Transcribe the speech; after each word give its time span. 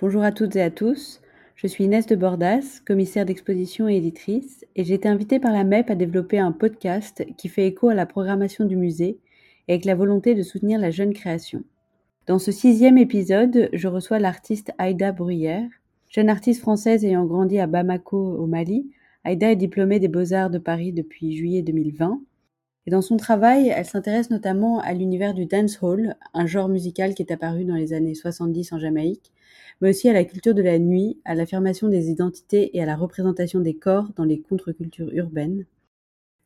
Bonjour 0.00 0.22
à 0.22 0.30
toutes 0.30 0.54
et 0.54 0.62
à 0.62 0.70
tous. 0.70 1.20
Je 1.56 1.66
suis 1.66 1.82
Inès 1.82 2.06
de 2.06 2.14
Bordas, 2.14 2.82
commissaire 2.86 3.26
d'exposition 3.26 3.88
et 3.88 3.96
éditrice, 3.96 4.64
et 4.76 4.84
j'ai 4.84 4.94
été 4.94 5.08
invitée 5.08 5.40
par 5.40 5.50
la 5.50 5.64
MEP 5.64 5.90
à 5.90 5.96
développer 5.96 6.38
un 6.38 6.52
podcast 6.52 7.26
qui 7.36 7.48
fait 7.48 7.66
écho 7.66 7.88
à 7.88 7.94
la 7.94 8.06
programmation 8.06 8.64
du 8.64 8.76
musée 8.76 9.18
et 9.66 9.72
avec 9.72 9.84
la 9.84 9.96
volonté 9.96 10.36
de 10.36 10.44
soutenir 10.44 10.78
la 10.78 10.92
jeune 10.92 11.12
création. 11.12 11.64
Dans 12.28 12.38
ce 12.38 12.52
sixième 12.52 12.96
épisode, 12.96 13.70
je 13.72 13.88
reçois 13.88 14.20
l'artiste 14.20 14.70
Aïda 14.78 15.10
Bruyère. 15.10 15.68
Jeune 16.08 16.28
artiste 16.28 16.60
française 16.60 17.04
ayant 17.04 17.24
grandi 17.24 17.58
à 17.58 17.66
Bamako 17.66 18.36
au 18.36 18.46
Mali, 18.46 18.92
Aïda 19.24 19.50
est 19.50 19.56
diplômée 19.56 19.98
des 19.98 20.06
Beaux-Arts 20.06 20.50
de 20.50 20.58
Paris 20.58 20.92
depuis 20.92 21.36
juillet 21.36 21.62
2020. 21.62 22.20
Et 22.88 22.90
dans 22.90 23.02
son 23.02 23.18
travail, 23.18 23.68
elle 23.68 23.84
s'intéresse 23.84 24.30
notamment 24.30 24.80
à 24.80 24.94
l'univers 24.94 25.34
du 25.34 25.44
dancehall, 25.44 26.16
un 26.32 26.46
genre 26.46 26.70
musical 26.70 27.14
qui 27.14 27.20
est 27.20 27.30
apparu 27.30 27.66
dans 27.66 27.74
les 27.74 27.92
années 27.92 28.14
70 28.14 28.72
en 28.72 28.78
Jamaïque, 28.78 29.30
mais 29.82 29.90
aussi 29.90 30.08
à 30.08 30.14
la 30.14 30.24
culture 30.24 30.54
de 30.54 30.62
la 30.62 30.78
nuit, 30.78 31.20
à 31.26 31.34
l'affirmation 31.34 31.88
des 31.88 32.08
identités 32.08 32.74
et 32.74 32.82
à 32.82 32.86
la 32.86 32.96
représentation 32.96 33.60
des 33.60 33.74
corps 33.74 34.08
dans 34.16 34.24
les 34.24 34.40
contre-cultures 34.40 35.12
urbaines. 35.12 35.66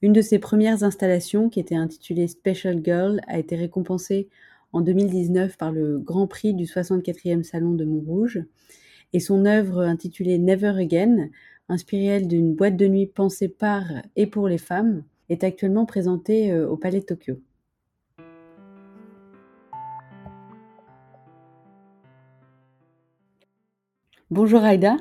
Une 0.00 0.12
de 0.12 0.20
ses 0.20 0.41
premières 0.41 0.83
installations, 0.83 1.48
qui 1.48 1.60
était 1.60 1.77
intitulée 1.77 2.27
Special 2.27 2.80
Girl, 2.83 3.20
a 3.28 3.38
été 3.38 3.55
récompensée 3.55 4.28
en 4.72 4.80
2019 4.80 5.56
par 5.56 5.70
le 5.70 6.00
Grand 6.00 6.27
Prix 6.27 6.55
du 6.55 6.64
64e 6.64 7.45
Salon 7.45 7.74
de 7.74 7.84
Montrouge, 7.84 8.42
et 9.12 9.20
son 9.20 9.45
œuvre 9.47 9.83
intitulée 9.83 10.38
Never 10.38 10.74
Again, 10.77 11.28
inspirée 11.69 12.20
d'une 12.20 12.52
boîte 12.52 12.77
de 12.77 12.88
nuit 12.88 13.06
pensée 13.06 13.47
par 13.47 13.84
et 14.16 14.27
pour 14.27 14.48
les 14.48 14.59
femmes, 14.59 15.05
est 15.29 15.45
actuellement 15.45 15.87
présentée 15.87 16.53
euh, 16.53 16.69
au 16.69 16.77
Palais 16.77 17.01
de 17.01 17.05
Tokyo. 17.05 17.35
Bonjour 24.31 24.62
Aïda. 24.62 24.97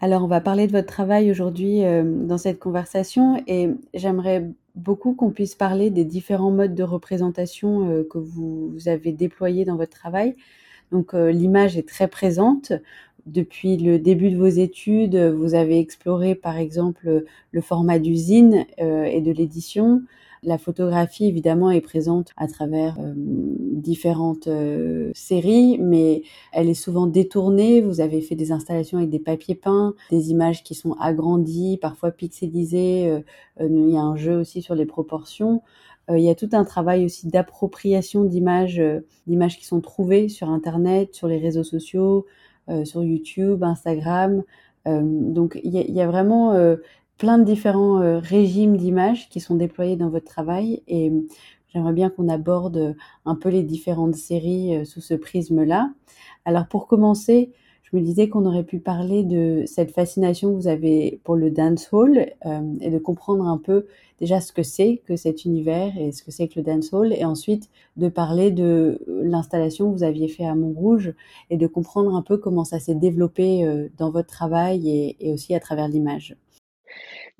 Alors 0.00 0.24
on 0.24 0.26
va 0.26 0.40
parler 0.40 0.66
de 0.66 0.72
votre 0.72 0.88
travail 0.88 1.30
aujourd'hui 1.30 1.84
euh, 1.84 2.02
dans 2.04 2.38
cette 2.38 2.58
conversation 2.58 3.42
et 3.46 3.70
j'aimerais 3.94 4.48
beaucoup 4.74 5.14
qu'on 5.14 5.30
puisse 5.30 5.54
parler 5.54 5.90
des 5.90 6.04
différents 6.04 6.50
modes 6.50 6.74
de 6.74 6.82
représentation 6.82 7.88
euh, 7.90 8.08
que 8.08 8.18
vous, 8.18 8.72
avez 8.86 9.12
déployés 9.12 9.64
dans 9.64 9.76
votre 9.76 9.96
travail. 9.96 10.36
Donc 10.90 11.12
l'image 11.12 11.78
est 11.78 11.86
très 11.86 12.08
présente. 12.08 12.72
Depuis 13.26 13.76
le 13.76 13.98
début 13.98 14.30
de 14.30 14.36
vos 14.36 14.46
études, 14.46 15.16
vous 15.16 15.54
avez 15.54 15.78
exploré 15.78 16.34
par 16.34 16.56
exemple 16.56 17.24
le 17.52 17.60
format 17.60 17.98
d'usine 17.98 18.66
et 18.78 19.20
de 19.20 19.32
l'édition, 19.32 20.02
la 20.42 20.56
photographie, 20.56 21.26
évidemment, 21.26 21.70
est 21.70 21.82
présente 21.82 22.30
à 22.38 22.46
travers 22.46 22.96
euh, 22.98 23.12
différentes 23.14 24.46
euh, 24.46 25.10
séries, 25.14 25.76
mais 25.78 26.22
elle 26.52 26.70
est 26.70 26.74
souvent 26.74 27.06
détournée. 27.06 27.82
Vous 27.82 28.00
avez 28.00 28.22
fait 28.22 28.36
des 28.36 28.50
installations 28.50 28.96
avec 28.96 29.10
des 29.10 29.18
papiers 29.18 29.54
peints, 29.54 29.94
des 30.10 30.30
images 30.30 30.62
qui 30.62 30.74
sont 30.74 30.94
agrandies, 30.94 31.76
parfois 31.76 32.10
pixelisées. 32.10 33.10
Euh, 33.10 33.20
il 33.60 33.90
y 33.90 33.96
a 33.98 34.02
un 34.02 34.16
jeu 34.16 34.38
aussi 34.38 34.62
sur 34.62 34.74
les 34.74 34.86
proportions. 34.86 35.62
il 36.08 36.20
y 36.20 36.30
a 36.30 36.34
tout 36.34 36.48
un 36.52 36.64
travail 36.64 37.04
aussi 37.04 37.28
d'appropriation 37.28 38.24
d'images, 38.24 38.82
d'images 39.26 39.58
qui 39.58 39.66
sont 39.66 39.80
trouvées 39.80 40.28
sur 40.28 40.48
Internet, 40.48 41.14
sur 41.14 41.28
les 41.28 41.38
réseaux 41.38 41.62
sociaux, 41.62 42.26
sur 42.84 43.02
YouTube, 43.02 43.62
Instagram. 43.64 44.42
donc 44.86 45.60
il 45.64 45.72
y, 45.72 46.00
a, 46.00 46.06
vraiment 46.06 46.76
plein 47.20 47.36
de 47.36 47.44
différents 47.44 48.00
euh, 48.00 48.18
régimes 48.18 48.78
d'images 48.78 49.28
qui 49.28 49.40
sont 49.40 49.54
déployés 49.54 49.96
dans 49.96 50.08
votre 50.08 50.24
travail 50.24 50.82
et 50.88 51.10
euh, 51.10 51.20
j'aimerais 51.68 51.92
bien 51.92 52.08
qu'on 52.08 52.30
aborde 52.30 52.78
euh, 52.78 52.94
un 53.26 53.34
peu 53.34 53.50
les 53.50 53.62
différentes 53.62 54.14
séries 54.14 54.86
sous 54.86 55.02
ce 55.02 55.12
prisme-là. 55.12 55.92
Alors 56.46 56.66
pour 56.66 56.86
commencer, 56.86 57.52
je 57.92 57.98
me 57.98 58.02
disais 58.02 58.28
qu'on 58.28 58.46
aurait 58.46 58.64
pu 58.64 58.78
parler 58.78 59.24
de 59.24 59.64
cette 59.66 59.90
fascination 59.90 60.50
que 60.50 60.54
vous 60.54 60.68
avez 60.68 61.20
pour 61.24 61.36
le 61.36 61.50
dancehall 61.50 62.32
et 62.80 62.90
de 62.90 62.98
comprendre 62.98 63.46
un 63.46 63.58
peu 63.58 63.86
déjà 64.20 64.40
ce 64.40 64.52
que 64.52 64.62
c'est 64.62 65.02
que 65.06 65.16
cet 65.16 65.44
univers 65.44 65.92
et 65.98 66.12
ce 66.12 66.22
que 66.22 66.30
c'est 66.30 66.46
que 66.46 66.60
le 66.60 66.62
dancehall 66.64 67.12
et 67.12 67.24
ensuite 67.24 67.68
de 67.96 68.08
parler 68.08 68.50
de 68.52 69.00
l'installation 69.08 69.90
que 69.90 69.96
vous 69.96 70.04
aviez 70.04 70.28
fait 70.28 70.44
à 70.44 70.54
Montrouge 70.54 71.12
et 71.50 71.56
de 71.56 71.66
comprendre 71.66 72.14
un 72.14 72.22
peu 72.22 72.36
comment 72.36 72.64
ça 72.64 72.78
s'est 72.78 72.94
développé 72.94 73.66
dans 73.98 74.10
votre 74.10 74.28
travail 74.28 75.16
et 75.18 75.32
aussi 75.32 75.54
à 75.54 75.60
travers 75.60 75.88
l'image. 75.88 76.36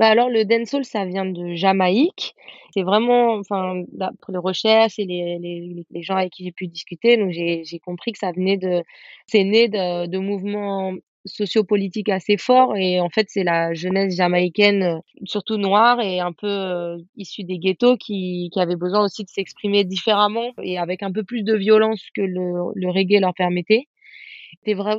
Bah, 0.00 0.06
alors 0.08 0.30
le 0.30 0.46
dancehall, 0.46 0.86
ça 0.86 1.04
vient 1.04 1.26
de 1.26 1.54
Jamaïque. 1.54 2.34
C'est 2.72 2.82
vraiment, 2.82 3.34
enfin, 3.34 3.82
pour 4.22 4.32
les 4.32 4.38
recherches 4.38 4.98
et 4.98 5.04
les, 5.04 5.84
les, 5.90 6.02
gens 6.02 6.16
avec 6.16 6.32
qui 6.32 6.44
j'ai 6.44 6.52
pu 6.52 6.68
discuter, 6.68 7.18
donc 7.18 7.32
j'ai 7.32 7.78
compris 7.84 8.12
que 8.12 8.18
ça 8.18 8.32
venait 8.32 8.56
de, 8.56 8.82
c'est 9.26 9.44
né 9.44 9.68
de, 9.68 10.06
de 10.06 10.18
mouvements 10.18 10.94
sociopolitiques 11.26 12.08
assez 12.08 12.38
forts 12.38 12.76
et 12.78 12.98
en 12.98 13.10
fait 13.10 13.26
c'est 13.28 13.44
la 13.44 13.74
jeunesse 13.74 14.16
jamaïcaine, 14.16 15.02
surtout 15.24 15.58
noire 15.58 16.00
et 16.00 16.20
un 16.20 16.32
peu 16.32 16.48
euh, 16.48 16.96
issue 17.16 17.44
des 17.44 17.58
ghettos 17.58 17.98
qui, 17.98 18.48
qui 18.54 18.60
avait 18.60 18.76
besoin 18.76 19.04
aussi 19.04 19.24
de 19.24 19.28
s'exprimer 19.28 19.84
différemment 19.84 20.52
et 20.62 20.78
avec 20.78 21.02
un 21.02 21.12
peu 21.12 21.24
plus 21.24 21.42
de 21.42 21.54
violence 21.54 22.02
que 22.14 22.22
le, 22.22 22.72
le 22.74 22.90
reggae 22.90 23.20
leur 23.20 23.34
permettait. 23.34 23.86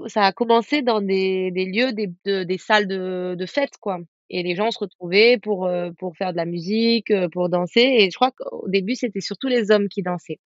Ça 0.08 0.26
a 0.26 0.32
commencé 0.32 0.84
dans 0.84 1.02
des, 1.02 1.50
des 1.52 1.66
lieux, 1.66 1.92
des, 1.94 2.46
des 2.46 2.58
salles 2.60 2.88
de, 2.88 3.36
de 3.36 3.46
fête, 3.48 3.78
quoi 3.80 4.00
et 4.32 4.44
les 4.44 4.56
gens 4.56 4.72
se 4.72 4.80
retrouvaient 4.80 5.38
pour, 5.38 5.66
euh, 5.66 5.92
pour 6.00 6.16
faire 6.16 6.32
de 6.32 6.38
la 6.38 6.46
musique, 6.46 7.12
euh, 7.12 7.28
pour 7.30 7.50
danser. 7.50 7.82
Et 7.82 8.10
je 8.10 8.16
crois 8.16 8.32
qu'au 8.32 8.68
début, 8.70 8.96
c'était 8.96 9.20
surtout 9.20 9.48
les 9.48 9.72
hommes 9.72 9.90
qui 9.90 10.02
dansaient. 10.02 10.40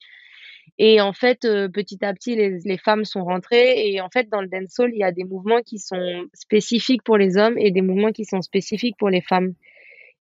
Et 0.80 1.00
en 1.00 1.14
fait, 1.14 1.46
euh, 1.46 1.70
petit 1.70 2.04
à 2.04 2.12
petit, 2.14 2.36
les, 2.36 2.58
les, 2.66 2.78
femmes 2.80 3.06
sont 3.06 3.24
rentrées. 3.24 3.88
Et 3.88 4.02
en 4.02 4.10
fait, 4.10 4.28
dans 4.30 4.42
le 4.42 4.48
dancehall, 4.48 4.92
il 4.92 4.98
y 4.98 5.04
a 5.04 5.12
des 5.12 5.24
mouvements 5.24 5.62
qui 5.62 5.78
sont 5.78 6.26
spécifiques 6.34 7.04
pour 7.04 7.18
les 7.18 7.38
hommes 7.38 7.58
et 7.60 7.70
des 7.70 7.84
mouvements 7.84 8.12
qui 8.12 8.26
sont 8.26 8.42
spécifiques 8.42 8.98
pour 8.98 9.12
les 9.12 9.22
femmes. 9.22 9.54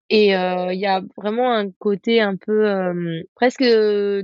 Et 0.09 0.31
il 0.31 0.81
y 0.81 0.87
a 0.87 1.03
vraiment 1.17 1.53
un 1.53 1.71
côté 1.71 2.21
un 2.21 2.35
peu 2.35 2.67
presque 3.37 3.63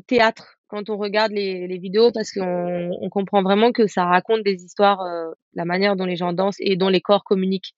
théâtre 0.08 0.58
quand 0.66 0.91
on 0.91 0.97
regarde 0.97 1.30
les, 1.30 1.68
les 1.68 1.78
vidéos 1.78 2.10
parce 2.10 2.32
qu'on 2.32 2.91
on 3.00 3.08
comprend 3.08 3.41
vraiment 3.41 3.70
que 3.70 3.86
ça 3.86 4.04
raconte 4.04 4.42
des 4.42 4.64
histoires, 4.64 4.98
la 5.54 5.64
manière 5.64 5.94
dont 5.94 6.04
les 6.04 6.16
gens 6.16 6.32
dansent 6.32 6.56
et 6.58 6.74
dont 6.74 6.88
les 6.88 7.00
corps 7.00 7.22
communiquent 7.22 7.72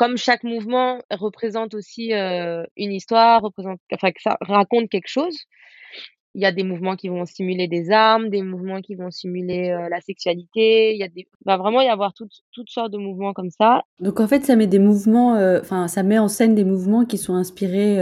comme 0.00 0.16
chaque 0.16 0.44
mouvement 0.44 1.02
représente 1.10 1.74
aussi 1.74 2.14
euh, 2.14 2.64
une 2.78 2.90
histoire, 2.90 3.42
représente, 3.42 3.78
enfin, 3.92 4.08
ça 4.18 4.38
raconte 4.40 4.88
quelque 4.88 5.08
chose, 5.08 5.36
il 6.34 6.40
y 6.40 6.46
a 6.46 6.52
des 6.52 6.62
mouvements 6.62 6.96
qui 6.96 7.10
vont 7.10 7.26
simuler 7.26 7.68
des 7.68 7.90
armes, 7.90 8.30
des 8.30 8.40
mouvements 8.42 8.80
qui 8.80 8.94
vont 8.94 9.10
simuler 9.10 9.68
euh, 9.68 9.90
la 9.90 10.00
sexualité. 10.00 10.94
Il 10.94 10.98
y 10.98 11.02
a 11.02 11.08
des, 11.08 11.28
va 11.44 11.58
vraiment 11.58 11.82
y 11.82 11.88
avoir 11.88 12.14
toutes, 12.14 12.32
toutes 12.50 12.70
sortes 12.70 12.92
de 12.92 12.96
mouvements 12.96 13.34
comme 13.34 13.50
ça. 13.50 13.82
Donc 13.98 14.20
en 14.20 14.26
fait, 14.26 14.42
ça 14.42 14.56
met 14.56 14.66
des 14.66 14.78
mouvements, 14.78 15.34
euh, 15.34 15.60
enfin, 15.60 15.86
ça 15.86 16.02
met 16.02 16.18
en 16.18 16.28
scène 16.28 16.54
des 16.54 16.64
mouvements 16.64 17.04
qui 17.04 17.18
sont 17.18 17.34
inspirés 17.34 17.98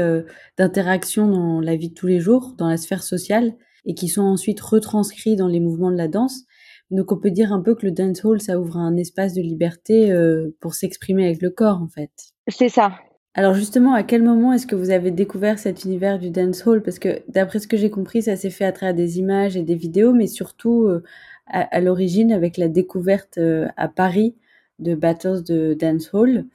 d'interactions 0.57 1.27
dans 1.27 1.61
la 1.61 1.75
vie 1.75 1.89
de 1.89 1.95
tous 1.95 2.07
les 2.07 2.21
jours, 2.21 2.55
dans 2.57 2.69
la 2.69 2.77
sphère 2.77 3.03
sociale, 3.03 3.55
et 3.87 3.95
qui 3.95 4.07
sont 4.07 4.23
ensuite 4.23 4.61
retranscrits 4.61 5.35
dans 5.35 5.49
les 5.49 5.59
mouvements 5.59 5.91
de 5.91 5.97
la 5.97 6.07
danse. 6.07 6.45
Donc 6.91 7.13
on 7.13 7.17
peut 7.17 7.31
dire 7.31 7.53
un 7.53 7.61
peu 7.61 7.75
que 7.75 7.85
le 7.85 7.93
dancehall, 7.93 8.41
ça 8.41 8.59
ouvre 8.59 8.77
un 8.77 8.97
espace 8.97 9.35
de 9.35 9.43
liberté 9.43 10.11
euh, 10.11 10.55
pour 10.61 10.75
s'exprimer 10.75 11.27
avec 11.27 11.43
le 11.43 11.51
corps, 11.51 11.83
en 11.83 11.89
fait. 11.89 12.11
C'est 12.49 12.69
ça. 12.69 12.93
Alors 13.35 13.55
justement, 13.55 13.93
à 13.95 14.03
quel 14.03 14.23
moment 14.23 14.53
est-ce 14.53 14.67
que 14.67 14.75
vous 14.75 14.91
avez 14.91 15.11
découvert 15.11 15.59
cet 15.59 15.85
univers 15.85 16.19
du 16.19 16.31
dancehall? 16.31 16.83
Parce 16.83 16.99
que 16.99 17.23
d'après 17.29 17.59
ce 17.59 17.69
que 17.69 17.77
j'ai 17.77 17.91
compris, 17.91 18.23
ça 18.23 18.37
s'est 18.37 18.51
fait 18.51 18.65
à 18.65 18.73
travers 18.73 18.95
des 18.95 19.19
images 19.19 19.57
et 19.57 19.63
des 19.63 19.75
vidéos, 19.75 20.13
mais 20.13 20.27
surtout 20.27 20.87
euh, 20.87 21.03
à, 21.47 21.81
l'origine 21.81 22.33
avec 22.33 22.57
la 22.57 22.69
découverte 22.69 23.39
euh, 23.39 23.69
à 23.77 23.89
Paris 23.89 24.35
de 24.79 24.95
battles 24.95 25.43
de 25.45 25.75
dancehall, 25.75 26.47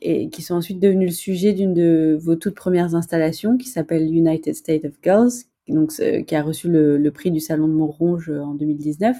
et 0.00 0.28
qui 0.28 0.42
sont 0.42 0.54
ensuite 0.54 0.80
devenus 0.80 1.10
le 1.10 1.14
sujet 1.14 1.52
d'une 1.52 1.74
de 1.74 2.18
vos 2.20 2.36
toutes 2.36 2.54
premières 2.54 2.94
installations, 2.94 3.56
qui 3.56 3.68
s'appelle 3.68 4.12
United 4.12 4.54
States 4.54 4.84
of 4.84 4.94
Girls, 5.02 5.44
donc 5.68 5.92
qui 6.26 6.34
a 6.34 6.42
reçu 6.42 6.68
le, 6.68 7.10
prix 7.10 7.30
du 7.30 7.40
Salon 7.40 7.68
de 7.68 7.72
Montronge 7.72 8.28
euh, 8.28 8.42
en 8.42 8.54
2019. 8.54 9.16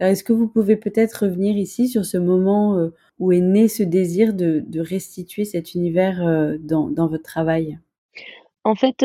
Alors, 0.00 0.12
est-ce 0.12 0.24
que 0.24 0.32
vous 0.32 0.48
pouvez 0.48 0.76
peut-être 0.76 1.24
revenir 1.24 1.56
ici 1.56 1.88
sur 1.88 2.04
ce 2.04 2.18
moment 2.18 2.76
euh, 2.76 2.88
où 3.18 3.32
est 3.32 3.40
né 3.40 3.68
ce 3.68 3.82
désir 3.82 4.34
de, 4.34 4.64
restituer 4.80 5.44
cet 5.44 5.74
univers 5.74 6.26
euh, 6.26 6.56
dans, 6.60 7.08
votre 7.08 7.22
travail? 7.22 7.78
En 8.64 8.74
fait, 8.74 9.04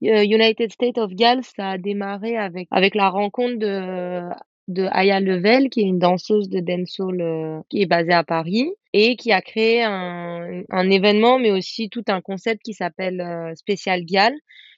United 0.00 0.72
States 0.72 0.98
of 0.98 1.12
Gals, 1.12 1.44
ça 1.44 1.70
a 1.70 1.78
démarré 1.78 2.36
avec, 2.36 2.68
avec 2.70 2.94
la 2.94 3.08
rencontre 3.08 3.58
de, 3.58 4.88
Aya 4.90 5.20
Level, 5.20 5.70
qui 5.70 5.80
est 5.80 5.84
une 5.84 5.98
danseuse 5.98 6.48
de 6.48 6.60
dancehall 6.60 7.62
qui 7.68 7.82
est 7.82 7.86
basée 7.86 8.12
à 8.12 8.24
Paris 8.24 8.70
et 8.92 9.16
qui 9.16 9.32
a 9.32 9.40
créé 9.40 9.82
un, 9.82 10.90
événement, 10.90 11.38
mais 11.38 11.50
aussi 11.50 11.88
tout 11.88 12.04
un 12.08 12.20
concept 12.20 12.62
qui 12.62 12.74
s'appelle 12.74 13.52
Special 13.56 14.04
Gal, 14.04 14.34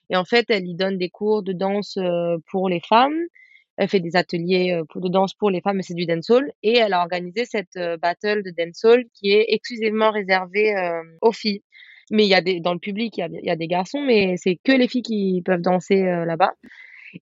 et 0.09 0.15
en 0.15 0.25
fait, 0.25 0.45
elle 0.49 0.67
y 0.67 0.75
donne 0.75 0.97
des 0.97 1.09
cours 1.09 1.43
de 1.43 1.53
danse 1.53 1.97
pour 2.51 2.69
les 2.69 2.81
femmes. 2.81 3.17
Elle 3.77 3.89
fait 3.89 3.99
des 3.99 4.15
ateliers 4.15 4.79
de 4.95 5.09
danse 5.09 5.33
pour 5.33 5.49
les 5.49 5.61
femmes, 5.61 5.77
mais 5.77 5.83
c'est 5.83 5.95
du 5.95 6.05
dancehall. 6.05 6.51
Et 6.63 6.77
elle 6.77 6.93
a 6.93 7.01
organisé 7.01 7.45
cette 7.45 7.77
battle 8.01 8.41
de 8.43 8.51
dancehall 8.57 9.03
qui 9.13 9.31
est 9.31 9.45
exclusivement 9.49 10.11
réservée 10.11 10.73
aux 11.21 11.33
filles. 11.33 11.61
Mais 12.11 12.23
il 12.23 12.29
y 12.29 12.35
a 12.35 12.41
des, 12.41 12.59
dans 12.59 12.73
le 12.73 12.79
public, 12.79 13.17
il 13.17 13.39
y 13.43 13.49
a, 13.49 13.55
des 13.55 13.67
garçons, 13.67 14.01
mais 14.01 14.35
c'est 14.37 14.57
que 14.63 14.71
les 14.71 14.87
filles 14.87 15.01
qui 15.01 15.41
peuvent 15.43 15.61
danser 15.61 16.01
là-bas. 16.03 16.53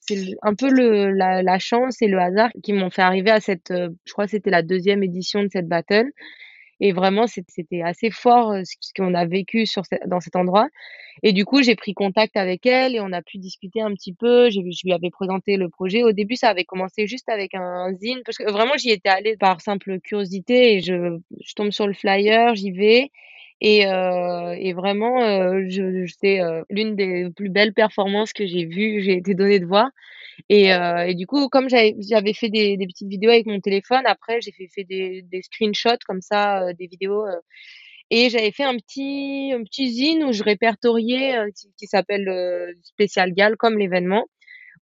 C'est 0.01 0.35
un 0.41 0.53
peu 0.53 0.69
la 0.69 1.59
chance 1.59 2.01
et 2.01 2.07
le 2.07 2.19
hasard 2.19 2.51
qui 2.61 2.73
m'ont 2.73 2.89
fait 2.91 3.01
arriver 3.01 3.31
à 3.31 3.39
cette, 3.39 3.71
je 3.71 4.13
crois 4.13 4.25
que 4.25 4.31
c'était 4.31 4.51
la 4.51 4.61
deuxième 4.61 5.01
édition 5.01 5.41
de 5.41 5.49
cette 5.51 5.67
battle 5.67 6.11
et 6.83 6.91
vraiment 6.93 7.27
c'était 7.27 7.81
assez 7.83 8.11
fort, 8.11 8.53
heu, 8.53 8.63
ce 8.65 8.91
qu'on 8.95 9.13
a 9.15 9.25
vécu 9.25 9.65
dans 10.07 10.19
cet 10.19 10.35
endroit 10.35 10.67
et 11.21 11.33
du 11.33 11.45
coup, 11.45 11.61
j'ai 11.61 11.75
pris 11.75 11.93
contact 11.93 12.35
avec 12.37 12.65
elle 12.65 12.95
et 12.95 12.99
on 12.99 13.11
a 13.13 13.21
pu 13.21 13.37
discuter 13.37 13.81
un 13.81 13.93
petit 13.93 14.13
peu. 14.13 14.49
J'ai 14.49 14.61
je 14.71 14.81
lui 14.85 14.93
avais 14.93 15.11
présenté 15.11 15.57
le 15.57 15.69
projet. 15.69 16.03
Au 16.03 16.11
début, 16.11 16.35
ça 16.35 16.49
avait 16.49 16.63
commencé 16.65 17.07
juste 17.07 17.29
avec 17.29 17.53
un 17.55 17.93
zine 17.95 18.21
parce 18.25 18.37
que 18.37 18.51
vraiment 18.51 18.73
j'y 18.77 18.89
étais 18.91 19.09
allée 19.09 19.37
par 19.37 19.61
simple 19.61 19.99
curiosité 19.99 20.75
et 20.75 20.81
je 20.81 21.19
je 21.45 21.53
tombe 21.55 21.71
sur 21.71 21.87
le 21.87 21.93
flyer, 21.93 22.55
j'y 22.55 22.71
vais 22.71 23.11
et 23.63 23.87
heu 23.87 24.55
et 24.59 24.73
vraiment, 24.73 25.21
heu, 25.25 25.69
je 25.69 26.05
c'est, 26.21 26.41
heu, 26.41 26.63
l'une 26.71 26.95
des 26.97 27.29
plus 27.35 27.49
belles 27.49 27.73
performances 27.73 28.33
que 28.33 28.45
j'ai 28.47 28.65
vues, 28.67 29.01
j'ai 29.03 29.17
été 29.17 29.35
donnée 29.35 29.59
de 29.61 29.65
voir. 29.67 29.89
Et 30.49 30.69
et 30.71 31.15
du 31.15 31.27
coup, 31.27 31.49
comme 31.49 31.69
j'avais 31.69 32.33
fait 32.33 32.49
des 32.49 32.77
petites 32.87 33.09
vidéos 33.09 33.31
avec 33.31 33.47
mon 33.47 33.59
téléphone, 33.61 34.03
après 34.05 34.41
j'ai 34.41 34.51
fait 34.53 34.83
des 34.85 35.41
screenshots 35.43 35.99
comme 36.07 36.21
ça, 36.21 36.73
des 36.73 36.87
vidéos, 36.87 37.25
et 38.11 38.29
j'avais 38.31 38.51
fait 38.51 38.63
un 38.65 38.75
petit 38.77 39.53
un 39.55 39.63
petit 39.63 39.91
zine 39.91 40.23
où 40.25 40.33
je 40.33 40.43
répertoriais, 40.43 41.35
qui 41.57 41.69
qui 41.79 41.87
s'appelle, 41.87 42.29
Spécial 42.83 43.33
Gal 43.33 43.57
comme 43.57 43.77
l'événement, 43.79 44.25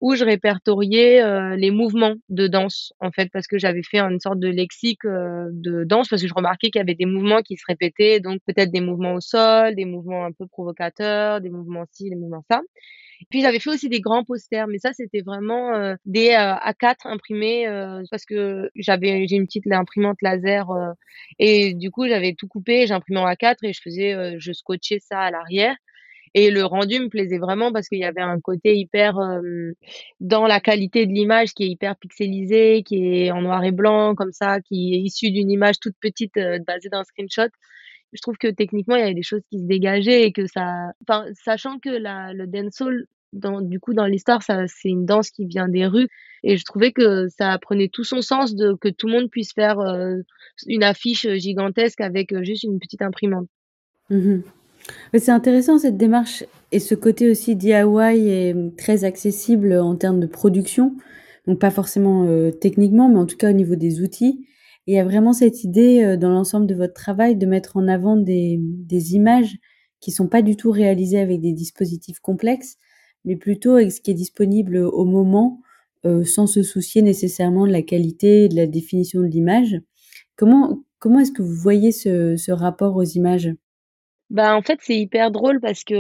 où 0.01 0.15
je 0.17 0.25
répertoriais, 0.25 1.23
heu, 1.23 1.57
les 1.57 1.71
mouvements 1.71 2.15
de 2.31 2.47
danse, 2.47 2.93
en 3.01 3.11
fait, 3.13 3.29
parce 3.33 3.47
que 3.47 3.59
j'avais 3.59 3.83
fait 3.83 4.01
une 4.01 4.21
sorte 4.21 4.39
de 4.41 4.49
lexique, 4.49 5.05
heu, 5.05 5.49
de 5.53 5.85
danse 5.85 6.09
parce 6.09 6.23
que 6.23 6.29
je 6.29 6.35
remarquais 6.35 6.71
qu'il 6.71 6.79
y 6.81 6.83
avait 6.83 6.95
des 6.95 7.07
mouvements 7.07 7.43
qui 7.43 7.57
se 7.57 7.65
répétaient, 7.69 8.21
donc 8.21 8.41
peut-être 8.47 8.71
des 8.73 8.81
mouvements 8.81 9.15
au 9.15 9.21
sol, 9.21 9.75
des 9.75 9.85
mouvements 9.85 10.25
un 10.25 10.33
peu 10.33 10.47
provocateurs, 10.47 11.41
des 11.43 11.51
mouvements 11.51 11.85
ci, 11.93 12.09
des 12.11 12.17
mouvements 12.17 12.45
ça. 12.51 12.63
Puis 13.31 13.43
j'avais 13.43 13.61
fait 13.61 13.71
aussi 13.71 13.89
des 13.89 14.01
grands 14.01 14.25
posters, 14.25 14.67
mais 14.69 14.79
ça 14.79 14.93
c'était 14.93 15.23
vraiment, 15.23 15.75
heu, 15.77 15.97
des, 16.07 16.31
heu, 16.31 16.35
A4 16.37 17.07
imprimés, 17.07 17.69
heu, 17.69 18.03
parce 18.11 18.25
que 18.27 18.71
j'avais 18.77 19.27
j'ai 19.29 19.37
une 19.37 19.47
petite 19.47 19.65
imprimante 19.73 20.19
laser, 20.23 20.71
heu 20.73 20.93
et 21.39 21.75
du 21.75 21.91
coup 21.91 22.07
j'avais 22.09 22.35
tout 22.35 22.49
coupé, 22.49 22.87
j'imprimais 22.87 23.21
en 23.21 23.27
A4 23.27 23.59
et 23.65 23.73
je 23.73 23.81
faisais, 23.83 24.15
heu, 24.15 24.37
je 24.39 24.53
scotchais 24.53 24.99
ça 25.01 25.21
à 25.21 25.31
l'arrière 25.31 25.77
et 26.35 26.51
le 26.51 26.65
rendu 26.65 27.01
me 27.01 27.09
plaisait 27.09 27.39
vraiment 27.39 27.73
parce 27.73 27.89
qu'il 27.89 27.99
y 27.99 28.05
avait 28.05 28.21
un 28.21 28.41
côté 28.41 28.77
hyper, 28.77 29.19
hem, 29.21 29.75
dans 30.21 30.47
la 30.47 30.61
qualité 30.61 31.07
de 31.07 31.13
l'image 31.13 31.53
qui 31.55 31.65
est 31.65 31.69
hyper 31.69 31.97
pixelisée, 31.97 32.83
qui 32.85 33.25
est 33.25 33.31
en 33.31 33.43
noir 33.43 33.65
et 33.65 33.73
blanc 33.73 34.15
comme 34.15 34.33
ça, 34.33 34.61
qui 34.61 34.95
est 34.95 34.99
issue 34.99 35.31
d'une 35.31 35.51
image 35.51 35.81
toute 35.81 35.97
petite, 36.01 36.37
heu, 36.37 36.59
basée 36.67 36.89
d'un 36.89 37.05
screenshot. 37.05 37.51
Je 38.13 38.21
trouve 38.23 38.37
que 38.39 38.49
techniquement, 38.49 38.97
il 38.97 39.01
y 39.01 39.05
avait 39.05 39.15
des 39.15 39.23
choses 39.23 39.43
qui 39.51 39.59
se 39.61 39.65
dégageaient 39.65 40.25
et 40.25 40.33
que 40.33 40.47
ça 40.47 40.93
enfin, 41.03 41.27
sachant 41.35 41.79
que 41.79 41.91
la 41.91 42.33
le 42.33 42.47
dancehall 42.47 43.07
dans 43.33 43.61
du 43.61 43.79
coup, 43.79 43.95
dans 43.95 44.07
l'histoire, 44.07 44.43
ça 44.43 44.67
c'est 44.67 44.89
une 44.89 45.07
danse 45.07 45.31
qui 45.31 45.47
vient 45.47 45.69
des 45.69 45.87
rues 45.87 46.09
et 46.43 46.57
je 46.57 46.65
trouvais 46.65 46.93
que 46.93 47.29
ça 47.29 47.57
prenait 47.61 47.89
tout 47.89 48.03
son 48.05 48.23
sens 48.23 48.55
de 48.55 48.75
que 48.75 48.89
tout 48.89 49.07
le 49.07 49.13
monde 49.13 49.31
puisse 49.31 49.53
faire, 49.53 49.79
heu, 49.81 50.25
une 50.67 50.83
affiche, 50.83 51.29
gigantesque 51.35 52.01
avec, 52.01 52.33
heu, 52.33 52.43
juste 52.43 52.65
une 52.65 52.79
petite 52.81 53.03
imprimante. 53.03 53.49
Mmh 54.11 54.41
c'est 55.15 55.31
intéressant 55.31 55.79
cette 55.79 55.97
démarche 55.97 56.45
et 56.73 56.79
ce 56.79 56.95
côté 56.95 57.31
aussi 57.31 57.57
DIY 57.57 58.29
est, 58.29 58.77
très 58.77 59.05
accessible, 59.05 59.73
en 59.75 59.97
termes 59.97 60.21
de 60.21 60.27
production. 60.27 60.95
Donc 61.47 61.59
pas 61.59 61.71
forcément, 61.71 62.25
heu, 62.27 62.53
techniquement, 62.53 63.09
mais 63.09 63.19
en 63.19 63.27
tout 63.27 63.37
cas 63.37 63.51
au 63.51 63.55
niveau 63.55 63.75
des 63.77 64.03
outils. 64.03 64.47
Il 64.87 64.95
y 64.95 64.99
a 64.99 65.05
vraiment 65.05 65.33
cette 65.33 65.65
idée, 65.65 66.03
heu, 66.05 66.17
dans 66.17 66.31
l'ensemble 66.31 66.67
de 66.67 66.75
votre 66.75 66.95
travail 66.95 67.37
de 67.37 67.47
mettre 67.47 67.77
en 67.77 67.89
avant 67.89 68.17
des, 68.17 68.59
des 68.61 69.15
images 69.15 69.57
qui 70.01 70.11
sont 70.13 70.29
pas 70.29 70.43
du 70.43 70.57
tout 70.57 70.71
réalisées 70.71 71.21
avec 71.21 71.41
des 71.41 71.53
dispositifs 71.53 72.21
complexes, 72.21 72.77
mais 73.25 73.37
plutôt 73.37 73.73
avec 73.75 73.93
ce 73.93 74.01
qui 74.01 74.11
est 74.13 74.15
disponible, 74.15 74.79
au 74.79 75.05
moment, 75.05 75.61
heu, 76.07 76.25
sans 76.25 76.47
se 76.47 76.63
soucier 76.63 77.03
nécessairement 77.03 77.67
de 77.67 77.73
la 77.73 77.83
qualité 77.83 78.45
et 78.45 78.49
de 78.49 78.57
la 78.57 78.67
définition 78.67 79.21
de 79.21 79.27
l'image. 79.27 79.81
Comment 80.37 80.83
comment 80.99 81.21
est-ce 81.21 81.33
que 81.33 81.43
vous 81.43 81.55
voyez 81.55 81.93
ce 81.93 82.37
ce 82.37 82.53
rapport 82.53 82.97
aux 82.97 83.05
images? 83.05 83.51
Bah, 84.31 84.55
en 84.57 84.63
fait, 84.63 84.79
c'est 84.81 84.95
hyper 84.97 85.33
drôle 85.33 85.59
parce 85.61 85.83
que, 85.83 85.93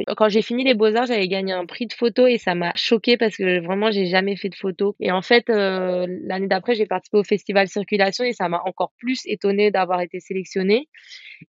heu, 0.00 0.02
quand 0.16 0.28
j'ai 0.28 0.42
fini 0.42 0.64
les 0.64 0.74
beaux-arts, 0.74 1.06
j'avais 1.06 1.28
gagné 1.28 1.52
un 1.52 1.64
prix 1.64 1.86
de 1.86 1.92
photo 1.92 2.26
et 2.26 2.36
ça 2.36 2.56
m'a 2.56 2.72
choquée 2.74 3.16
parce 3.16 3.36
que 3.36 3.60
vraiment 3.64 3.92
j'ai 3.92 4.06
jamais 4.06 4.34
fait 4.34 4.48
de 4.48 4.56
photo 4.56 4.96
et 4.98 5.12
en 5.12 5.22
fait, 5.22 5.48
heu, 5.48 6.06
l'année 6.24 6.48
d'après, 6.48 6.74
j'ai 6.74 6.86
participé 6.86 7.18
au 7.18 7.22
festival 7.22 7.68
Circulation 7.68 8.24
et 8.24 8.32
ça 8.32 8.48
m'a 8.48 8.60
encore 8.64 8.90
plus 8.98 9.20
étonnée 9.26 9.70
d'avoir 9.70 10.00
été 10.00 10.18
sélectionnée 10.18 10.88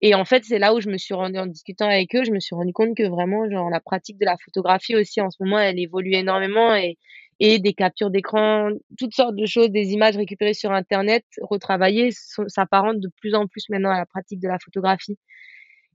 et 0.02 0.14
en 0.14 0.24
fait, 0.24 0.44
c'est 0.44 0.58
là 0.60 0.74
où 0.74 0.80
je 0.80 0.90
me 0.90 0.98
suis 0.98 1.14
rendue 1.14 1.38
en 1.38 1.46
discutant 1.46 1.86
avec 1.88 2.14
eux, 2.16 2.24
je 2.24 2.32
me 2.32 2.40
suis 2.40 2.54
rendue 2.56 2.72
compte 2.74 2.96
que 2.96 3.08
vraiment, 3.08 3.50
genre, 3.50 3.70
la 3.70 3.80
pratique 3.80 4.18
de 4.18 4.26
la 4.26 4.36
photographie 4.44 4.96
aussi 4.96 5.20
en 5.20 5.30
ce 5.30 5.38
moment, 5.42 5.58
elle 5.60 5.78
évolue 5.80 6.14
énormément 6.14 6.74
et 6.76 6.98
et 7.40 7.58
des 7.60 7.74
captures 7.74 8.10
d'écran, 8.10 8.70
toutes 8.98 9.14
sortes 9.14 9.36
de 9.36 9.46
choses, 9.46 9.70
des 9.70 9.92
images 9.92 10.16
récupérées 10.16 10.54
sur 10.54 10.72
internet, 10.72 11.24
retravaillées, 11.42 12.10
s'apparentent 12.48 13.00
de 13.00 13.10
plus 13.20 13.34
en 13.34 13.46
plus 13.48 13.68
maintenant 13.70 13.90
à 13.90 13.98
la 13.98 14.06
pratique 14.06 14.40
de 14.40 14.48
la 14.48 14.58
photographie. 14.64 15.18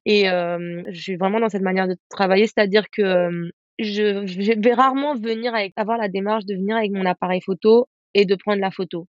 Et 0.05 0.25
je 0.25 0.99
suis 0.99 1.15
vraiment 1.17 1.39
dans 1.39 1.49
cette 1.49 1.61
manière 1.61 1.87
de 1.87 1.95
travailler, 2.09 2.45
c'est-à-dire 2.47 2.85
que, 2.91 3.29
je 3.79 4.59
vais 4.61 4.73
rarement 4.73 5.15
venir 5.15 5.55
avec 5.55 5.73
avoir 5.77 5.97
la 5.97 6.07
démarche 6.09 6.45
de 6.45 6.53
venir 6.55 6.77
avec 6.77 6.91
mon 6.91 7.05
appareil 7.05 7.41
photo 7.41 7.87
et 8.13 8.25
de 8.25 8.35
prendre 8.35 8.61
la 8.61 8.71
photo. 8.71 9.07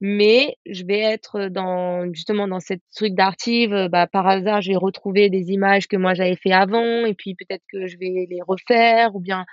Mais 0.00 0.56
je 0.66 0.84
vais 0.84 0.98
être 1.00 1.48
dans 1.48 2.12
justement 2.12 2.48
dans 2.48 2.60
cette 2.60 2.82
truc 2.96 3.14
d'archive, 3.14 3.88
bah, 3.92 4.06
par 4.08 4.26
hasard, 4.26 4.60
je 4.62 4.70
vais 4.72 4.76
retrouver 4.76 5.30
des 5.30 5.52
images 5.52 5.86
que 5.88 5.96
moi 5.96 6.14
j'avais 6.14 6.36
fait 6.36 6.52
avant 6.52 7.06
et 7.06 7.14
puis 7.14 7.36
peut-être 7.36 7.62
que 7.72 7.86
je 7.86 7.96
vais 7.98 8.26
les 8.30 8.40
refaire 8.46 9.14
ou 9.16 9.20
bien 9.20 9.44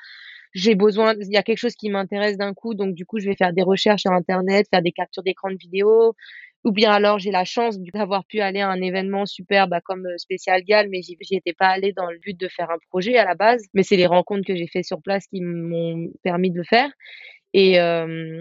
j'ai 0.56 0.76
besoin 0.76 1.14
il 1.20 1.32
y 1.34 1.38
a 1.38 1.44
quelque 1.44 1.60
chose 1.60 1.76
qui 1.76 1.90
m'intéresse 1.92 2.38
d'un 2.38 2.54
coup, 2.56 2.74
donc 2.76 2.96
du 2.96 3.06
coup, 3.06 3.20
je 3.20 3.28
vais 3.30 3.36
faire 3.36 3.54
des 3.54 3.64
recherches 3.64 4.02
sur 4.04 4.12
internet, 4.12 4.68
faire 4.72 4.82
des 4.82 4.92
captures 4.92 5.24
d'écran 5.24 5.52
de 5.52 5.58
vidéo 5.58 6.16
ou 6.66 6.72
bien 6.72 6.92
alors 6.92 7.20
j'ai 7.20 7.32
la 7.32 7.46
chance 7.46 7.80
d'avoir 7.94 8.26
pu 8.26 8.40
aller 8.42 8.60
à 8.62 8.70
un 8.70 8.82
événement 8.82 9.26
super, 9.26 9.68
bah, 9.68 9.82
comme, 9.82 10.06
heu, 10.06 10.18
Spécial 10.18 10.64
Gal, 10.64 10.88
mais 10.90 11.02
j'y 11.02 11.18
étais 11.32 11.54
pas 11.54 11.68
allée 11.68 11.94
dans 11.94 12.10
le 12.10 12.18
but 12.20 12.40
de 12.40 12.48
faire 12.48 12.70
un 12.72 12.78
projet 12.90 13.18
à 13.18 13.26
la 13.26 13.36
base, 13.36 13.64
mais 13.74 13.84
c'est 13.84 13.96
les 13.98 14.06
rencontres 14.08 14.46
que 14.46 14.56
j'ai 14.56 14.68
fait 14.68 14.84
sur 14.84 15.02
place 15.02 15.26
qui 15.28 15.42
m'ont 15.42 16.10
permis 16.24 16.52
de 16.52 16.58
le 16.58 16.64
faire 16.64 16.90
et 17.54 17.78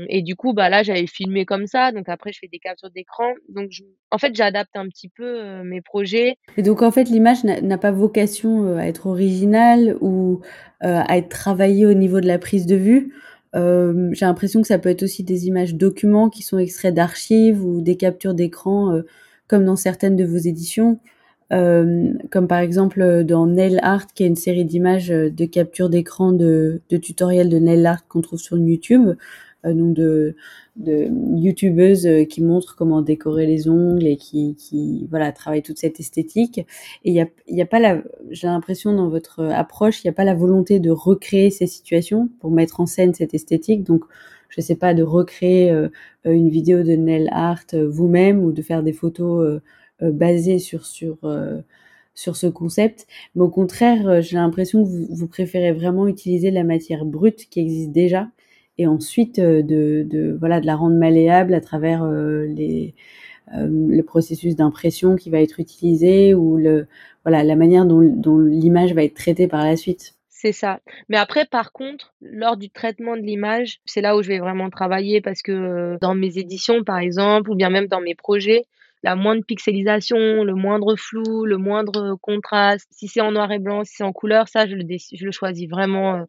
et 0.08 0.22
du 0.22 0.36
coup, 0.36 0.52
bah, 0.52 0.68
là, 0.68 0.82
j'avais 0.82 1.06
filmé 1.06 1.46
comme 1.46 1.66
ça, 1.66 1.92
donc 1.92 2.08
après 2.08 2.32
je 2.32 2.40
fais 2.40 2.48
des 2.48 2.58
captures 2.58 2.90
d'écran, 2.90 3.32
donc 3.48 3.70
en 4.10 4.18
fait, 4.18 4.34
j'adapte 4.34 4.76
un 4.76 4.86
petit 4.88 5.08
peu, 5.08 5.40
heu, 5.40 5.62
mes 5.64 5.80
projets. 5.80 6.36
Et 6.56 6.62
donc 6.62 6.82
en 6.82 6.90
fait, 6.90 7.04
l'image 7.04 7.44
n'a 7.44 7.78
pas 7.78 7.90
vocation, 7.90 8.76
à 8.76 8.84
être 8.86 9.06
originale 9.06 9.96
ou, 10.00 10.40
à 10.80 11.16
être 11.16 11.28
travaillée 11.28 11.86
au 11.86 11.94
niveau 11.94 12.20
de 12.20 12.26
la 12.26 12.38
prise 12.38 12.66
de 12.66 12.76
vue. 12.76 13.14
Hem, 13.54 14.14
j'ai 14.14 14.26
l'impression 14.26 14.60
que 14.62 14.68
ça 14.68 14.78
peut 14.78 14.88
être 14.90 15.02
aussi 15.02 15.24
des 15.24 15.46
images 15.46 15.74
documents 15.74 16.28
qui 16.30 16.42
sont 16.42 16.58
extraits 16.58 16.94
d'archives 16.94 17.64
ou 17.64 17.80
des 17.80 17.96
captures 17.96 18.34
d'écran, 18.34 18.94
heu, 18.94 19.06
comme 19.48 19.64
dans 19.64 19.76
certaines 19.76 20.16
de 20.16 20.24
vos 20.24 20.36
éditions. 20.36 20.98
Hem, 21.50 22.18
comme 22.30 22.48
par 22.48 22.58
exemple, 22.60 23.24
dans 23.24 23.46
Nail 23.46 23.78
Art 23.82 24.06
qui 24.14 24.24
est 24.24 24.26
une 24.26 24.36
série 24.36 24.64
d'images, 24.64 25.08
de 25.08 25.44
capture 25.46 25.88
d'écran 25.90 26.32
de 26.32 26.80
tutoriels 27.02 27.48
de 27.48 27.58
nail 27.58 27.86
art 27.86 28.06
qu'on 28.08 28.20
trouve 28.20 28.38
sur 28.40 28.58
YouTube, 28.58 29.14
de 30.78 31.08
youtubeuses, 31.36 32.06
heu, 32.06 32.24
qui 32.24 32.42
montrent 32.42 32.76
comment 32.76 33.02
décorer 33.02 33.46
les 33.46 33.68
ongles 33.68 34.06
et 34.06 34.16
qui 34.16 35.06
voilà, 35.10 35.32
travaillent 35.32 35.62
toute 35.62 35.78
cette 35.78 36.00
esthétique 36.00 36.58
et 37.04 37.10
il 37.10 37.14
y 37.14 37.20
a 37.20 37.26
a 37.62 37.66
pas 37.66 37.80
la 37.80 38.02
j'ai 38.30 38.46
l'impression 38.46 38.92
dans 38.94 39.08
votre, 39.08 39.42
approche, 39.44 40.02
il 40.04 40.06
y 40.06 40.10
a 40.10 40.12
pas 40.12 40.24
la 40.24 40.34
volonté 40.34 40.80
de 40.80 40.90
recréer 40.90 41.50
ces 41.50 41.66
situations 41.66 42.28
pour 42.40 42.50
mettre 42.50 42.80
en 42.80 42.86
scène 42.86 43.14
cette 43.14 43.34
esthétique 43.34 43.84
donc 43.84 44.04
je 44.50 44.62
sais 44.62 44.76
pas, 44.76 44.94
de 44.94 45.02
recréer, 45.02 45.70
heu, 45.72 45.90
une 46.24 46.48
vidéo 46.48 46.82
de 46.82 46.92
nail 46.96 47.28
art, 47.32 47.64
vous-même 47.74 48.42
ou 48.42 48.50
de 48.52 48.62
faire 48.62 48.82
des 48.82 48.94
photos, 48.94 49.60
basées 50.00 50.58
sur 50.58 50.86
sur, 50.86 51.18
sur 52.14 52.36
ce 52.36 52.46
concept. 52.46 53.06
Mais 53.34 53.42
au 53.42 53.48
contraire, 53.50 54.22
j'ai 54.22 54.36
l'impression 54.36 54.84
que 54.84 54.88
vous 54.88 55.26
préférez 55.28 55.72
vraiment 55.72 56.08
utiliser 56.08 56.50
la 56.50 56.64
matière 56.64 57.04
brute 57.04 57.48
qui 57.50 57.60
existe 57.60 57.92
déjà 57.92 58.28
et 58.78 58.86
ensuite, 58.86 59.38
heu, 59.38 59.62
de 59.62 60.04
de 60.08 60.36
voilà, 60.38 60.60
de 60.60 60.66
la 60.66 60.76
rendre 60.76 60.96
malléable 60.96 61.54
à 61.54 61.60
travers, 61.60 62.04
heu, 62.04 62.46
les, 62.46 62.94
hem, 63.52 63.90
le 63.90 64.02
processus 64.04 64.56
d'impression 64.56 65.16
qui 65.16 65.30
va 65.30 65.40
être 65.42 65.60
utilisé 65.60 66.34
ou 66.34 66.56
le 66.58 66.86
voilà, 67.24 67.44
la 67.44 67.56
manière 67.56 67.86
dont 67.86 68.02
dont 68.02 68.38
l'image 68.38 68.94
va 68.94 69.04
être 69.04 69.14
traitée 69.14 69.48
par 69.48 69.64
la 69.64 69.76
suite. 69.76 70.14
C'est 70.28 70.52
ça. 70.52 70.80
Mais 71.08 71.16
après, 71.16 71.46
par 71.46 71.72
contre, 71.72 72.14
lors 72.22 72.56
du 72.56 72.70
traitement 72.70 73.16
de 73.16 73.22
l'image, 73.22 73.80
c'est 73.86 74.00
là 74.00 74.16
où 74.16 74.22
je 74.22 74.28
vais 74.28 74.38
vraiment 74.38 74.70
travailler 74.70 75.20
parce 75.20 75.42
que, 75.42 75.98
dans 76.00 76.14
mes 76.14 76.38
éditions, 76.38 76.84
par 76.84 76.98
exemple, 76.98 77.50
ou 77.50 77.56
bien 77.56 77.70
même 77.70 77.88
dans 77.88 78.00
mes 78.00 78.14
projets, 78.14 78.64
la 79.02 79.16
moindre 79.16 79.44
pixelisation, 79.44 80.44
le 80.44 80.54
moindre 80.54 80.94
flou, 80.96 81.44
le 81.44 81.56
moindre 81.56 82.16
contraste, 82.22 82.86
si 82.92 83.08
c'est 83.08 83.20
en 83.20 83.32
noir 83.32 83.50
et 83.50 83.58
blanc, 83.58 83.82
si 83.84 83.96
c'est 83.96 84.04
en 84.04 84.12
couleur, 84.12 84.48
ça 84.48 84.66
je 84.68 84.76
le 84.76 84.84
je 85.12 85.24
le 85.24 85.32
choisis 85.32 85.68
vraiment, 85.68 86.24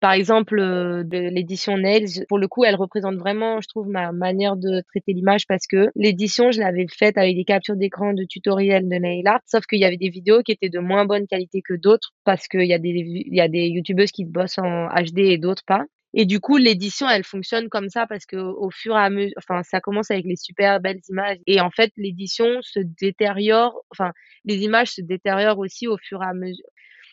par 0.00 0.12
exemple, 0.12 0.56
de 0.58 1.18
l'édition 1.30 1.76
Nails, 1.78 2.24
pour 2.28 2.38
le 2.38 2.48
coup, 2.48 2.64
elle 2.64 2.74
représente 2.74 3.16
vraiment, 3.16 3.60
je 3.60 3.68
trouve, 3.68 3.88
ma 3.88 4.12
manière 4.12 4.56
de 4.56 4.82
traiter 4.88 5.12
l'image 5.14 5.46
parce 5.46 5.66
que 5.66 5.88
l'édition, 5.96 6.50
je 6.50 6.60
l'avais 6.60 6.86
faite 6.88 7.16
avec 7.16 7.34
des 7.36 7.44
captures 7.44 7.76
d'écran 7.76 8.12
de 8.12 8.24
tutoriels 8.24 8.88
de 8.88 8.94
nail 8.96 9.26
art, 9.26 9.40
sauf 9.46 9.64
qu'il 9.66 9.80
y 9.80 9.84
avait 9.84 9.96
des 9.96 10.10
vidéos 10.10 10.42
qui 10.42 10.52
étaient 10.52 10.68
de 10.68 10.78
moins 10.80 11.06
bonne 11.06 11.26
qualité 11.26 11.62
que 11.62 11.74
d'autres 11.74 12.12
parce 12.24 12.46
qu'il 12.48 12.64
y 12.66 12.74
a 12.74 12.78
des 12.78 12.90
il 12.90 13.34
y 13.34 13.40
a 13.40 13.48
des 13.48 13.68
youtubeuses 13.68 14.10
qui 14.12 14.24
bossent 14.24 14.58
en 14.58 14.88
HD 14.88 15.18
et 15.20 15.38
d'autres 15.38 15.64
pas 15.66 15.84
Et 16.12 16.26
du 16.26 16.40
coup, 16.40 16.56
l'édition, 16.58 17.08
elle 17.08 17.24
fonctionne 17.24 17.68
comme 17.68 17.88
ça 17.88 18.06
parce 18.06 18.26
qu'au 18.26 18.56
au 18.66 18.70
fur 18.70 18.94
et 18.96 19.00
à 19.00 19.10
mesure 19.10 19.34
enfin, 19.38 19.62
ça 19.62 19.80
commence 19.80 20.10
avec 20.10 20.24
les 20.26 20.36
super 20.36 20.80
belles 20.80 21.00
images 21.08 21.38
et 21.46 21.60
en 21.60 21.70
fait, 21.70 21.90
l'édition 21.96 22.46
se 22.62 22.80
détériore, 23.00 23.82
enfin, 23.90 24.12
les 24.44 24.58
images 24.62 24.90
se 24.92 25.00
détériorent 25.00 25.58
aussi 25.58 25.86
au 25.88 25.96
fur 25.98 26.22
et 26.22 26.26
à 26.26 26.34
mesure. 26.34 26.66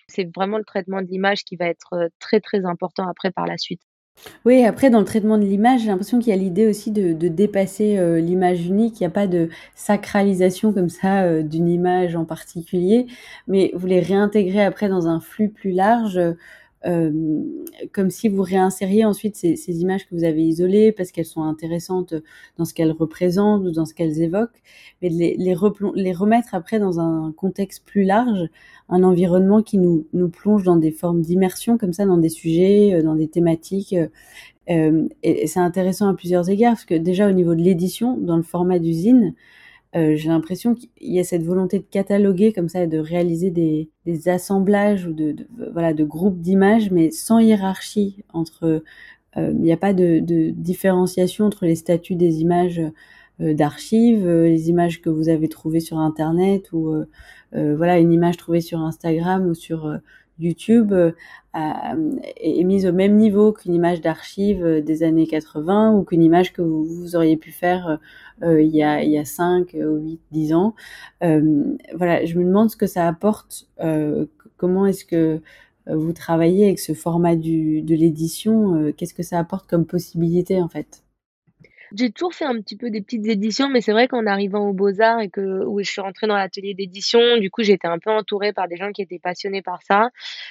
C'est 0.10 0.30
vraiment 0.36 0.58
le 0.58 0.64
traitement 0.64 1.02
de 1.02 1.08
l'image 1.08 1.44
qui 1.44 1.56
va 1.58 1.66
être, 1.68 1.94
heu, 1.94 2.10
très, 2.20 2.40
très 2.40 2.66
important 2.66 3.08
après 3.10 3.32
par 3.32 3.46
la 3.46 3.58
suite. 3.58 3.82
Oui, 4.46 4.64
après 4.66 4.90
dans 4.90 5.00
le 5.00 5.06
traitement 5.06 5.38
de 5.38 5.44
l'image, 5.44 5.82
j'ai 5.82 5.88
l'impression 5.88 6.20
qu'il 6.20 6.30
y 6.30 6.32
a 6.34 6.36
l'idée 6.38 6.68
aussi 6.68 6.92
de 6.92 7.14
dépasser, 7.28 7.98
heu, 7.98 8.18
l'image 8.20 8.66
unique. 8.66 9.00
Il 9.00 9.04
y 9.04 9.06
a 9.08 9.10
pas 9.12 9.28
de 9.28 9.50
sacralisation 9.76 10.74
comme 10.74 10.90
ça, 10.90 11.28
heu, 11.28 11.44
d'une 11.44 11.68
image 11.70 12.16
en 12.16 12.26
particulier, 12.26 13.08
mais 13.48 13.72
vous 13.76 13.86
les 13.88 14.00
réintégrez 14.00 14.64
après 14.64 14.90
dans 14.90 15.08
un 15.08 15.20
flux 15.20 15.50
plus 15.50 15.72
large, 15.72 16.20
comme 17.94 18.10
si 18.10 18.30
vous 18.30 18.42
réinsériez 18.44 19.06
ensuite 19.06 19.36
ces 19.36 19.82
images 19.82 20.08
que 20.08 20.16
vous 20.16 20.24
avez 20.24 20.44
isolées 20.44 20.92
parce 20.92 21.12
qu'elles 21.12 21.26
sont 21.26 21.44
intéressantes, 21.44 22.14
dans 22.58 22.66
ce 22.66 22.74
qu'elles 22.74 22.92
représentent 22.92 23.64
ou 23.66 23.72
dans 23.72 23.86
ce 23.86 23.94
qu'elles 23.94 24.22
évoquent, 24.22 24.62
mais 25.02 25.10
de 25.10 25.16
les 25.38 26.14
remettre 26.14 26.56
après 26.56 26.80
dans 26.80 27.00
un 27.00 27.34
contexte 27.36 27.84
plus 27.86 28.04
large, 28.04 28.50
un 28.90 29.04
environnement 29.04 29.62
qui 29.64 29.78
nous 29.78 30.06
nous 30.14 30.30
plonge 30.30 30.64
dans 30.64 30.78
des 30.78 30.92
formes 30.92 31.22
d'immersion 31.22 31.78
comme 31.78 31.94
ça, 31.94 32.06
dans 32.06 32.18
des 32.18 32.30
sujets, 32.30 32.94
heu, 32.96 33.04
dans 33.04 33.16
des 33.16 33.28
thématiques, 33.28 33.94
heu, 33.94 34.10
hem 34.68 35.10
et 35.24 35.44
et 35.44 35.48
c'est 35.48 35.60
intéressant 35.62 36.10
à 36.10 36.16
plusieurs 36.16 36.50
égards 36.50 36.74
parce 36.76 36.86
que 36.86 36.96
déjà 36.96 37.30
au 37.30 37.34
niveau 37.34 37.56
de 37.56 37.62
l'édition, 37.62 38.18
dans 38.18 38.38
le 38.38 38.44
format 38.44 38.80
du 38.80 38.94
heu, 39.96 40.16
j'ai 40.16 40.30
l'impression 40.30 40.76
qu'il 40.76 40.90
y 41.02 41.20
a 41.20 41.24
cette 41.24 41.44
volonté 41.44 41.80
de 41.80 41.86
cataloguer 41.90 42.54
comme 42.54 42.70
ça 42.70 42.84
et 42.84 42.88
de 42.88 43.00
réaliser 43.00 43.52
des 43.52 44.30
assemblages 44.30 45.06
ou 45.08 45.14
de 45.14 45.36
voilà, 45.74 45.94
de 45.94 46.04
groupes 46.04 46.40
d'images, 46.42 46.92
mais 46.92 47.12
sans 47.12 47.40
hiérarchie 47.40 48.24
entre, 48.34 48.84
heu, 49.38 49.54
il 49.60 49.66
y 49.66 49.72
a 49.72 49.78
pas 49.78 49.94
de 49.94 50.20
différenciation 50.52 51.46
entre 51.46 51.66
les 51.66 51.76
statuts 51.76 52.16
des 52.16 52.42
images, 52.42 52.82
heu, 53.42 53.54
d'archives, 53.54 54.28
les 54.28 54.70
images 54.70 55.02
que 55.02 55.10
vous 55.10 55.30
avez 55.30 55.48
trouvées 55.50 55.80
sur 55.82 56.00
internet 56.00 56.72
ou, 56.74 56.96
voilà, 57.54 58.00
une 58.00 58.12
image 58.14 58.38
trouvée 58.38 58.62
sur 58.62 58.82
Instagram 58.82 59.48
ou 59.48 59.54
sur, 59.56 60.00
YouTube, 60.40 60.94
est 61.56 62.64
mise 62.64 62.86
au 62.86 62.92
même 62.94 63.16
niveau 63.16 63.52
qu'une 63.52 63.74
image 63.74 64.02
d'archive, 64.02 64.84
des 64.86 65.04
années 65.04 65.26
80 65.28 65.94
ou 65.94 66.04
qu'une 66.04 66.22
image 66.24 66.54
que 66.54 66.62
vous 66.62 67.16
auriez 67.16 67.38
pu 67.38 67.52
faire, 67.52 68.00
heu, 68.44 68.62
il 68.64 68.76
y 68.76 68.84
a 68.84 69.04
il 69.04 69.12
y 69.12 69.18
a 69.18 69.26
5 69.26 69.76
ou 69.76 69.98
8-10 70.00 70.54
ans. 70.54 70.76
Hem, 71.22 71.78
voilà, 71.96 72.26
je 72.26 72.38
me 72.40 72.46
demande 72.46 72.70
ce 72.72 72.78
que 72.78 72.88
ça 72.88 73.08
apporte, 73.08 73.68
heu, 73.84 74.30
c 74.44 74.50
comment 74.58 74.86
est-ce 74.88 75.06
que, 75.06 75.42
heu, 75.90 75.96
vous 75.96 76.14
travaillez 76.14 76.66
avec 76.66 76.80
ce 76.80 76.94
format 76.94 77.36
de 77.36 77.96
l'édition, 77.96 78.92
qu'est-ce 78.98 79.14
que 79.14 79.24
ça 79.24 79.40
apporte 79.40 79.70
comme 79.70 79.86
possibilité, 79.86 80.62
en 80.62 80.70
fait? 80.70 81.04
J'ai 81.96 82.12
toujours 82.12 82.34
fait 82.34 82.46
un 82.46 82.56
petit 82.60 82.76
peu 82.76 82.90
des 82.90 83.02
petites 83.02 83.26
éditions, 83.28 83.70
mais 83.70 83.82
c'est 83.82 83.92
vrai 83.94 84.08
qu'en 84.08 84.26
arrivant 84.26 84.68
aux 84.68 84.74
Beaux-Arts 84.74 85.22
et 85.22 85.30
que 85.30 85.64
où 85.66 85.80
je 85.82 85.90
suis 85.90 86.02
rentrée 86.02 86.28
dans 86.28 86.36
l'atelier 86.36 86.74
d'édition, 86.74 87.38
du 87.38 87.50
coup, 87.50 87.64
j'étais 87.64 87.88
un 87.88 87.98
peu 88.00 88.10
entourée 88.12 88.52
par 88.54 88.68
des 88.68 88.76
gens 88.76 88.92
qui 88.92 89.02
étaient 89.02 89.20
passionnés 89.20 89.62
par 89.62 89.82
ça. 89.84 90.10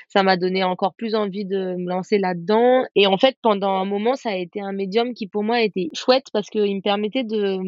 Ça 0.08 0.22
m'a 0.22 0.36
donné 0.36 0.64
encore 0.64 0.94
plus 0.94 1.14
envie 1.14 1.44
de 1.44 1.74
me 1.76 1.88
lancer 1.90 2.18
là-dedans 2.18 2.84
et 2.94 3.06
en 3.06 3.18
fait, 3.18 3.36
pendant 3.42 3.72
un 3.76 3.84
moment, 3.84 4.14
ça 4.14 4.30
a 4.30 4.36
été 4.36 4.60
un 4.60 4.72
médium 4.72 5.12
qui, 5.14 5.26
pour 5.26 5.44
moi, 5.44 5.60
était 5.62 5.88
chouette 5.92 6.26
parce 6.32 6.48
qu'il 6.48 6.74
me 6.76 6.80
permettait 6.82 7.24
de 7.24 7.58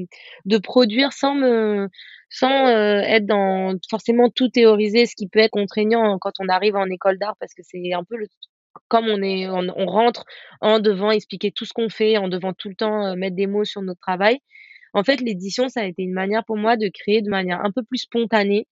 de 0.47 0.59
produire 0.59 1.13
sans 1.13 1.35
me 1.35 1.89
sans, 2.31 2.69
heu, 2.69 3.01
être 3.05 3.27
dans 3.27 3.75
forcément 3.91 4.29
tout 4.31 4.49
théoriser, 4.49 5.07
ce 5.07 5.15
qui 5.17 5.29
peut 5.29 5.39
être 5.41 5.51
contraignant 5.53 6.19
quand 6.19 6.33
on 6.41 6.49
arrive 6.49 6.77
en 6.77 6.87
école 6.87 7.19
d'art 7.19 7.37
parce 7.41 7.55
que 7.55 7.63
c'est 7.65 7.93
un 7.95 8.05
peu 8.05 8.17
le 8.17 8.27
comme 8.89 9.07
on 9.09 9.23
est 9.23 9.49
on 9.49 9.87
rentre 9.87 10.25
en 10.61 10.81
devant 10.81 11.11
expliquer 11.11 11.53
tout 11.53 11.65
ce 11.67 11.73
qu'on 11.73 11.89
fait, 11.91 12.17
en 12.19 12.29
devant 12.29 12.53
tout 12.55 12.69
le 12.69 12.75
temps, 12.77 13.13
heu, 13.13 13.17
mettre 13.17 13.37
des 13.37 13.47
mots 13.47 13.65
sur 13.65 13.83
notre 13.83 14.01
travail. 14.01 14.39
En 14.95 15.05
fait, 15.05 15.21
l'édition, 15.21 15.69
ça 15.69 15.83
a 15.83 15.85
été 15.87 16.03
une 16.03 16.13
manière 16.15 16.45
pour 16.45 16.57
moi 16.59 16.77
de 16.77 16.89
créer 16.89 17.23
de 17.23 17.31
manière 17.31 17.61
un 17.65 17.73
peu 17.73 17.83
plus 17.85 17.99
spontanée 18.01 18.67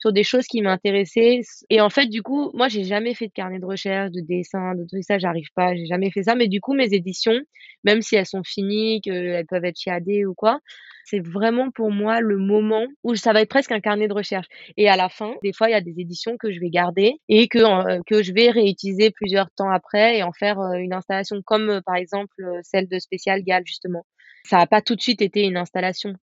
sur 0.00 0.12
des 0.12 0.24
choses 0.24 0.46
qui 0.46 0.62
m'intéressaient. 0.62 1.40
Et 1.70 1.80
en 1.80 1.90
fait, 1.90 2.06
du 2.06 2.22
coup, 2.22 2.50
moi, 2.54 2.68
j'ai 2.68 2.84
jamais 2.84 3.14
fait 3.14 3.28
de 3.28 3.32
carnet 3.32 3.58
de 3.60 3.66
recherche, 3.66 4.10
de 4.12 4.20
dessin, 4.20 4.74
de 4.74 4.84
trucs, 4.86 5.04
ça, 5.04 5.18
j'arrive 5.18 5.48
pas, 5.54 5.74
j'ai 5.76 5.86
jamais 5.86 6.10
fait 6.10 6.24
ça, 6.24 6.34
mais 6.34 6.48
du 6.48 6.60
coup, 6.60 6.74
mes 6.74 6.92
éditions, 6.94 7.38
même 7.84 8.02
si 8.02 8.16
elles 8.16 8.26
sont 8.26 8.42
finies, 8.44 9.00
qu'elles 9.02 9.46
peuvent 9.46 9.64
être 9.64 9.78
chiadées 9.78 10.24
ou 10.26 10.34
quoi, 10.34 10.60
c'est 11.04 11.20
vraiment 11.20 11.70
pour 11.70 11.90
moi 11.90 12.20
le 12.20 12.36
moment 12.38 12.86
où 13.04 13.14
ça 13.16 13.32
va 13.32 13.40
être 13.42 13.48
presque 13.48 13.72
un 13.72 13.80
carnet 13.80 14.08
de 14.08 14.12
recherche. 14.14 14.46
Et 14.76 14.88
à 14.88 14.96
la 14.96 15.08
fin, 15.08 15.34
des 15.42 15.52
fois, 15.52 15.68
il 15.68 15.72
y 15.72 15.74
a 15.74 15.80
des 15.80 15.98
éditions 16.00 16.36
que 16.38 16.52
je 16.52 16.60
vais 16.60 16.70
garder 16.70 17.14
et 17.28 17.48
que 17.48 17.58
heu, 17.58 18.00
que 18.06 18.22
je 18.22 18.32
vais 18.32 18.50
réutiliser 18.50 19.10
plusieurs 19.10 19.50
temps 19.50 19.70
après 19.70 20.18
et 20.18 20.22
en 20.22 20.32
faire, 20.32 20.60
heu, 20.60 20.78
une 20.78 20.92
installation 20.92 21.42
comme, 21.44 21.80
par 21.84 21.96
exemple, 21.96 22.34
celle 22.62 22.88
de 22.88 22.98
Spécial 22.98 23.42
Gall, 23.42 23.62
justement. 23.66 24.04
Ça 24.44 24.58
a 24.60 24.66
pas 24.66 24.82
tout 24.82 24.94
de 24.96 25.00
suite 25.02 25.22
été 25.22 25.42
une 25.42 25.56
installation 25.56 26.14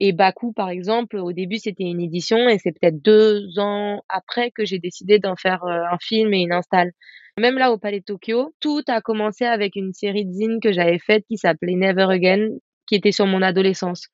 et 0.00 0.12
Bakou, 0.12 0.52
par 0.52 0.68
exemple, 0.70 1.16
au 1.18 1.32
début, 1.32 1.58
c'était 1.58 1.84
une 1.84 2.00
édition 2.00 2.48
et 2.48 2.58
c'est 2.58 2.72
peut-être 2.72 3.00
2 3.02 3.58
ans 3.58 4.02
après 4.08 4.50
que 4.50 4.64
j'ai 4.64 4.78
décidé 4.78 5.18
d'en 5.18 5.36
faire, 5.36 5.64
heu, 5.64 5.70
un 5.92 5.98
film 6.00 6.32
et 6.34 6.40
une 6.42 6.52
install. 6.52 6.92
Même 7.38 7.58
là, 7.58 7.72
au 7.72 7.78
Palais 7.78 8.00
de 8.00 8.04
Tokyo, 8.04 8.54
tout 8.60 8.82
a 8.88 9.00
commencé 9.00 9.44
avec 9.44 9.76
une 9.76 9.92
série 9.92 10.24
de 10.24 10.32
zines 10.32 10.60
que 10.62 10.72
j'avais 10.72 10.98
faite 10.98 11.24
qui 11.28 11.36
s'appelait 11.38 11.74
Never 11.74 12.06
Again, 12.10 12.48
qui 12.86 12.94
était 12.94 13.12
sur 13.12 13.26
mon 13.26 13.42
adolescence. 13.42 14.06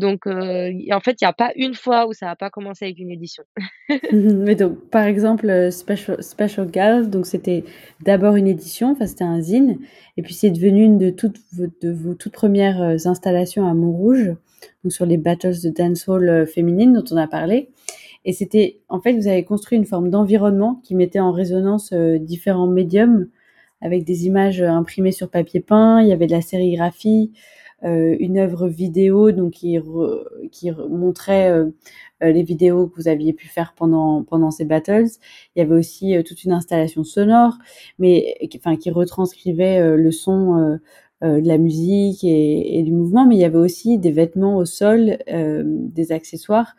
Donc 0.00 0.26
heu, 0.26 0.70
y 0.72 0.92
en 0.94 1.00
fait, 1.00 1.16
il 1.20 1.24
y 1.24 1.28
a 1.28 1.32
pas 1.32 1.52
une 1.56 1.74
fois 1.74 2.06
où 2.08 2.12
ça 2.12 2.30
a 2.30 2.36
pas 2.36 2.50
commencé 2.50 2.86
avec 2.86 2.98
une 2.98 3.10
édition. 3.10 3.44
Mais 4.12 4.54
donc, 4.56 4.88
par 4.90 5.04
exemple, 5.04 5.48
heu, 5.50 5.70
Special 5.70 6.22
Special 6.22 6.66
donc 7.10 7.26
c'était 7.26 7.64
d'abord 8.04 8.36
une 8.36 8.46
édition, 8.48 8.92
enfin, 8.92 9.06
c'était 9.06 9.24
un 9.24 9.40
zine 9.40 9.78
et 10.16 10.22
puis 10.22 10.34
c'est 10.34 10.50
devenu 10.50 10.84
une 10.84 10.98
de 10.98 11.10
toutes 11.10 11.38
vos 11.82 12.14
toutes 12.14 12.32
1res, 12.32 12.80
heu, 12.82 13.06
installations 13.08 13.66
à 13.66 13.74
Montrouge, 13.74 14.32
donc 14.84 14.92
sur 14.92 15.06
les 15.06 15.18
battles 15.18 15.60
de 15.62 15.70
dancehall, 15.70 16.28
heu, 16.28 16.46
féminines 16.46 16.94
dont 16.94 17.04
on 17.12 17.16
a 17.18 17.28
parlé 17.28 17.70
et 18.26 18.32
c'était 18.34 18.80
en 18.88 19.00
fait, 19.00 19.14
vous 19.14 19.28
avez 19.28 19.44
construit 19.44 19.78
une 19.78 19.86
forme 19.86 20.10
d'environnement 20.10 20.80
qui 20.84 20.94
mettait 20.96 21.20
en 21.20 21.32
résonance, 21.32 21.92
différents 21.94 22.68
médiums 22.68 23.28
avec 23.82 24.04
des 24.04 24.26
images, 24.26 24.62
imprimées 24.62 25.12
sur 25.12 25.30
papier 25.30 25.60
peint, 25.60 26.02
il 26.02 26.08
y 26.08 26.12
avait 26.12 26.26
de 26.28 26.32
la 26.32 26.42
sérigraphie, 26.42 27.32
une 27.82 28.38
œuvre 28.38 28.68
vidéo 28.68 29.32
donc 29.32 29.52
qui 29.52 29.78
re 29.78 30.24
qui 30.52 30.70
montrait, 30.72 31.50
heu 31.52 31.74
heu, 32.22 32.30
les 32.32 32.42
vidéos 32.42 32.88
que 32.88 32.96
vous 32.96 33.08
aviez 33.08 33.32
pu 33.32 33.48
faire 33.48 33.74
pendant 33.76 34.22
pendant 34.24 34.50
ces 34.50 34.64
battles. 34.66 35.06
Il 35.56 35.60
y 35.60 35.62
avait 35.62 35.74
aussi, 35.76 36.14
toute 36.24 36.44
une 36.44 36.52
installation 36.52 37.04
sonore, 37.04 37.54
mais 37.98 38.36
enfin, 38.56 38.76
qui 38.76 38.90
retranscrivait, 38.90 39.96
le 39.96 40.10
son, 40.12 40.78
de 41.22 41.46
la 41.48 41.58
musique 41.58 42.24
et 42.24 42.78
et 42.78 42.82
du 42.82 42.92
mouvement, 42.92 43.26
mais 43.26 43.36
il 43.36 43.40
y 43.40 43.44
avait 43.44 43.58
aussi 43.58 43.98
des 43.98 44.10
vêtements 44.12 44.56
au 44.56 44.64
sol, 44.66 45.18
hem, 45.26 45.88
des 45.90 46.12
accessoires. 46.12 46.76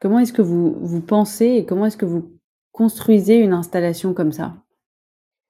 Comment 0.00 0.20
est-ce 0.20 0.32
que 0.34 0.42
vous 0.42 0.74
vous 0.80 1.02
pensez 1.02 1.46
et 1.48 1.66
comment 1.66 1.86
est-ce 1.86 1.98
que 1.98 2.06
vous 2.06 2.32
construisez 2.72 3.36
une 3.38 3.54
installation 3.54 4.14
comme 4.14 4.32
ça? 4.32 4.63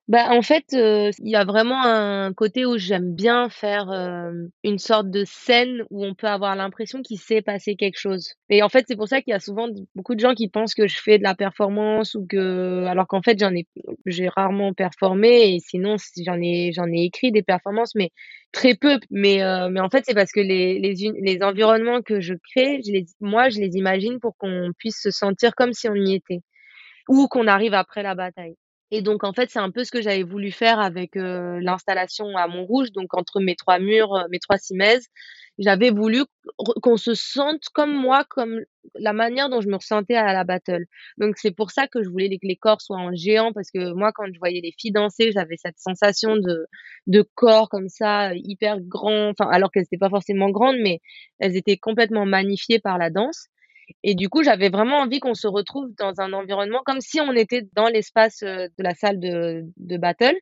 Bah, 0.09 0.27
en 0.33 0.43
fait, 0.43 0.65
heu, 0.75 1.11
il 1.21 1.31
y 1.31 1.35
a 1.35 1.45
vraiment 1.47 1.83
un 1.83 2.35
côté 2.35 2.67
où 2.67 2.77
j'aime 2.77 3.15
bien 3.15 3.49
faire, 3.49 3.91
hem, 3.91 4.51
une 4.63 4.79
sorte 4.79 5.09
de 5.11 5.25
scène 5.25 5.83
où 5.91 6.05
on 6.05 6.15
peut 6.15 6.27
avoir 6.27 6.55
l'impression 6.57 7.01
qu'il 7.01 7.19
s'est 7.19 7.41
passé 7.41 7.75
quelque 7.75 7.99
chose 7.99 8.29
et 8.51 8.63
en 8.63 8.69
fait, 8.69 8.85
c'est 8.87 8.97
pour 8.97 9.09
ça 9.09 9.23
qu'il 9.23 9.31
y 9.31 9.35
a 9.35 9.41
souvent 9.41 9.67
beaucoup 9.95 10.15
de 10.15 10.21
gens 10.21 10.35
qui 10.35 10.49
pensent 10.51 10.75
que 10.75 10.87
je 10.87 11.01
fais 11.01 11.17
de 11.17 11.23
la 11.23 11.35
performance 11.35 12.15
ou 12.17 12.27
que 12.27 12.85
alors 12.85 13.07
qu'en 13.07 13.23
fait, 13.23 13.39
j'en 13.39 13.55
ai 13.55 13.67
j'ai 14.05 14.29
rarement 14.29 14.75
performé 14.75 15.55
et 15.55 15.59
sinon 15.61 15.97
si 15.97 16.23
j'en 16.23 16.39
ai 16.39 16.71
j'en 16.75 16.87
ai 16.93 17.05
écrit 17.05 17.33
des 17.33 17.43
performances, 17.43 17.95
mais 17.95 18.11
très 18.53 18.75
peu. 18.75 18.99
Mais 19.11 19.43
heu, 19.43 19.71
mais 19.71 19.81
en 19.81 19.89
fait, 19.89 20.05
c'est 20.07 20.15
parce 20.15 20.33
que 20.33 20.41
les 20.41 20.79
les 20.81 20.95
les 21.23 21.43
environnements 21.43 22.03
que 22.03 22.21
je 22.21 22.35
crée, 22.53 22.83
je 22.87 22.93
les 22.93 23.07
moi, 23.21 23.49
je 23.49 23.59
les 23.59 23.75
imagine 23.79 24.21
pour 24.21 24.37
qu'on 24.37 24.69
puisse 24.79 25.01
se 25.01 25.11
sentir 25.11 25.55
comme 25.55 25.73
si 25.73 25.89
on 25.89 25.95
y 25.95 26.15
était 26.15 26.41
ou 27.09 27.29
qu'on 27.29 27.47
arrive 27.49 27.75
après 27.75 28.03
la 28.05 28.15
bataille 28.15 28.57
et 28.91 29.03
donc 29.03 29.25
en 29.25 29.33
fait, 29.33 29.51
c'est 29.51 29.59
un 29.59 29.71
peu 29.71 29.85
ce 29.85 29.91
que 29.91 30.03
j'avais 30.03 30.23
voulu 30.23 30.51
faire 30.53 30.79
avec, 30.81 31.17
heu, 31.17 31.59
l'installation 31.61 32.37
à 32.37 32.47
Montrouge, 32.49 32.93
donc 32.93 33.15
entre 33.15 33.41
mes 33.41 33.57
3 33.57 33.79
murs, 33.79 34.15
heu, 34.15 34.25
mes 34.31 34.39
3 34.39 34.59
simèses. 34.59 35.07
J'avais 35.59 35.91
voulu 35.91 36.23
qu'on 36.83 36.97
se 36.97 37.15
sente 37.15 37.63
comme 37.75 37.93
moi, 37.95 38.25
comme 38.29 38.61
la 38.97 39.13
manière 39.13 39.49
dont 39.49 39.61
je 39.61 39.69
me 39.69 39.77
ressentais 39.77 40.17
à 40.17 40.33
la 40.33 40.43
battle. 40.45 40.85
Donc 41.19 41.37
c'est 41.39 41.53
pour 41.53 41.71
ça 41.71 41.87
que 41.89 42.03
je 42.03 42.09
voulais 42.11 42.29
que 42.31 42.47
les 42.47 42.57
corps 42.57 42.81
soient 42.83 42.99
en 42.99 43.15
géant 43.15 43.53
parce 43.53 43.71
que 43.71 43.93
moi, 43.95 44.11
quand 44.13 44.27
je 44.33 44.39
voyais 44.39 44.61
les 44.61 44.73
filles 44.79 44.93
danser, 44.93 45.31
j'avais 45.33 45.57
cette 45.57 45.79
sensation 45.79 46.37
de 46.37 46.67
de 47.07 47.23
corps 47.35 47.69
comme 47.69 47.89
ça, 47.89 48.33
hyper 48.35 48.81
grands, 48.81 49.31
enfin 49.31 49.49
alors 49.51 49.71
qu'elles 49.71 49.85
étaient 49.85 49.99
pas 49.99 50.11
forcément 50.11 50.51
grandes, 50.51 50.79
mais 50.83 51.01
elles 51.39 51.57
étaient 51.57 51.77
complètement 51.79 52.27
magnifiées 52.27 52.79
par 52.81 52.99
la 52.99 53.11
danse 53.11 53.47
et 54.03 54.15
du 54.15 54.29
coup, 54.29 54.43
j'avais 54.43 54.69
vraiment 54.71 54.99
envie 54.99 55.21
qu'on 55.21 55.35
se 55.35 55.47
retrouve 55.47 55.89
dans 55.99 56.21
un 56.21 56.33
environnement 56.33 56.81
comme 56.85 57.01
si 57.01 57.21
on 57.21 57.33
était 57.33 57.63
dans 57.75 57.87
l'espace, 57.89 58.43
heu, 58.43 58.69
de 58.79 58.83
la 58.85 58.95
salle 58.95 59.21
de 59.21 59.63
de 59.79 59.97
battle 59.97 60.37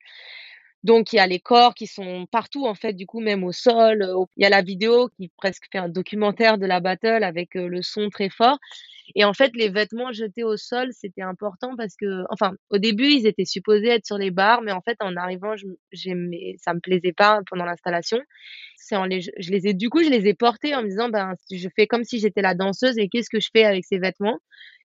Donc 0.85 1.13
il 1.13 1.17
y 1.17 1.19
a 1.21 1.27
les 1.29 1.39
corps 1.39 1.75
qui 1.75 1.87
sont 1.87 2.27
partout 2.33 2.67
en 2.67 2.75
fait, 2.75 2.93
du 2.93 3.07
coup 3.07 3.21
même 3.21 3.45
au 3.45 3.53
sol, 3.53 4.03
heu, 4.03 4.15
il 4.37 4.43
y 4.43 4.47
a 4.47 4.49
la 4.51 4.63
vidéo 4.63 5.09
qui 5.17 5.31
presque 5.37 5.67
fait 5.71 5.79
un 5.79 5.89
documentaire 5.89 6.59
de 6.59 6.67
la 6.67 6.81
battle 6.81 7.23
avec, 7.23 7.55
heu, 7.57 7.69
le 7.69 7.83
son 7.83 8.11
très 8.11 8.29
fort 8.31 8.59
et 9.17 9.25
en 9.25 9.35
fait 9.35 9.53
les 9.57 9.69
vêtements 9.71 10.13
jetés 10.13 10.45
au 10.45 10.57
sol, 10.57 10.91
c'était 10.93 11.23
important 11.23 11.77
parce 11.77 11.97
que 11.97 12.25
enfin 12.31 12.53
au 12.71 12.79
début 12.79 13.09
ils 13.09 13.27
étaient 13.27 13.45
supposés 13.45 13.89
être 13.89 14.07
sur 14.07 14.19
les 14.19 14.31
barres, 14.33 14.63
mais 14.63 14.73
en 14.73 14.81
fait 14.83 14.97
en 15.03 15.17
arrivant 15.17 15.55
ça 16.59 16.75
me 16.75 16.81
plaisait 16.81 17.13
pas 17.13 17.41
pendant 17.51 17.67
l'installation. 17.67 18.21
C'est 18.77 18.97
en 18.97 19.05
les 19.07 19.21
je 19.23 19.51
les 19.53 19.69
ai 19.69 19.75
du 19.75 19.91
coup 19.91 20.03
je 20.05 20.11
les 20.11 20.27
ai 20.29 20.35
portés 20.35 20.75
en 20.77 20.83
me 20.83 20.89
disant: 20.89 21.11
«Ben 21.11 21.35
je 21.53 21.69
fais 21.77 21.87
comme 21.89 22.05
si 22.05 22.21
j'étais 22.21 22.43
la 22.43 22.55
danseuse 22.55 22.99
et 22.99 23.09
qu'est-ce 23.09 23.31
que 23.31 23.41
je 23.41 23.51
fais 23.53 23.65
avec 23.65 23.85
ces 23.87 23.99
vêtements?» 23.99 24.39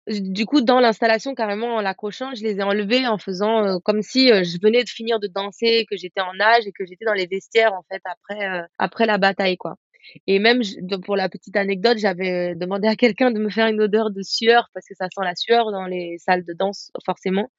Du 0.07 0.45
coup, 0.45 0.61
dans 0.61 0.79
l'installation, 0.79 1.35
carrément, 1.35 1.75
en 1.75 1.81
l'accrochant, 1.81 2.33
je 2.35 2.43
les 2.43 2.57
ai 2.59 2.63
enlevés 2.63 3.07
en 3.07 3.17
faisant, 3.17 3.65
heu, 3.65 3.79
comme 3.79 4.01
si, 4.01 4.31
heu, 4.31 4.43
je 4.43 4.57
venais 4.61 4.83
de 4.83 4.89
finir 4.89 5.19
de 5.19 5.27
danser, 5.27 5.85
que 5.89 5.97
j'étais 5.97 6.21
en 6.21 6.33
nage 6.33 6.65
et 6.67 6.71
que 6.71 6.85
j'étais 6.85 7.05
dans 7.05 7.13
les 7.13 7.27
vestiaires, 7.27 7.73
en 7.73 7.83
fait, 7.91 8.01
après, 8.05 8.47
heu, 8.61 8.63
après 8.77 9.05
la 9.05 9.17
bataille, 9.17 9.57
quoi. 9.57 9.75
Et 10.27 10.39
même 10.39 10.61
pour 11.05 11.17
la 11.17 11.27
petite 11.29 11.57
anecdote, 11.57 11.97
j'avais, 11.97 12.55
demandé 12.55 12.87
à 12.87 12.95
quelqu'un 12.95 13.31
de 13.31 13.39
me 13.39 13.49
faire 13.49 13.67
une 13.67 13.81
odeur 13.81 14.09
de 14.11 14.21
sueur 14.23 14.69
parce 14.73 14.85
que 14.87 14.95
ça 14.95 15.07
sent 15.13 15.21
la 15.25 15.35
sueur 15.35 15.71
dans 15.71 15.85
les 15.85 16.17
salles 16.19 16.45
de 16.45 16.53
danse, 16.53 16.91
forcément 17.05 17.49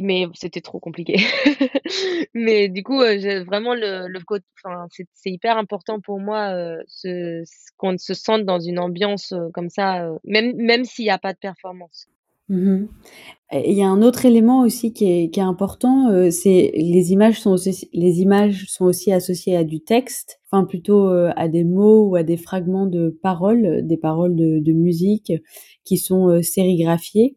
mais 0.00 0.26
c'était 0.34 0.60
trop 0.60 0.78
compliqué. 0.80 1.16
Mais 2.34 2.68
du 2.68 2.82
coup, 2.82 3.00
j'ai 3.02 3.42
vraiment 3.44 3.74
le 3.74 4.08
le 4.08 4.20
enfin, 4.64 4.86
c'est 4.90 5.30
hyper 5.30 5.56
important 5.58 6.00
pour 6.00 6.20
moi, 6.20 6.54
heu, 6.54 6.82
ce 6.86 7.42
qu'on 7.76 7.96
se 7.98 8.14
sente 8.14 8.44
dans 8.44 8.60
une 8.60 8.78
ambiance, 8.78 9.32
heu, 9.32 9.50
comme 9.52 9.68
ça, 9.70 10.10
même 10.24 10.54
même 10.56 10.84
s'il 10.84 11.04
y 11.06 11.10
a 11.10 11.18
pas 11.18 11.32
de 11.32 11.38
performance. 11.38 12.06
Mmh 12.48 12.86
et 13.52 13.72
il 13.72 13.76
y 13.76 13.82
a 13.82 13.88
un 13.88 14.00
autre 14.02 14.26
élément 14.26 14.60
aussi 14.60 14.92
qui 14.92 15.04
est 15.10 15.30
qui 15.30 15.40
est 15.40 15.42
important, 15.42 16.30
c'est 16.30 16.70
les 16.74 17.10
images 17.12 17.40
sont 17.40 17.50
aussi 17.50 17.88
les 17.92 18.20
images 18.20 18.66
sont 18.68 18.84
aussi 18.84 19.12
associées 19.12 19.56
à 19.56 19.64
du 19.64 19.80
texte, 19.80 20.40
enfin 20.50 20.64
plutôt, 20.64 21.08
à 21.08 21.48
des 21.48 21.64
mots 21.64 22.04
ou 22.08 22.14
à 22.16 22.22
des 22.22 22.36
fragments 22.36 22.86
de 22.86 23.18
paroles, 23.22 23.84
des 23.86 23.96
paroles 23.96 24.36
de 24.36 24.72
musique 24.72 25.32
qui 25.84 25.98
sont, 25.98 26.40
sérigraphiées 26.42 27.34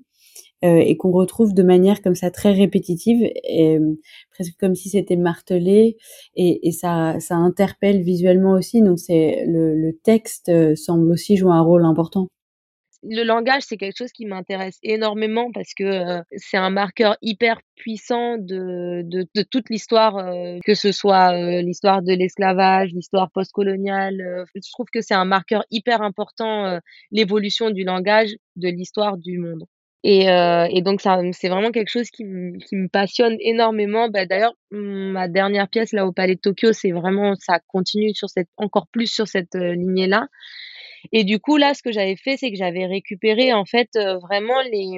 euh, 0.63 0.77
et 0.77 0.96
qu'on 0.96 1.12
retrouve 1.12 1.53
de 1.53 1.63
manière 1.63 2.01
comme 2.01 2.15
ça 2.15 2.32
très 2.32 2.53
répétitive, 2.53 3.29
euh, 3.60 3.96
presque 4.32 4.53
comme 4.58 4.75
si 4.75 4.89
c'était 4.89 5.17
martelé, 5.17 5.98
et, 6.36 6.72
ça, 6.72 7.17
interpelle 7.29 8.01
visuellement 8.01 8.53
aussi. 8.53 8.82
Donc 8.82 8.98
c'est 9.00 9.43
le, 9.46 9.91
texte 10.03 10.50
euh, 10.50 10.75
semble 10.75 11.12
aussi 11.12 11.36
jouer 11.36 11.51
un 11.51 11.62
rôle 11.62 11.84
important. 11.86 12.27
Le 13.03 13.24
langage, 13.24 13.63
c'est 13.63 13.75
quelque 13.75 13.98
chose 13.98 14.13
qui 14.13 14.25
m'intéresse 14.25 14.79
énormément 14.82 15.51
parce 15.53 15.74
que 15.74 16.22
c'est 16.38 16.55
un 16.55 16.70
marqueur 16.70 17.17
hyper 17.22 17.60
puissant 17.75 18.38
de, 18.38 19.03
toute 19.51 19.70
l'histoire, 19.70 20.32
que 20.65 20.74
ce 20.74 20.93
soit 20.93 21.62
l'histoire 21.62 22.01
de 22.01 22.13
l'esclavage, 22.13 22.91
l'histoire 22.93 23.29
postcoloniale. 23.32 24.46
je 24.55 24.72
trouve 24.72 24.86
que 24.93 25.01
c'est 25.01 25.13
un 25.13 25.25
marqueur 25.25 25.65
hyper 25.70 26.01
important, 26.01 26.79
l'évolution 27.12 27.72
du 27.72 27.84
langage, 27.84 28.29
de 28.55 28.70
l'histoire 28.70 29.17
du 29.17 29.38
monde. 29.38 29.65
Et, 30.05 30.29
euh, 30.29 30.67
et 30.69 30.81
donc 30.81 31.00
ça, 31.01 31.19
c'est 31.31 31.48
vraiment 31.48 31.72
quelque 31.72 31.89
chose 31.89 32.10
qui 32.10 32.24
qui 32.67 32.75
me 32.75 32.89
passionne 32.89 33.38
énormément. 33.39 34.10
Bah, 34.10 34.25
d'ailleurs, 34.25 34.53
ma 34.72 35.29
dernière 35.29 35.69
pièce 35.69 35.93
là 35.93 36.05
au 36.05 36.12
Palais 36.12 36.36
de 36.36 36.41
Tokyo, 36.41 36.74
c'est 36.74 36.91
vraiment 36.91 37.36
ça 37.36 37.60
continue 37.67 38.13
sur 38.13 38.29
cette 38.29 38.50
encore 38.57 38.88
plus 38.91 39.07
sur 39.12 39.27
cette, 39.29 39.55
heu, 39.55 39.72
lignée-là. 39.74 40.27
Et 41.13 41.24
du 41.24 41.39
coup 41.39 41.57
là, 41.57 41.74
ce 41.74 41.83
que 41.83 41.91
j'avais 41.91 42.17
fait, 42.17 42.38
c'est 42.38 42.51
que 42.51 42.57
j'avais 42.57 42.86
récupéré 42.88 43.53
en 43.53 43.65
fait, 43.65 43.89
heu, 43.98 44.17
vraiment 44.19 44.62
les, 44.72 44.98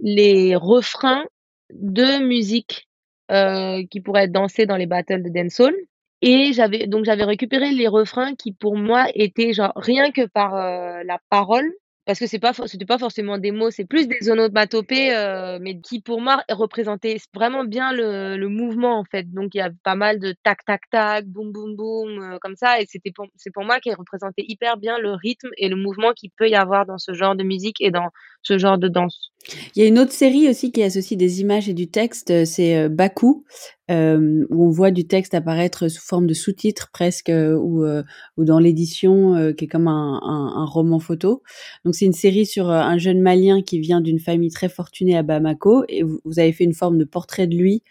les 0.00 0.56
refrains 0.56 1.24
de 1.72 2.24
musique, 2.26 2.88
heu, 3.32 3.82
qui 3.90 4.00
pourraient 4.00 4.24
être 4.24 4.32
dansés 4.32 4.66
dans 4.66 4.76
les 4.76 4.86
battles 4.86 5.22
de 5.22 5.28
dancehall 5.30 5.74
et 6.22 6.52
j'avais 6.52 6.86
donc 6.86 7.04
j'avais 7.06 7.24
récupéré 7.24 7.70
les 7.72 7.88
refrains 7.88 8.34
qui 8.34 8.52
pour 8.52 8.76
moi 8.76 9.06
étaient 9.14 9.52
genre 9.54 9.72
rien 9.76 10.10
que 10.12 10.26
par, 10.26 10.54
heu, 10.56 11.02
la 11.04 11.18
parole 11.30 11.70
parce 12.06 12.18
que 12.18 12.26
c'est 12.26 12.38
pas 12.38 12.52
pas 12.88 12.98
forcément 12.98 13.38
des 13.38 13.52
mots, 13.52 13.70
c'est 13.70 13.84
plus 13.84 14.08
des 14.08 14.30
onomatopées, 14.30 15.12
heu, 15.14 15.58
mais 15.60 15.80
qui 15.80 16.00
pour 16.00 16.20
moi 16.20 16.42
représentaient 16.50 17.18
vraiment 17.34 17.64
bien 17.64 17.92
le 17.92 18.36
le 18.36 18.48
mouvement, 18.48 18.98
en 18.98 19.04
fait. 19.04 19.30
Donc 19.32 19.54
il 19.54 19.58
y 19.58 19.60
a 19.60 19.70
pas 19.84 19.94
mal 19.94 20.18
de 20.18 20.34
tac 20.42 20.64
tac 20.64 20.82
tac, 20.90 21.26
boum 21.26 21.52
boum 21.52 21.76
boum, 21.76 22.34
heu, 22.34 22.38
comme 22.40 22.56
ça 22.56 22.80
et 22.80 22.86
c'était 22.86 23.12
c'est 23.36 23.50
pour 23.52 23.64
moi 23.64 23.80
qui 23.80 23.92
représentait 23.94 24.44
hyper 24.48 24.76
bien 24.78 24.98
le 24.98 25.12
rythme 25.12 25.50
et 25.58 25.68
le 25.68 25.76
mouvement 25.76 26.12
qu'il 26.12 26.30
peut 26.36 26.48
y 26.48 26.54
avoir 26.56 26.86
dans 26.86 26.98
ce 26.98 27.12
genre 27.14 27.36
de 27.36 27.44
musique 27.44 27.80
et 27.80 27.90
dans 27.90 28.08
ce 28.42 28.58
genre 28.58 28.78
de 28.78 28.88
danse. 28.88 29.30
Il 29.74 29.82
y 29.82 29.84
a 29.84 29.88
une 29.88 29.98
autre 29.98 30.12
série 30.12 30.48
aussi 30.48 30.70
qui 30.70 30.82
associe 30.82 31.16
des 31.16 31.40
images 31.40 31.68
et 31.68 31.74
du 31.74 31.88
texte, 31.88 32.44
c'est, 32.44 32.84
heu, 32.84 32.88
Baku, 32.88 33.44
euh, 33.90 34.46
où 34.50 34.66
on 34.66 34.70
voit 34.70 34.90
du 34.90 35.06
texte 35.06 35.34
apparaître 35.34 35.88
sous 35.88 36.02
forme 36.02 36.26
de 36.26 36.34
sous-titres 36.34 36.90
presque 36.92 37.30
euh, 37.30 37.54
ou, 37.54 37.84
euh, 37.84 38.02
ou 38.36 38.44
dans 38.44 38.58
l'édition 38.58 39.34
euh, 39.34 39.52
qui 39.52 39.64
est 39.64 39.68
comme 39.68 39.88
un, 39.88 40.20
un, 40.22 40.52
un, 40.56 40.64
roman 40.64 41.00
photo. 41.00 41.42
Donc 41.84 41.94
c'est 41.94 42.04
une 42.04 42.12
série 42.12 42.46
sur 42.46 42.70
un 42.70 42.98
jeune 42.98 43.20
Malien 43.20 43.62
qui 43.62 43.80
vient 43.80 44.00
d'une 44.00 44.20
famille 44.20 44.50
très 44.50 44.68
fortunée 44.68 45.16
à 45.16 45.22
Bamako 45.22 45.84
et 45.88 46.02
vous, 46.02 46.20
vous, 46.24 46.38
avez 46.38 46.52
fait 46.52 46.64
une 46.64 46.74
forme 46.74 46.98
de 46.98 47.04
portrait 47.04 47.46
de 47.46 47.56
lui. 47.56 47.82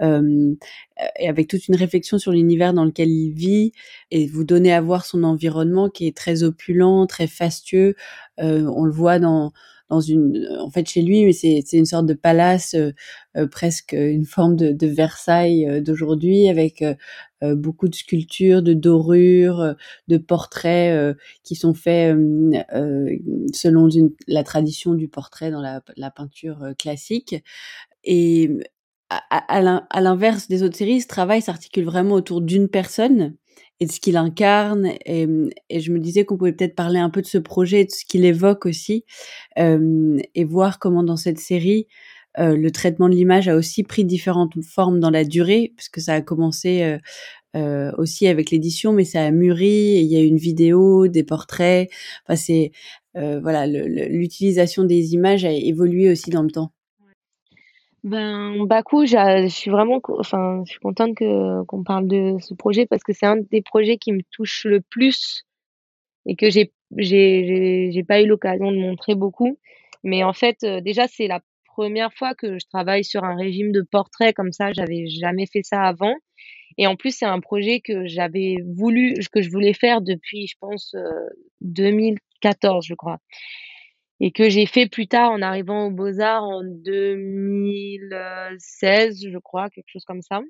et 0.00 1.28
avec 1.28 1.48
toute 1.48 1.68
une 1.68 1.76
réflexion 1.76 2.18
sur 2.18 2.32
l'univers 2.32 2.72
dans 2.74 2.84
lequel 2.84 3.10
il 3.10 3.32
vit 3.32 3.72
et 4.10 4.26
vous 4.26 4.44
donnez 4.44 4.72
à 4.72 4.80
voir 4.80 5.04
son 5.04 5.22
environnement 5.22 5.90
qui 5.90 6.06
est 6.06 6.16
très 6.16 6.42
opulent, 6.42 7.06
très 7.06 7.26
fastueux. 7.26 7.94
on 8.38 8.84
le 8.84 8.92
voit 8.92 9.18
dans 9.18 9.52
dans 9.88 10.00
une, 10.00 10.48
en 10.60 10.70
fait, 10.70 10.88
chez 10.88 11.02
lui, 11.02 11.24
mais 11.24 11.32
c'est 11.32 11.62
une 11.72 11.84
sorte 11.84 12.06
de 12.06 12.14
palace, 12.14 12.74
euh, 12.74 12.92
euh, 13.36 13.46
presque 13.46 13.92
une 13.92 14.24
forme 14.24 14.56
de, 14.56 14.72
de 14.72 14.86
Versailles 14.86 15.68
euh, 15.68 15.80
d'aujourd'hui, 15.80 16.48
avec 16.48 16.84
beaucoup 17.42 17.88
de 17.88 17.94
sculptures, 17.96 18.62
de 18.62 18.72
dorures, 18.72 19.74
de 20.06 20.16
portraits 20.16 21.16
qui 21.42 21.56
sont 21.56 21.74
faits 21.74 22.16
selon 23.52 23.88
une, 23.88 24.12
la 24.28 24.44
tradition 24.44 24.94
du 24.94 25.08
portrait 25.08 25.50
dans 25.50 25.60
la, 25.60 25.82
la 25.96 26.12
peinture 26.12 26.64
classique. 26.78 27.34
Et 28.04 28.48
à, 29.10 29.18
à 29.38 30.00
l'inverse 30.00 30.46
des 30.46 30.62
autres 30.62 30.76
séries, 30.76 31.00
ce 31.00 31.08
travail 31.08 31.42
s'articule 31.42 31.84
vraiment 31.84 32.14
autour 32.14 32.42
d'une 32.42 32.68
personne 32.68 33.34
et 33.82 33.86
de 33.86 33.90
ce 33.90 33.98
qu'il 33.98 34.16
incarne. 34.16 34.92
Et, 35.04 35.26
et, 35.68 35.80
je 35.80 35.92
me 35.92 35.98
disais 35.98 36.24
qu'on 36.24 36.36
pouvait 36.36 36.52
peut-être 36.52 36.76
parler 36.76 37.00
un 37.00 37.10
peu 37.10 37.20
de 37.20 37.26
ce 37.26 37.38
projet, 37.38 37.84
de 37.84 37.90
ce 37.90 38.04
qu'il 38.04 38.24
évoque 38.24 38.64
aussi, 38.64 39.04
euh, 39.58 40.18
et 40.36 40.44
voir 40.44 40.78
comment 40.78 41.02
dans 41.02 41.16
cette 41.16 41.40
série, 41.40 41.88
euh, 42.38 42.56
le 42.56 42.70
traitement 42.70 43.08
de 43.08 43.14
l'image 43.14 43.48
a 43.48 43.56
aussi 43.56 43.82
pris 43.82 44.04
différentes 44.04 44.54
formes 44.62 45.00
dans 45.00 45.10
la 45.10 45.24
durée, 45.24 45.72
puisque 45.76 46.00
ça 46.00 46.14
a 46.14 46.20
commencé 46.20 46.96
euh, 47.56 47.90
aussi 47.98 48.28
avec 48.28 48.52
l'édition, 48.52 48.92
mais 48.92 49.04
ça 49.04 49.24
a 49.24 49.30
mûri. 49.32 49.98
il 50.00 50.06
y 50.06 50.16
a 50.16 50.22
une 50.22 50.38
vidéo, 50.38 51.08
des 51.08 51.24
portraits. 51.24 51.90
Enfin, 52.24 52.36
c'est 52.36 52.70
voilà, 53.14 53.66
l'utilisation 53.66 54.84
des 54.84 55.14
images 55.14 55.44
a 55.44 55.52
évolué 55.52 56.10
aussi 56.10 56.30
dans 56.30 56.42
le 56.42 56.50
temps. 56.50 56.72
Ben, 58.04 58.66
Bakou, 58.66 59.06
je 59.06 59.46
suis 59.48 59.70
vraiment, 59.70 60.00
enfin, 60.18 60.62
je 60.66 60.72
suis 60.72 60.80
contente 60.80 61.14
que 61.14 61.62
qu'on 61.66 61.84
parle 61.84 62.08
de 62.08 62.36
ce 62.40 62.52
projet 62.54 62.84
parce 62.86 63.04
que 63.04 63.12
c'est 63.12 63.26
un 63.26 63.36
des 63.36 63.62
projets 63.62 63.96
qui 63.96 64.12
me 64.12 64.22
touche 64.32 64.64
le 64.64 64.80
plus 64.80 65.44
et 66.26 66.34
que 66.36 66.50
j'ai 66.50 66.72
j'ai 66.98 68.04
pas 68.06 68.20
eu 68.20 68.26
l'occasion 68.26 68.72
de 68.72 68.76
montrer 68.78 69.14
beaucoup. 69.14 69.58
Mais 70.04 70.24
en 70.24 70.32
fait, 70.32 70.58
euh, 70.64 70.80
déjà, 70.80 71.06
c'est 71.08 71.28
la 71.28 71.40
première 71.66 72.12
fois 72.14 72.34
que 72.34 72.58
je 72.58 72.66
travaille 72.66 73.04
sur 73.04 73.24
un 73.24 73.36
régime 73.36 73.72
de 73.72 73.82
portrait 73.82 74.32
comme 74.32 74.52
ça. 74.52 74.72
J'avais 74.72 75.06
jamais 75.06 75.46
fait 75.46 75.62
ça 75.62 75.82
avant. 75.82 76.14
Et 76.78 76.86
en 76.86 76.96
plus, 76.96 77.16
c'est 77.16 77.26
un 77.26 77.40
projet 77.40 77.80
que 77.80 78.06
j'avais 78.06 78.56
voulu, 78.76 79.14
que 79.32 79.42
je 79.42 79.50
voulais 79.50 79.74
faire 79.74 80.00
depuis, 80.02 80.46
je 80.48 80.56
pense, 80.60 80.94
2014, 81.60 82.84
euh, 82.84 82.88
je 82.88 82.94
crois 82.94 83.18
et 84.22 84.30
que 84.30 84.48
j'ai 84.48 84.64
fait 84.66 84.88
plus 84.88 85.08
tard 85.08 85.32
en 85.32 85.42
arrivant 85.42 85.86
aux 85.86 85.90
Beaux-Arts 85.90 86.44
en 86.44 86.62
2016, 86.62 89.26
je 89.28 89.38
crois, 89.38 89.68
quelque 89.68 89.88
chose 89.88 90.04
comme 90.04 90.22
ça. 90.22 90.40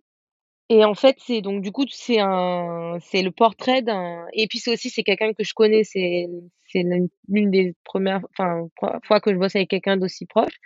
Et 0.69 0.85
en 0.85 0.95
fait, 0.95 1.17
c'est 1.19 1.41
donc 1.41 1.63
du 1.63 1.73
coup, 1.73 1.87
c'est 1.91 2.21
un 2.21 2.99
c'est 3.01 3.23
le 3.23 3.31
portrait 3.31 3.81
d'un 3.83 4.27
et 4.35 4.47
puis 4.47 4.59
c'est 4.59 4.73
aussi 4.73 4.91
c'est 4.91 5.03
quelqu'un 5.03 5.33
que 5.33 5.45
je 5.45 5.55
connais, 5.55 5.85
c'est 5.85 6.29
c'est 6.69 6.85
l'une 7.29 7.51
des 7.51 7.75
premières 7.85 8.21
enfin 8.31 8.69
fois 9.05 9.21
que 9.21 9.33
je 9.33 9.39
bosse 9.39 9.57
avec 9.57 9.71
quelqu'un 9.71 9.97
d'aussi 9.97 10.27
proche 10.27 10.59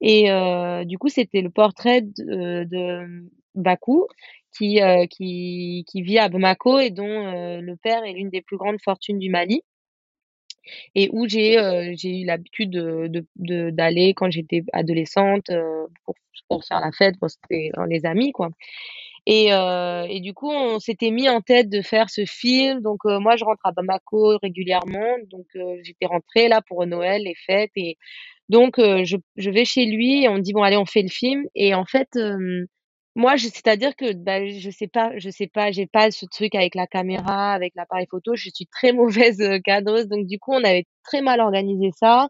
et 0.00 0.30
euh, 0.30 0.84
du 0.84 0.98
coup, 0.98 1.08
c'était 1.08 1.40
le 1.40 1.50
portrait 1.50 2.02
de, 2.02 2.64
de 2.64 3.24
Bakou 3.54 4.06
qui, 4.56 4.82
euh, 4.82 5.06
qui 5.06 5.84
qui 5.88 6.02
vit 6.02 6.18
à 6.18 6.28
Bamako 6.28 6.78
et 6.78 6.90
dont 6.90 7.06
euh, 7.06 7.60
le 7.60 7.76
père 7.76 8.04
est 8.04 8.12
l'une 8.12 8.30
des 8.30 8.42
plus 8.42 8.58
grandes 8.58 8.80
fortunes 8.82 9.18
du 9.18 9.30
Mali 9.30 9.62
et 10.94 11.08
où 11.12 11.28
j'ai 11.28 11.58
euh, 11.58 11.94
eu 12.02 12.24
l'habitude 12.24 12.70
de, 12.70 13.26
de, 13.36 13.70
d'aller 13.70 14.14
quand 14.14 14.30
j'étais 14.30 14.62
adolescente 14.72 15.50
euh, 15.50 15.86
pour, 16.04 16.14
pour 16.48 16.64
faire 16.64 16.80
la 16.80 16.92
fête, 16.92 17.18
pour 17.18 17.30
c'était 17.30 17.70
les 17.88 18.06
amis 18.06 18.32
quoi. 18.32 18.50
Et, 19.26 19.54
euh, 19.54 20.06
et 20.10 20.20
du 20.20 20.34
coup, 20.34 20.50
on 20.50 20.78
s'était 20.78 21.10
mis 21.10 21.30
en 21.30 21.40
tête 21.40 21.70
de 21.70 21.80
faire 21.80 22.10
ce 22.10 22.26
film. 22.26 22.82
Donc 22.82 23.04
moi, 23.04 23.36
je 23.36 23.44
rentre 23.44 23.64
à 23.64 23.72
Bamako 23.72 24.36
régulièrement. 24.42 25.16
Donc 25.30 25.46
j'étais 25.82 26.04
rentrée 26.04 26.48
là 26.48 26.60
pour 26.68 26.86
Noël, 26.86 27.22
les 27.22 27.34
fêtes. 27.34 27.70
Et 27.76 27.96
donc 28.50 28.74
je, 28.78 29.16
je 29.36 29.50
vais 29.50 29.64
chez 29.64 29.86
lui 29.86 30.24
et 30.24 30.28
on 30.28 30.38
dit 30.38 30.52
bon 30.52 30.62
allez, 30.62 30.76
on 30.76 30.84
fait 30.84 31.00
le 31.00 31.08
film. 31.08 31.46
Et 31.54 31.74
en 31.74 31.86
fait, 31.86 32.18
Moi, 33.16 33.36
c'est-à-dire 33.38 33.94
que, 33.96 34.12
bah, 34.12 34.44
je 34.46 34.70
sais 34.70 34.88
pas 34.88 35.12
je 35.18 35.30
sais 35.30 35.46
pas, 35.46 35.70
j'ai 35.70 35.86
pas 35.86 36.10
ce 36.10 36.26
truc 36.26 36.54
avec 36.56 36.74
la 36.74 36.86
caméra, 36.88 37.52
avec 37.52 37.72
l'appareil 37.76 38.06
photo. 38.10 38.34
Je 38.34 38.50
suis 38.50 38.66
très 38.66 38.92
mauvaise, 39.32 39.40
heu, 39.40 39.60
cadreuse, 39.60 40.08
donc 40.08 40.26
du 40.26 40.38
coup, 40.38 40.52
on 40.52 40.64
avait 40.64 40.86
très 41.04 41.22
mal 41.22 41.40
organisé 41.40 41.90
ça 41.96 42.28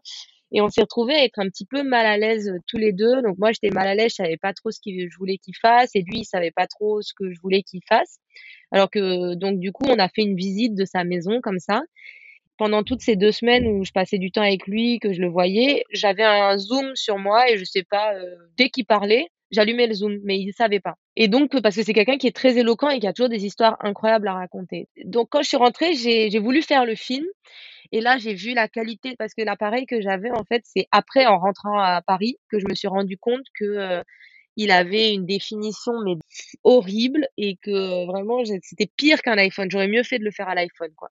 et 0.51 0.61
on 0.61 0.69
s'est 0.69 0.81
retrouvés 0.81 1.15
à 1.15 1.23
être 1.25 1.39
un 1.39 1.49
petit 1.49 1.65
peu 1.65 1.83
mal 1.83 2.05
à 2.05 2.17
l'aise, 2.17 2.49
heu, 2.49 2.59
tous 2.67 2.77
les 2.77 2.93
2. 2.93 3.21
Donc 3.23 3.37
moi, 3.39 3.51
j'étais 3.51 3.71
mal 3.71 3.87
à 3.87 3.95
l'aise, 3.95 4.11
je 4.11 4.15
savais 4.23 4.37
pas 4.37 4.53
trop 4.53 4.69
ce 4.71 4.79
que 4.79 4.91
je 5.09 5.17
voulais 5.17 5.37
qu'il 5.39 5.55
fasse 5.61 5.89
et 5.95 6.01
lui, 6.03 6.19
il 6.19 6.25
savait 6.25 6.51
pas 6.51 6.67
trop 6.67 7.01
ce 7.01 7.13
que 7.15 7.31
je 7.31 7.39
voulais 7.41 7.63
qu'il 7.63 7.81
fasse. 7.89 8.19
Alors 8.71 8.89
que 8.91 9.35
donc 9.35 9.59
du 9.59 9.71
coup, 9.71 9.87
on 9.87 9.99
a 9.99 10.09
fait 10.09 10.23
une 10.23 10.35
visite 10.37 10.75
de 10.75 10.85
sa 10.85 11.03
maison 11.05 11.41
comme 11.41 11.59
ça. 11.59 11.83
Pendant 12.57 12.83
toutes 12.83 13.01
ces 13.01 13.17
2 13.17 13.31
semaines 13.33 13.67
où 13.67 13.83
je 13.83 13.91
passais 13.91 14.17
du 14.17 14.31
temps 14.31 14.41
avec 14.41 14.65
lui, 14.67 14.99
que 14.99 15.11
je 15.13 15.19
le 15.21 15.27
voyais, 15.29 15.83
j'avais 15.91 16.23
un 16.23 16.57
zoom 16.57 16.95
sur 16.95 17.17
moi 17.17 17.49
et 17.51 17.57
je 17.57 17.65
sais 17.65 17.83
pas, 17.83 18.15
heu, 18.17 18.37
dès 18.57 18.69
qu'il 18.69 18.85
parlait, 18.85 19.27
j'allumais 19.51 19.87
le 19.87 19.93
zoom, 19.93 20.19
mais 20.23 20.39
il 20.39 20.53
savait 20.53 20.79
pas. 20.79 20.95
Et 21.15 21.27
donc, 21.27 21.59
parce 21.61 21.75
que 21.75 21.83
c'est 21.83 21.93
quelqu'un 21.93 22.17
qui 22.17 22.27
est 22.27 22.35
très 22.35 22.57
éloquent 22.57 22.89
et 22.89 22.99
qui 22.99 23.07
a 23.07 23.13
toujours 23.13 23.29
des 23.29 23.45
histoires 23.45 23.77
incroyables 23.81 24.27
à 24.27 24.33
raconter. 24.33 24.87
Donc 25.05 25.29
quand 25.31 25.41
je 25.43 25.47
suis 25.49 25.57
rentrée, 25.57 25.93
j'ai 25.95 26.39
voulu 26.39 26.61
faire 26.61 26.85
le 26.85 26.95
film 26.95 27.25
et 27.91 28.01
là, 28.01 28.17
j'ai 28.17 28.33
vu 28.33 28.53
la 28.53 28.67
qualité 28.67 29.15
parce 29.17 29.33
que 29.33 29.41
l'appareil 29.43 29.85
que 29.85 30.01
j'avais, 30.01 30.31
en 30.31 30.43
fait, 30.43 30.61
c'est 30.65 30.87
après, 30.91 31.25
en 31.25 31.39
rentrant 31.39 31.79
à 31.79 32.01
Paris, 32.01 32.37
que 32.49 32.59
je 32.59 32.65
me 32.69 32.75
suis 32.75 32.87
rendu 32.87 33.17
compte 33.17 33.45
que, 33.59 33.65
heu, 33.99 34.03
il 34.57 34.71
avait 34.71 35.13
une 35.13 35.25
définition, 35.25 35.93
mais 36.05 36.15
horrible 36.63 37.27
et 37.37 37.57
que 37.61 38.05
vraiment, 38.07 38.43
c'était 38.63 38.89
pire 38.97 39.21
qu'un 39.21 39.37
iPhone. 39.37 39.69
J'aurais 39.71 39.87
mieux 39.89 40.03
fait 40.03 40.19
de 40.19 40.23
le 40.25 40.31
faire 40.31 40.49
à 40.49 40.55
l'iPhone, 40.55 40.91
quoi. 40.95 41.09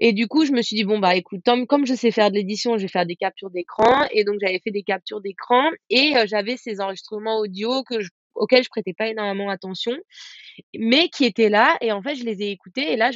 Et 0.00 0.12
du 0.14 0.26
coup, 0.28 0.44
je 0.46 0.52
me 0.52 0.62
suis 0.62 0.76
dit: 0.76 0.84
«Bon, 0.84 0.98
bah, 0.98 1.14
écoute, 1.14 1.42
comme 1.68 1.86
je 1.86 1.94
sais 1.94 2.10
faire 2.10 2.30
de 2.30 2.36
l'édition, 2.36 2.76
je 2.78 2.82
vais 2.82 2.88
faire 2.88 3.06
des 3.06 3.16
captures 3.16 3.50
d'écran» 3.50 4.06
et 4.12 4.24
donc 4.24 4.36
j'avais 4.40 4.60
fait 4.64 4.70
des 4.70 4.82
captures 4.82 5.20
d'écran. 5.20 5.62
Et 5.90 6.14
heu, 6.16 6.26
j'avais 6.26 6.56
ces 6.56 6.80
enregistrements 6.80 7.38
audio 7.40 7.82
que 7.84 8.00
je 8.00 8.08
auxquels 8.34 8.62
je 8.64 8.70
prêtais 8.70 8.94
pas 8.94 9.08
énormément 9.08 9.50
attention, 9.50 9.92
mais 10.78 11.08
qui 11.10 11.24
étaient 11.26 11.48
là. 11.50 11.76
Et 11.82 11.92
en 11.92 12.02
fait, 12.02 12.14
je 12.16 12.24
les 12.24 12.42
ai 12.42 12.50
écoutés. 12.50 12.92
Et 12.92 12.96
là, 12.96 13.10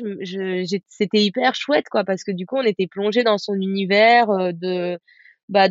c'était 0.89 1.23
hyper 1.23 1.55
chouette, 1.55 1.87
quoi, 1.91 2.05
parce 2.05 2.25
que 2.25 2.33
du 2.33 2.47
coup, 2.47 2.57
on 2.59 2.63
était 2.63 2.87
plongés 2.89 3.23
dans 3.25 3.39
son 3.39 3.55
univers, 3.55 4.31
heu, 4.31 4.53
de, 4.53 4.99
bah, 5.49 5.69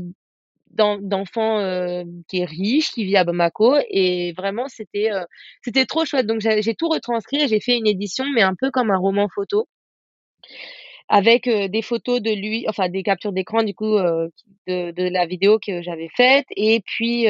d'en 0.71 0.97
d'enfant, 0.99 1.60
heu, 1.62 2.04
qui 2.30 2.39
est 2.39 2.45
riche, 2.45 2.91
qui 2.91 3.06
vit 3.06 3.17
à 3.17 3.23
Bamako. 3.26 3.76
Et 3.89 4.34
vraiment 4.38 4.67
c'était, 4.69 5.10
c'était 5.63 5.86
trop 5.86 6.06
chouette. 6.06 6.28
Donc 6.28 6.41
j'ai 6.41 6.76
tout 6.76 6.89
retranscrit 6.89 7.41
et 7.43 7.47
j'ai 7.47 7.60
fait 7.62 7.78
une 7.78 7.88
édition, 7.88 8.26
mais 8.36 8.41
un 8.43 8.56
peu 8.56 8.71
comme 8.71 8.91
un 8.91 8.97
roman 8.97 9.28
photo 9.34 9.67
avec, 11.09 11.47
des 11.49 11.81
photos 11.81 12.21
de 12.21 12.31
lui 12.31 12.65
enfin 12.69 12.89
des 12.89 13.03
captures 13.03 13.33
d'écran 13.33 13.63
du 13.63 13.73
coup, 13.75 13.97
de 13.97 14.91
de 14.91 15.03
la 15.09 15.25
vidéo 15.27 15.59
que 15.65 15.81
j'avais 15.81 16.09
faite 16.15 16.45
et 16.55 16.81
puis, 16.85 17.25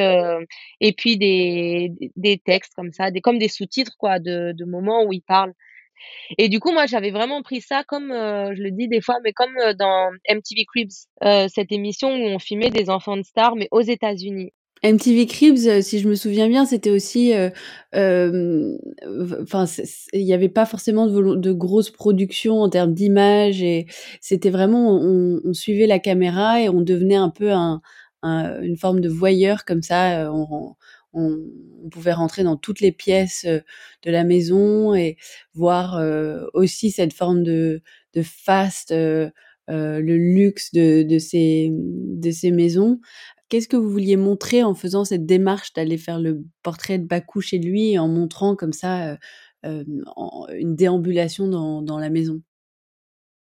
et 0.81 0.93
puis 0.93 1.17
des 1.17 1.91
des 2.15 2.38
textes 2.39 2.73
comme 2.75 2.91
ça, 2.93 3.12
des 3.12 3.21
comme 3.21 3.39
des 3.39 3.49
sous-titres 3.49 3.93
quoi 3.97 4.19
de 4.19 4.53
de 4.53 4.65
moments 4.65 5.03
où 5.05 5.13
il 5.13 5.21
parle. 5.21 5.53
Et 6.39 6.49
du 6.49 6.59
coup, 6.59 6.71
moi, 6.73 6.86
j'avais 6.88 7.12
vraiment 7.12 7.41
pris 7.43 7.62
ça 7.62 7.83
comme, 7.88 8.12
heu, 8.12 8.55
je 8.55 8.63
le 8.63 8.71
dis 8.71 8.88
des 8.89 9.01
fois, 9.01 9.17
mais 9.23 9.33
comme, 9.33 9.55
dans 9.79 10.12
MTV 10.29 10.65
Cribs, 10.65 10.91
heu, 11.25 11.47
cette 11.49 11.71
émission 11.71 12.09
où 12.12 12.27
on 12.27 12.39
filmait 12.39 12.71
des 12.71 12.89
enfants 12.89 13.17
de 13.17 13.23
stars, 13.23 13.55
mais 13.57 13.67
aux 13.71 13.81
États-Unis. 13.81 14.51
MTV 14.84 15.28
Cribs, 15.28 15.65
heu, 15.67 15.82
si 15.82 16.00
je 16.00 16.08
me 16.10 16.15
souviens 16.15 16.50
bien, 16.50 16.65
c'était 16.65 16.89
aussi, 16.89 17.34
heu, 17.34 17.52
hem, 17.93 18.78
enfin, 19.41 19.65
c 19.65 19.84
il 20.13 20.22
y 20.24 20.34
avait 20.34 20.50
pas 20.50 20.65
forcément 20.65 21.08
de 21.08 21.52
grosses 21.54 21.89
productions 21.91 22.62
en 22.62 22.69
termes 22.69 22.93
d'images 22.93 23.62
et 23.63 23.86
c'était 24.22 24.50
vraiment 24.50 24.98
on 25.02 25.54
suivait 25.54 25.88
la 25.88 26.00
caméra 26.00 26.62
et 26.62 26.67
on 26.69 26.82
devenait 26.82 27.15
un 27.15 27.30
peu 27.30 27.52
un 27.52 27.82
un 28.24 28.62
une 28.62 28.78
forme 28.78 29.00
de 29.02 29.10
voyeur 29.10 29.63
comme 29.65 29.82
ça, 29.84 30.30
on 30.34 30.76
pouvait 31.91 32.13
rentrer 32.13 32.43
dans 32.43 32.58
toutes 32.58 32.82
les 32.82 32.91
pièces, 32.91 33.46
de 33.46 34.12
la 34.12 34.24
maison 34.26 34.93
et 34.96 35.17
voir, 35.54 36.02
aussi 36.54 36.91
cette 36.91 37.13
forme 37.13 37.43
de 37.43 37.82
faste, 38.24 38.91
le 38.93 39.32
luxe 40.17 40.72
de 40.74 41.19
ces 41.19 41.72
maisons. 42.52 43.00
Qu'est-ce 43.54 43.68
que 43.68 43.78
vous 43.78 43.92
vouliez 43.92 44.18
montrer 44.18 44.63
en 44.63 44.74
faisant 44.74 45.06
cette 45.06 45.28
démarche 45.28 45.74
d'aller 45.74 46.00
faire 46.00 46.20
le 46.20 46.44
portrait 46.63 46.98
de 46.98 47.06
Bakou 47.06 47.39
chez 47.39 47.60
lui 47.60 47.92
et 47.92 48.00
en 48.00 48.08
montrant 48.08 48.56
comme 48.56 48.74
ça, 48.74 49.12
heu, 49.13 49.18
hem, 49.62 50.04
en 50.16 50.48
une 50.58 50.76
déambulation 50.76 51.48
dans 51.84 52.00
la 52.00 52.10
maison? 52.10 52.42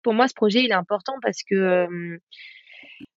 Pour 0.04 0.14
moi, 0.14 0.28
ce 0.28 0.34
projet, 0.34 0.66
il 0.66 0.72
est 0.72 0.74
important 0.74 1.14
parce 1.22 1.38
que, 1.50 1.88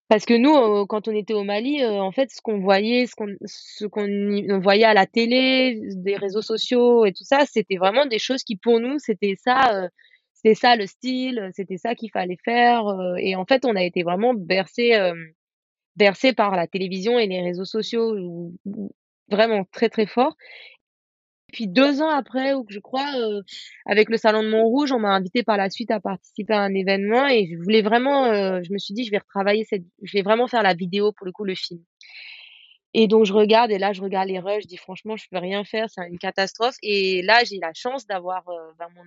parce 0.07 0.25
que 0.25 0.35
nous, 0.35 0.87
quand 0.87 1.09
on 1.09 1.17
était 1.17 1.35
au 1.35 1.43
Mali, 1.43 1.83
heu, 1.83 2.01
en 2.01 2.13
fait, 2.13 2.31
ce 2.31 2.41
qu'on 2.41 2.61
voyait, 2.61 3.07
ce 3.09 3.87
qu'on 3.87 4.61
voyait 4.61 4.85
à 4.85 4.95
la 4.95 5.07
télé, 5.07 5.81
des 5.97 6.15
réseaux 6.15 6.43
sociaux 6.43 7.07
et 7.07 7.13
tout 7.13 7.25
ça, 7.25 7.41
c'était 7.45 7.77
vraiment 7.77 8.07
des 8.07 8.21
choses 8.21 8.45
qui, 8.45 8.55
pour 8.55 8.79
nous, 8.79 9.01
c'était 9.01 9.35
ça, 9.37 9.89
c'était 10.33 10.55
ça 10.55 10.77
le 10.77 10.87
style, 10.87 11.51
c'était 11.57 11.77
ça 11.77 11.97
qu'il 11.97 12.13
fallait 12.13 12.39
faire, 12.45 12.85
et 13.19 13.35
en 13.35 13.47
fait, 13.47 13.65
on 13.65 13.75
a 13.75 13.83
été 13.83 14.05
vraiment 14.05 14.33
bercés, 14.33 14.93
hem, 16.01 16.07
bercés 16.07 16.33
par 16.35 16.57
la 16.57 16.67
télévision 16.67 17.19
et 17.19 17.27
les 17.27 17.43
réseaux 17.43 17.65
sociaux 17.65 18.15
ou 18.19 18.55
ou 18.67 18.91
vraiment 19.31 19.65
très, 19.73 19.89
très 19.89 20.07
fort. 20.07 20.37
Puis 21.53 21.69
2 21.69 22.03
ans 22.03 22.09
après 22.11 22.55
ou 22.55 22.65
je 22.69 22.79
crois, 22.81 23.07
heu, 23.17 23.43
avec 23.87 24.09
le 24.09 24.17
salon 24.17 24.43
de 24.43 24.49
Montrouge, 24.49 24.93
on 24.93 24.99
m'a 24.99 25.11
invitée 25.15 25.43
par 25.43 25.57
la 25.57 25.71
suite 25.71 25.91
à 25.91 26.01
participer 26.01 26.55
à 26.55 26.61
un 26.63 26.75
événement 26.75 27.27
et 27.29 27.47
je 27.47 27.57
voulais 27.63 27.83
vraiment, 27.83 28.27
heu, 28.33 28.63
je 28.65 28.73
me 28.73 28.79
suis 28.79 28.95
dit: 28.95 29.05
«Je 29.05 29.11
vais 29.11 29.19
retravailler 29.19 29.65
cette 29.65 29.85
je 30.03 30.13
vais 30.17 30.23
vraiment 30.23 30.49
faire 30.49 30.63
la 30.63 30.75
vidéo, 30.75 31.13
pour 31.13 31.27
le 31.27 31.33
coup, 31.33 31.45
le 31.45 31.55
film» 31.55 31.81
et 32.95 33.09
donc 33.09 33.25
je 33.27 33.33
regarde 33.33 33.73
et 33.73 33.79
là, 33.79 33.93
je 33.93 34.01
regarde 34.01 34.29
les 34.29 34.39
rushs, 34.39 34.63
je 34.63 34.69
dis: 34.69 34.77
«Franchement, 34.77 35.17
je 35.17 35.27
peux 35.31 35.39
rien 35.39 35.65
faire, 35.65 35.89
c'est 35.91 36.07
une 36.09 36.19
catastrophe» 36.19 36.77
et 36.83 37.23
là, 37.23 37.43
j'ai 37.45 37.59
la 37.61 37.73
chance 37.75 38.07
d'avoir, 38.07 38.49
heu, 38.49 38.73
bah, 38.79 38.87
mon 38.95 39.03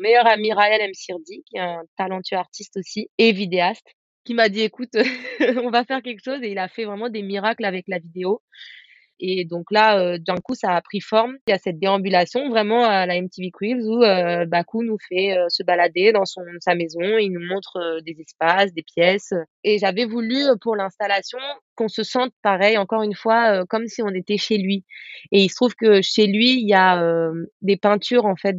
meilleur 0.00 0.26
ami 0.26 0.52
Raël 0.52 0.88
Msirdi, 0.88 1.42
qui 1.46 1.56
est 1.56 1.60
un 1.60 1.82
talentueux 1.98 2.36
artiste 2.36 2.76
aussi 2.76 3.08
et 3.18 3.32
vidéaste, 3.32 3.86
qui 4.24 4.34
m'a 4.34 4.48
dit: 4.48 4.62
«Écoute, 4.62 4.94
on 5.64 5.70
va 5.70 5.84
faire 5.84 6.02
quelque 6.02 6.22
chose» 6.24 6.42
et 6.42 6.50
il 6.50 6.58
a 6.58 6.68
fait 6.68 6.84
vraiment 6.84 7.08
des 7.08 7.22
miracles 7.22 7.64
avec 7.64 7.86
la 7.88 7.98
vidéo. 7.98 8.40
Et 9.20 9.44
donc 9.44 9.70
là, 9.70 10.14
heu, 10.16 10.18
d'un 10.18 10.36
coup, 10.38 10.54
ça 10.54 10.72
a 10.74 10.82
pris 10.82 11.00
forme. 11.00 11.36
Il 11.46 11.50
y 11.52 11.54
a 11.54 11.58
cette 11.58 11.78
déambulation 11.78 12.48
vraiment 12.50 12.84
à 12.84 13.06
la 13.06 13.16
MTV 13.16 13.50
Cribs 13.52 13.80
où, 13.84 14.02
heu, 14.02 14.44
Bakou 14.46 14.82
nous 14.82 14.98
fait, 15.08 15.38
heu, 15.38 15.46
se 15.48 15.62
balader 15.62 16.12
dans 16.12 16.24
son 16.24 16.42
sa 16.60 16.74
maison. 16.74 17.00
Il 17.18 17.30
nous 17.30 17.46
montre, 17.46 17.78
heu, 17.78 18.02
des 18.02 18.16
espaces, 18.20 18.74
des 18.74 18.82
pièces, 18.82 19.32
et 19.62 19.78
j'avais 19.78 20.04
voulu, 20.04 20.42
pour 20.60 20.76
l'installation, 20.76 21.38
qu'on 21.76 21.88
se 21.88 22.02
sente 22.02 22.32
pareil, 22.42 22.76
encore 22.76 23.02
une 23.02 23.14
fois, 23.14 23.64
comme 23.66 23.86
si 23.86 24.02
on 24.02 24.10
était 24.10 24.36
chez 24.36 24.58
lui. 24.58 24.84
Et 25.32 25.42
il 25.44 25.48
se 25.48 25.56
trouve 25.56 25.74
que 25.74 26.02
chez 26.02 26.26
lui, 26.26 26.60
il 26.60 26.68
y 26.68 26.74
a, 26.74 27.30
des 27.62 27.76
peintures 27.76 28.26
en 28.26 28.36
fait 28.36 28.56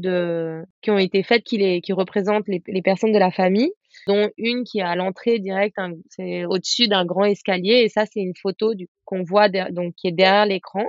qui 0.82 0.91
ont 0.91 0.97
été 0.97 1.23
faites 1.23 1.43
qui 1.43 1.58
les 1.58 1.82
qui 1.82 1.93
représentent 1.93 2.47
les 2.47 2.82
personnes 2.82 3.13
de 3.13 3.19
la 3.19 3.32
famille 3.32 3.71
dont 4.08 4.29
une 4.38 4.63
qui 4.63 4.79
est 4.79 4.84
à 4.84 4.95
l'entrée 4.95 5.39
directe, 5.39 5.77
un 5.79 5.93
c'est 6.10 6.45
au-dessus 6.45 6.88
d'un 6.88 7.05
grand 7.05 7.25
escalier. 7.25 7.81
Et 7.84 7.89
ça, 7.89 8.05
c'est 8.05 8.21
une 8.21 8.36
photo 8.36 8.73
qu'on 9.05 9.23
voit 9.23 9.49
donc 9.49 9.95
qui 9.95 10.08
est 10.08 10.12
derrière 10.12 10.45
l'écran, 10.45 10.86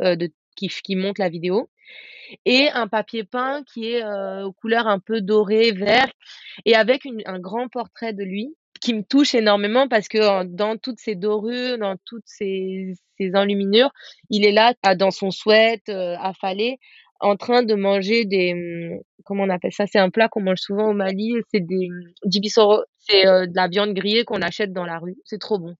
de 0.00 0.30
qui 0.56 0.96
monte 0.96 1.18
la 1.18 1.28
vidéo. 1.28 1.68
Et 2.44 2.68
un 2.70 2.88
papier 2.88 3.24
peint 3.24 3.62
qui 3.72 3.92
est, 3.92 4.02
heu, 4.02 4.44
aux 4.44 4.52
couleurs 4.52 4.86
un 4.88 4.98
peu 4.98 5.20
dorées, 5.20 5.72
vert 5.72 6.10
et 6.64 6.74
avec 6.74 7.02
un 7.26 7.38
grand 7.38 7.68
portrait 7.68 8.12
de 8.12 8.24
lui 8.24 8.54
qui 8.80 8.94
me 8.94 9.02
touche 9.02 9.34
énormément 9.34 9.88
parce 9.88 10.08
que, 10.08 10.44
dans 10.44 10.76
toutes 10.76 10.98
ces 11.00 11.14
dorures, 11.14 11.78
dans 11.78 11.96
toutes 12.04 12.26
ces 12.26 12.94
ces 13.18 13.34
enluminures, 13.34 13.90
il 14.30 14.44
est 14.44 14.52
là, 14.52 14.74
dans 14.96 15.10
son 15.10 15.30
sweat, 15.30 15.88
heu, 15.88 16.14
affalé, 16.20 16.78
en 17.20 17.36
train 17.36 17.62
de 17.62 17.74
manger 17.74 18.24
des, 18.24 18.54
mmh, 18.54 19.00
comment 19.24 19.44
on 19.44 19.50
appelle 19.50 19.72
ça? 19.72 19.86
C'est 19.86 19.98
un 19.98 20.10
plat 20.10 20.28
qu'on 20.28 20.42
mange 20.42 20.58
souvent 20.60 20.90
au 20.90 20.94
Mali, 20.94 21.34
c'est 21.52 21.60
des, 21.60 21.88
mmh, 21.90 22.12
du 22.26 22.40
bissoro. 22.40 22.82
C'est, 22.98 23.26
heu, 23.26 23.46
de 23.46 23.52
la 23.56 23.68
viande 23.68 23.94
grillée 23.94 24.24
qu'on 24.24 24.42
achète 24.42 24.72
dans 24.72 24.84
la 24.86 24.98
rue. 24.98 25.16
C'est 25.24 25.38
trop 25.40 25.58
bon. 25.58 25.74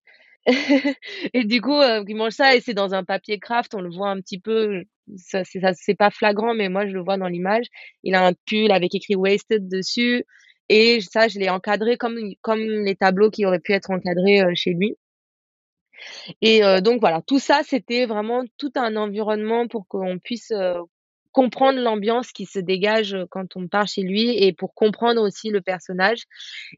Et 1.35 1.45
du 1.45 1.61
coup, 1.61 1.75
heu, 1.83 2.05
il 2.09 2.17
mange 2.17 2.33
ça 2.33 2.57
et 2.57 2.61
c'est 2.61 2.75
dans 2.75 2.95
un 2.95 3.05
papier 3.05 3.39
kraft, 3.41 3.75
on 3.75 3.81
le 3.83 3.91
voit 3.91 4.11
un 4.11 4.21
petit 4.21 4.39
peu, 4.41 4.83
ça 5.17 5.45
c'est 5.45 5.61
ça 5.61 5.73
c'est 5.75 5.95
pas 5.97 6.11
flagrant, 6.11 6.55
mais 6.55 6.69
moi 6.71 6.87
je 6.87 6.95
le 6.95 7.03
vois 7.03 7.19
dans 7.19 7.29
l'image. 7.29 7.67
Il 8.05 8.15
a 8.15 8.27
un 8.27 8.33
pull 8.47 8.73
avec 8.73 8.95
écrit 8.95 9.17
«Wasted» 9.17 9.69
dessus 9.69 10.25
et 10.69 11.01
ça, 11.03 11.29
je 11.29 11.39
l'ai 11.41 11.51
encadré 11.51 11.97
comme 11.99 12.19
comme 12.43 12.61
les 12.61 12.97
tableaux 12.97 13.31
qui 13.31 13.45
auraient 13.47 13.61
pu 13.61 13.73
être 13.73 13.91
encadrés, 13.91 14.43
heu, 14.43 14.55
chez 14.55 14.73
lui. 14.75 14.97
Et 16.43 16.63
heu, 16.65 16.81
donc 16.83 17.01
voilà, 17.01 17.23
tout 17.27 17.39
ça, 17.39 17.61
c'était 17.65 18.07
vraiment 18.07 18.45
tout 18.59 18.71
un 18.77 18.97
environnement 18.97 19.69
pour 19.69 19.87
qu'on 19.89 20.19
puisse, 20.19 20.51
comprendre 21.37 21.79
l'ambiance 21.79 22.33
qui 22.33 22.47
se 22.47 22.59
dégage, 22.59 23.15
quand 23.29 23.57
on 23.57 23.69
part 23.69 23.87
chez 23.87 24.01
lui 24.01 24.31
et 24.43 24.55
pour 24.55 24.73
comprendre 24.73 25.21
aussi 25.21 25.51
le 25.51 25.61
personnage. 25.61 26.23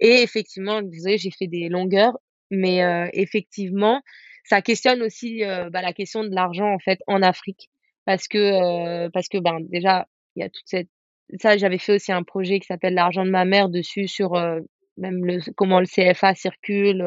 Et 0.00 0.22
effectivement, 0.22 0.82
désolée, 0.82 1.16
j'ai 1.16 1.30
fait 1.30 1.46
des 1.46 1.68
longueurs, 1.68 2.18
mais 2.50 2.80
effectivement, 3.12 4.02
ça 4.42 4.60
questionne 4.60 5.00
aussi, 5.02 5.42
bah, 5.44 5.80
la 5.80 5.92
question 5.92 6.24
de 6.24 6.34
l'argent, 6.34 6.74
en 6.74 6.80
fait, 6.80 6.98
en 7.06 7.22
Afrique. 7.22 7.70
Parce 8.04 8.26
que, 8.26 9.06
parce 9.10 9.28
que, 9.28 9.38
ben, 9.38 9.58
déjà, 9.60 10.08
il 10.34 10.40
y 10.40 10.42
a 10.42 10.48
toute 10.48 10.66
cette 10.66 10.88
ça, 11.40 11.56
j'avais 11.56 11.78
fait 11.78 11.94
aussi 11.94 12.10
un 12.10 12.24
projet 12.24 12.58
qui 12.58 12.66
s'appelle 12.66 12.94
«L'argent 12.94 13.24
de 13.24 13.30
ma 13.30 13.44
mère» 13.44 13.68
dessus 13.68 14.08
sur, 14.08 14.32
même 14.96 15.24
le 15.24 15.38
comment 15.54 15.78
le 15.78 15.86
CFA 15.86 16.34
circule, 16.34 17.06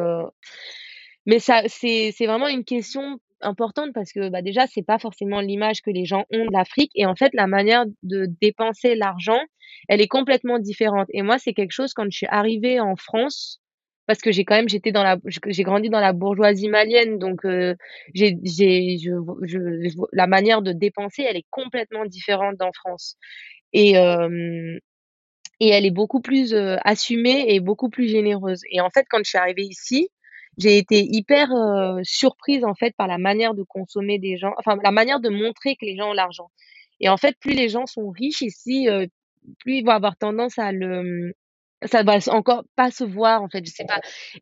mais 1.25 1.39
ça 1.39 1.63
c'est 1.67 2.13
c'est 2.15 2.27
vraiment 2.27 2.47
une 2.47 2.63
question 2.63 3.19
importante 3.41 3.93
parce 3.93 4.11
que, 4.11 4.29
bah, 4.29 4.41
déjà, 4.41 4.67
c'est 4.67 4.83
pas 4.83 4.99
forcément 4.99 5.39
l'image 5.41 5.81
que 5.81 5.91
les 5.91 6.05
gens 6.05 6.25
ont 6.31 6.45
de 6.45 6.51
l'Afrique 6.51 6.91
et 6.95 7.05
en 7.05 7.15
fait, 7.15 7.33
la 7.33 7.47
manière 7.47 7.85
de 8.03 8.27
dépenser 8.41 8.95
l'argent, 8.95 9.39
elle 9.87 10.01
est 10.01 10.07
complètement 10.07 10.59
différente. 10.59 11.07
Et 11.13 11.21
moi, 11.21 11.37
c'est 11.39 11.53
quelque 11.53 11.71
chose 11.71 11.93
quand 11.93 12.05
je 12.05 12.17
suis 12.17 12.27
arrivée 12.27 12.79
en 12.79 12.95
France, 12.95 13.61
parce 14.07 14.19
que 14.19 14.31
j'ai 14.31 14.45
quand 14.45 14.55
même 14.55 14.67
j'étais 14.67 14.91
dans 14.91 15.03
la 15.03 15.17
j'ai 15.47 15.63
grandi 15.63 15.89
dans 15.89 15.99
la 15.99 16.11
bourgeoisie 16.11 16.67
malienne 16.69 17.17
donc 17.17 17.41
je 17.43 17.85
la 20.11 20.27
manière 20.27 20.61
de 20.61 20.73
dépenser, 20.73 21.23
elle 21.23 21.37
est 21.37 21.45
complètement 21.49 22.05
différente 22.05 22.61
en 22.61 22.71
France. 22.73 23.15
Et 23.73 23.93
elle 23.93 25.85
est 25.85 25.91
beaucoup 25.91 26.21
plus, 26.21 26.53
assumée 26.83 27.45
et 27.53 27.59
beaucoup 27.59 27.89
plus 27.89 28.07
généreuse. 28.07 28.61
Et 28.71 28.81
en 28.81 28.89
fait, 28.89 29.05
quand 29.09 29.19
je 29.23 29.29
suis 29.29 29.37
arrivée 29.37 29.63
ici, 29.63 30.09
j'ai 30.61 30.77
été 30.77 31.03
hyper, 31.03 31.51
heu, 31.51 31.99
surprise, 32.03 32.63
en 32.65 32.75
fait, 32.75 32.93
par 32.97 33.07
la 33.07 33.17
manière 33.17 33.53
de 33.55 33.63
consommer 33.63 34.19
des 34.19 34.37
gens, 34.37 34.53
enfin, 34.57 34.77
la 34.83 34.91
manière 34.91 35.19
de 35.19 35.29
montrer 35.29 35.75
que 35.75 35.85
les 35.85 35.95
gens 35.97 36.11
ont 36.11 36.13
l'argent 36.13 36.49
et 37.01 37.09
en 37.09 37.17
fait, 37.17 37.35
plus 37.39 37.53
les 37.55 37.67
gens 37.69 37.87
sont 37.87 38.09
riches 38.11 38.41
ici, 38.43 38.87
heu, 38.89 39.07
plus 39.59 39.77
ils 39.77 39.85
vont 39.85 39.91
avoir 39.91 40.15
tendance 40.17 40.59
à 40.59 40.71
le, 40.71 41.33
ça 41.85 42.03
va 42.03 42.17
encore 42.29 42.63
pas 42.75 42.91
se 42.91 43.03
voir, 43.03 43.41
en 43.41 43.49
fait, 43.49 43.65
je 43.65 43.71
sais 43.71 43.85
pas. 43.85 43.99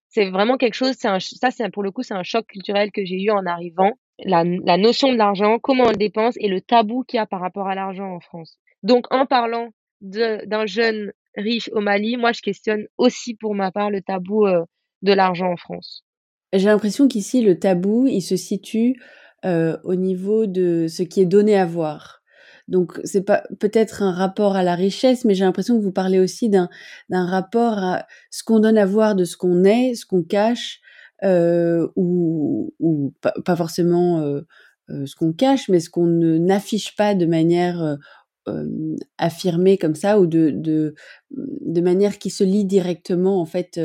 C'est 0.10 0.30
vraiment 0.30 0.58
quelque 0.58 0.74
chose, 0.74 0.96
c'est 1.00 1.08
un 1.08 1.20
ça, 1.20 1.52
c'est 1.52 1.70
pour 1.72 1.84
le 1.84 1.92
coup, 1.92 2.04
c'est 2.04 2.14
un 2.14 2.24
choc 2.24 2.46
culturel 2.48 2.92
que 2.92 3.06
j'ai 3.06 3.22
eu 3.22 3.32
en 3.32 3.46
arrivant. 3.46 3.94
La 4.26 4.44
notion 4.78 5.12
de 5.14 5.18
l'argent, 5.18 5.60
comment 5.60 5.86
on 5.86 5.90
le 5.92 5.96
dépense 5.96 6.36
et 6.40 6.50
le 6.50 6.60
tabou 6.62 7.04
qu'il 7.04 7.18
y 7.18 7.22
a 7.22 7.26
par 7.26 7.40
rapport 7.40 7.68
à 7.70 7.76
l'argent 7.76 8.14
en 8.14 8.20
France. 8.20 8.58
Donc 8.84 9.06
en 9.14 9.26
parlant 9.26 9.70
d'un 10.02 10.66
jeune 10.66 11.14
riche 11.36 11.70
au 11.74 11.80
Mali, 11.82 12.18
moi, 12.18 12.34
je 12.34 12.42
questionne 12.42 12.86
aussi 12.98 13.36
pour 13.36 13.56
ma 13.56 13.72
part 13.72 13.90
le 13.92 14.02
tabou, 14.02 14.46
heu, 14.48 14.64
de 15.02 15.14
l'argent 15.14 15.52
en 15.52 15.58
France. 15.58 16.04
J'ai 16.54 16.66
l'impression 16.66 17.08
qu'ici, 17.08 17.42
le 17.42 17.60
tabou, 17.60 18.08
il 18.08 18.22
se 18.22 18.36
situe, 18.36 19.00
heu, 19.46 19.78
au 19.84 19.94
niveau 19.96 20.48
de 20.48 20.88
ce 20.90 21.04
qui 21.04 21.22
est 21.22 21.26
donné 21.26 21.56
à 21.58 21.66
voir. 21.66 22.22
Donc 22.68 23.00
c'est 23.04 23.24
pas 23.24 23.44
peut-être 23.60 24.04
un 24.04 24.12
rapport 24.12 24.56
à 24.56 24.64
la 24.64 24.76
richesse, 24.76 25.26
mais 25.26 25.34
j'ai 25.36 25.44
l'impression 25.46 25.78
que 25.78 25.84
vous 25.84 25.92
parlez 25.92 26.20
aussi 26.20 26.50
d'un 26.50 26.70
d'un 27.10 27.26
rapport 27.26 27.78
à 27.80 28.06
ce 28.32 28.44
qu'on 28.44 28.60
donne 28.60 28.78
à 28.78 28.86
voir 28.86 29.16
de 29.16 29.26
ce 29.26 29.38
qu'on 29.38 29.64
est, 29.64 29.96
ce 29.96 30.06
qu'on 30.06 30.24
cache, 30.24 30.80
heu, 31.24 31.90
ou 31.96 32.74
ou 32.80 33.14
pas 33.46 33.56
forcément, 33.56 34.22
heu 34.22 34.46
heu, 34.92 35.06
ce 35.08 35.16
qu'on 35.16 35.34
cache, 35.34 35.68
mais 35.70 35.80
ce 35.80 35.90
qu'on 35.90 36.06
n'affiche 36.08 36.96
pas 36.96 37.16
de 37.16 37.26
manière, 37.26 37.82
heu, 37.84 37.98
hem, 38.48 38.96
affirmée 39.18 39.78
comme 39.78 39.96
ça 39.96 40.20
ou 40.20 40.28
de 40.28 40.52
de 40.52 40.94
de 41.32 41.82
manière 41.82 42.18
qui 42.20 42.30
se 42.30 42.44
lie 42.44 42.66
directement 42.66 43.42
en 43.42 43.46
fait, 43.46 43.80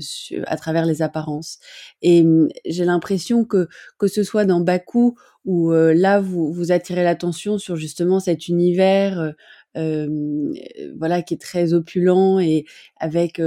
su 0.00 0.42
à 0.46 0.56
travers 0.56 0.86
les 0.86 1.02
apparences. 1.02 1.58
Et 2.02 2.22
mmh, 2.24 2.48
j'ai 2.66 2.84
l'impression 2.84 3.44
que 3.44 3.68
que 3.98 4.08
ce 4.08 4.22
soit 4.24 4.44
dans 4.46 4.60
Bakou 4.60 5.16
où, 5.46 5.72
heu, 5.72 5.92
là 5.92 6.20
vous 6.20 6.52
vous 6.52 6.72
attirez 6.72 7.04
l'attention 7.04 7.58
sur 7.58 7.76
justement 7.76 8.20
cet 8.20 8.48
univers, 8.48 9.20
heu, 9.20 9.34
hem, 9.74 10.52
voilà 10.98 11.22
qui 11.22 11.34
est 11.34 11.40
très 11.40 11.72
opulent 11.74 12.40
et 12.40 12.64
avec, 12.98 13.40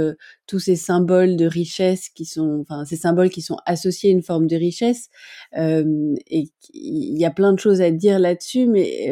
tous 0.46 0.58
ces 0.60 0.76
symboles 0.76 1.36
de 1.36 1.46
richesse 1.46 2.08
qui 2.10 2.24
sont 2.26 2.60
enfin 2.62 2.84
ces 2.84 2.96
symboles 2.96 3.30
qui 3.30 3.42
sont 3.42 3.56
associés 3.66 4.10
à 4.10 4.12
une 4.12 4.22
forme 4.22 4.46
de 4.46 4.56
richesse, 4.56 5.08
hem 5.52 6.14
et 6.28 6.48
il 6.72 7.18
y 7.18 7.24
a 7.24 7.30
plein 7.30 7.52
de 7.52 7.58
choses 7.60 7.80
à 7.80 7.90
dire 7.90 8.18
là-dessus 8.18 8.66
mais 8.66 9.08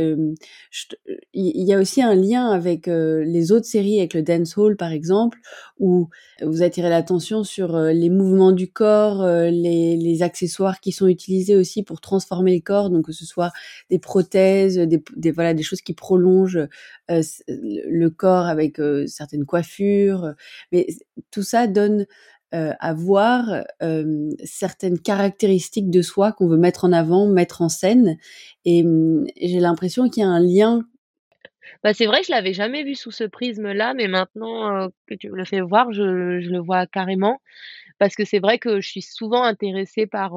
te 0.88 0.96
il 1.34 1.64
y 1.66 1.72
a 1.74 1.78
aussi 1.80 2.02
un 2.02 2.14
lien 2.14 2.50
avec, 2.50 2.86
les 2.86 3.52
autres 3.52 3.66
séries, 3.66 3.98
avec 4.00 4.14
le 4.14 4.22
dancehall 4.22 4.76
par 4.76 4.92
exemple, 4.92 5.38
où 5.78 6.08
vous 6.42 6.62
attirez 6.62 6.90
l'attention 6.90 7.44
sur, 7.44 7.76
les 7.78 8.10
mouvements 8.10 8.52
du 8.52 8.70
corps, 8.70 9.24
les 9.26 9.96
les 9.96 10.22
accessoires 10.22 10.80
qui 10.80 10.92
sont 10.92 11.08
utilisés 11.08 11.56
aussi 11.56 11.82
pour 11.82 12.00
transformer 12.00 12.54
le 12.54 12.60
corps, 12.62 12.90
donc 12.90 13.06
que 13.06 13.12
ce 13.12 13.24
soit 13.26 13.52
des 13.90 13.98
prothèses, 13.98 14.76
des 14.78 15.02
des 15.16 15.30
voilà 15.32 15.54
des 15.54 15.62
choses 15.62 15.82
qui 15.82 15.94
prolongent, 15.94 16.66
le 17.08 18.08
corps 18.10 18.46
avec, 18.46 18.80
certaines 19.06 19.44
coiffures, 19.46 20.34
mais 20.72 20.86
tout 21.32 21.42
ça 21.42 21.66
donne, 21.66 22.06
à 22.52 22.92
voir, 22.92 23.64
certaines 24.44 24.98
caractéristiques 24.98 25.90
de 25.90 26.02
soi 26.02 26.32
qu'on 26.32 26.46
veut 26.46 26.58
mettre 26.58 26.84
en 26.84 26.92
avant, 26.92 27.26
mettre 27.26 27.62
en 27.62 27.70
scène 27.70 28.18
et 28.66 28.82
mmh, 28.82 29.26
j'ai 29.40 29.58
l'impression 29.58 30.10
qu'il 30.10 30.22
y 30.22 30.26
a 30.26 30.28
un 30.28 30.38
lien 30.38 30.84
bah, 31.82 31.94
c'est 31.94 32.06
vrai 32.06 32.20
que 32.20 32.26
je 32.26 32.32
l'avais 32.32 32.52
jamais 32.52 32.84
vu 32.84 32.94
sous 32.94 33.10
ce 33.10 33.24
prisme-là, 33.24 33.94
mais 33.94 34.06
maintenant, 34.06 34.88
que 35.06 35.14
tu 35.14 35.30
me 35.30 35.36
le 35.36 35.44
fais 35.44 35.60
voir, 35.60 35.92
je 35.92 36.02
le 36.02 36.58
vois 36.60 36.86
carrément. 36.86 37.40
Parce 37.98 38.14
que 38.14 38.24
c'est 38.24 38.38
vrai 38.38 38.58
que 38.58 38.80
je 38.80 38.88
suis 38.88 39.02
souvent 39.02 39.42
intéressée 39.42 40.06
par, 40.06 40.32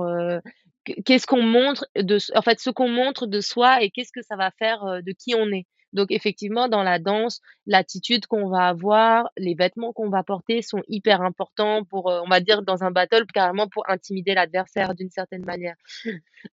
qu'est-ce 1.06 1.28
qu'on 1.28 1.44
montre 1.44 1.88
de 1.96 2.18
en 2.36 2.42
fait, 2.42 2.60
ce 2.60 2.70
qu'on 2.70 2.90
montre 2.90 3.28
de 3.28 3.42
soi 3.42 3.84
et 3.84 3.90
qu'est-ce 3.92 4.12
que 4.12 4.22
ça 4.22 4.36
va 4.36 4.52
faire, 4.52 5.02
de 5.04 5.12
qui 5.12 5.36
on 5.36 5.52
est. 5.52 5.66
Donc 5.96 6.12
effectivement, 6.12 6.70
dans 6.70 6.84
la 6.84 7.00
danse, 7.00 7.42
l'attitude 7.68 8.28
qu'on 8.28 8.50
va 8.50 8.68
avoir, 8.70 9.30
les 9.38 9.56
vêtements 9.56 9.94
qu'on 9.94 10.10
va 10.10 10.24
porter 10.24 10.62
sont 10.64 10.84
hyper 10.90 11.22
importants 11.24 11.84
pour, 11.86 12.12
heu, 12.12 12.22
on 12.26 12.30
va 12.30 12.42
dire 12.42 12.64
dans 12.64 12.84
un 12.84 12.92
battle, 12.92 13.26
carrément 13.34 13.68
pour 13.70 13.90
intimider 13.90 14.36
l'adversaire 14.36 14.96
d'une 14.96 15.10
certaine 15.12 15.44
manière. 15.46 15.76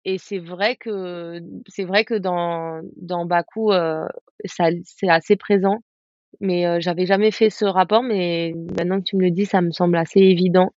Et 0.04 0.18
c'est 0.18 0.38
vrai 0.38 0.76
que 0.76 1.40
c'est 1.68 1.84
vrai 1.84 2.04
que 2.04 2.14
dans 2.14 2.80
dans 2.96 3.26
Bakou, 3.26 3.72
heu, 3.72 4.06
ça 4.46 4.66
c'est 4.84 5.08
assez 5.10 5.36
présent, 5.36 5.78
mais 6.40 6.66
heu, 6.66 6.80
j'avais 6.80 7.06
jamais 7.06 7.30
fait 7.32 7.50
ce 7.50 7.64
rapport, 7.66 8.02
mais 8.04 8.54
maintenant 8.56 8.98
que 9.00 9.04
tu 9.04 9.16
me 9.16 9.22
le 9.24 9.30
dis, 9.32 9.46
ça 9.46 9.62
me 9.62 9.72
semble 9.72 9.96
assez 9.98 10.20
évident. 10.20 10.72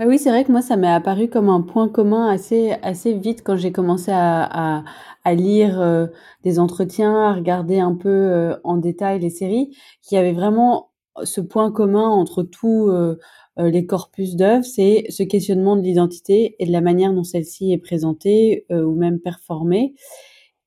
Oui, 0.00 0.18
c'est 0.18 0.30
vrai 0.30 0.44
que 0.44 0.50
moi, 0.52 0.60
ça 0.62 0.76
m'est 0.76 0.88
apparu 0.92 1.28
comme 1.28 1.48
un 1.48 1.60
point 1.60 1.88
commun 1.88 2.26
assez 2.28 2.72
assez 2.82 3.14
vite 3.14 3.42
quand 3.44 3.56
j'ai 3.56 3.70
commencé 3.72 4.10
à 4.12 4.82
à 5.26 5.34
lire, 5.34 5.80
heu, 5.80 6.10
des 6.42 6.58
entretiens, 6.58 7.14
à 7.30 7.32
regarder 7.34 7.78
un 7.80 7.94
peu, 7.94 8.08
heu, 8.10 8.56
en 8.64 8.76
détail 8.76 9.20
les 9.20 9.30
séries, 9.30 9.70
qu'il 10.02 10.16
y 10.16 10.18
avait 10.18 10.32
vraiment 10.32 10.90
ce 11.22 11.40
point 11.40 11.70
commun 11.72 12.06
entre 12.08 12.42
tous, 12.42 12.90
heu, 12.90 13.18
les 13.56 13.86
corpus 13.86 14.34
d'œuvres, 14.36 14.64
c'est 14.64 15.04
ce 15.10 15.22
questionnement 15.22 15.76
de 15.76 15.82
l'identité 15.82 16.56
et 16.58 16.66
de 16.66 16.72
la 16.72 16.80
manière 16.82 17.12
dont 17.14 17.22
celle-ci 17.24 17.72
est 17.72 17.78
présentée, 17.78 18.66
ou 18.70 18.94
même 18.96 19.20
performée. 19.20 19.94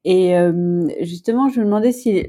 Et 0.05 0.33
justement, 1.01 1.49
je 1.49 1.59
me 1.59 1.65
demandais 1.65 1.91
si, 1.91 2.25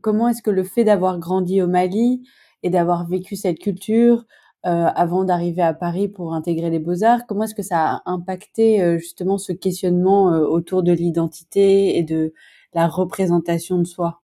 comment 0.00 0.28
est-ce 0.28 0.42
que 0.42 0.50
le 0.50 0.64
fait 0.64 0.84
d'avoir 0.84 1.18
grandi 1.18 1.62
au 1.62 1.68
Mali 1.68 2.22
et 2.62 2.70
d'avoir 2.70 3.06
vécu 3.08 3.36
cette 3.36 3.58
culture, 3.60 4.24
avant 4.64 5.24
d'arriver 5.24 5.62
à 5.62 5.74
Paris 5.74 6.08
pour 6.08 6.34
intégrer 6.34 6.70
les 6.70 6.78
beaux-arts, 6.78 7.26
comment 7.26 7.44
est-ce 7.44 7.54
que 7.54 7.62
ça 7.62 7.96
a 7.96 8.02
impacté, 8.06 8.82
heu, 8.82 8.98
justement 8.98 9.38
ce 9.38 9.52
questionnement, 9.52 10.32
heu, 10.32 10.46
autour 10.46 10.82
de 10.82 10.92
l'identité 10.92 11.98
et 11.98 12.02
de 12.02 12.32
la 12.72 12.86
représentation 12.86 13.78
de 13.78 13.84
soi? 13.84 14.22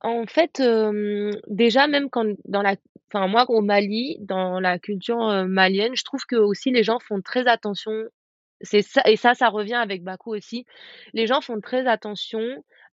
En 0.00 0.26
fait, 0.26 0.62
déjà 1.48 1.86
même 1.88 2.08
quand 2.10 2.26
dans 2.44 2.62
la 2.62 2.76
enfin 3.12 3.26
moi 3.26 3.46
au 3.48 3.62
Mali, 3.62 4.18
dans 4.20 4.60
la 4.60 4.78
culture, 4.78 5.46
malienne, 5.46 5.96
je 5.96 6.04
trouve 6.04 6.24
que 6.28 6.36
aussi 6.36 6.70
les 6.70 6.82
gens 6.82 6.98
font 7.00 7.20
très 7.20 7.46
attention 7.48 7.92
c'est 8.60 8.82
ça 8.82 9.02
et 9.06 9.16
ça, 9.16 9.34
ça 9.34 9.48
revient 9.48 9.74
avec 9.74 10.02
Bakou 10.02 10.34
aussi. 10.34 10.64
Les 11.12 11.26
gens 11.26 11.40
font 11.40 11.60
très 11.60 11.86
attention 11.86 12.42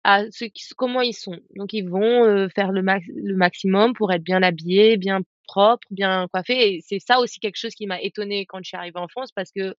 à 0.05 0.25
ce 0.31 0.45
comment 0.77 1.01
ils 1.01 1.15
sont. 1.15 1.39
Donc 1.57 1.73
ils 1.73 1.89
vont, 1.89 2.49
faire 2.55 2.73
le 2.73 2.83
max 2.83 3.07
le 3.15 3.37
maximum 3.37 3.95
pour 3.95 4.13
être 4.13 4.23
bien 4.23 4.43
habillés, 4.43 4.97
bien 4.97 5.21
propres, 5.47 5.87
bien 5.91 6.29
coiffés 6.33 6.77
et 6.77 6.81
c'est 6.87 7.01
ça 7.01 7.21
aussi 7.21 7.41
quelque 7.41 7.57
chose 7.59 7.75
qui 7.75 7.87
m'a 7.87 8.01
étonnée 8.03 8.47
quand 8.47 8.59
je 8.63 8.69
suis 8.69 8.77
arrivée 8.79 9.01
en 9.01 9.09
France 9.09 9.31
parce 9.35 9.53
que 9.53 9.75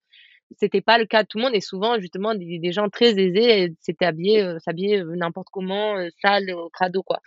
c'était 0.59 0.81
pas 0.81 0.97
le 0.99 1.05
cas 1.07 1.23
de 1.23 1.27
tout 1.29 1.39
le 1.39 1.45
monde 1.45 1.55
et 1.55 1.61
souvent 1.61 1.99
justement 1.99 2.35
des 2.35 2.71
gens 2.73 2.89
très 2.89 3.11
aisés, 3.19 3.67
heu, 3.69 3.75
s'étaient 3.81 4.05
habillés, 4.05 4.43
heu, 4.43 4.57
s'habillaient, 4.59 5.01
heu, 5.03 5.15
n'importe 5.15 5.47
comment, 5.51 5.97
heu, 5.99 6.09
sale, 6.21 6.51
au 6.53 6.69
crado, 6.71 7.03
quoi. 7.03 7.19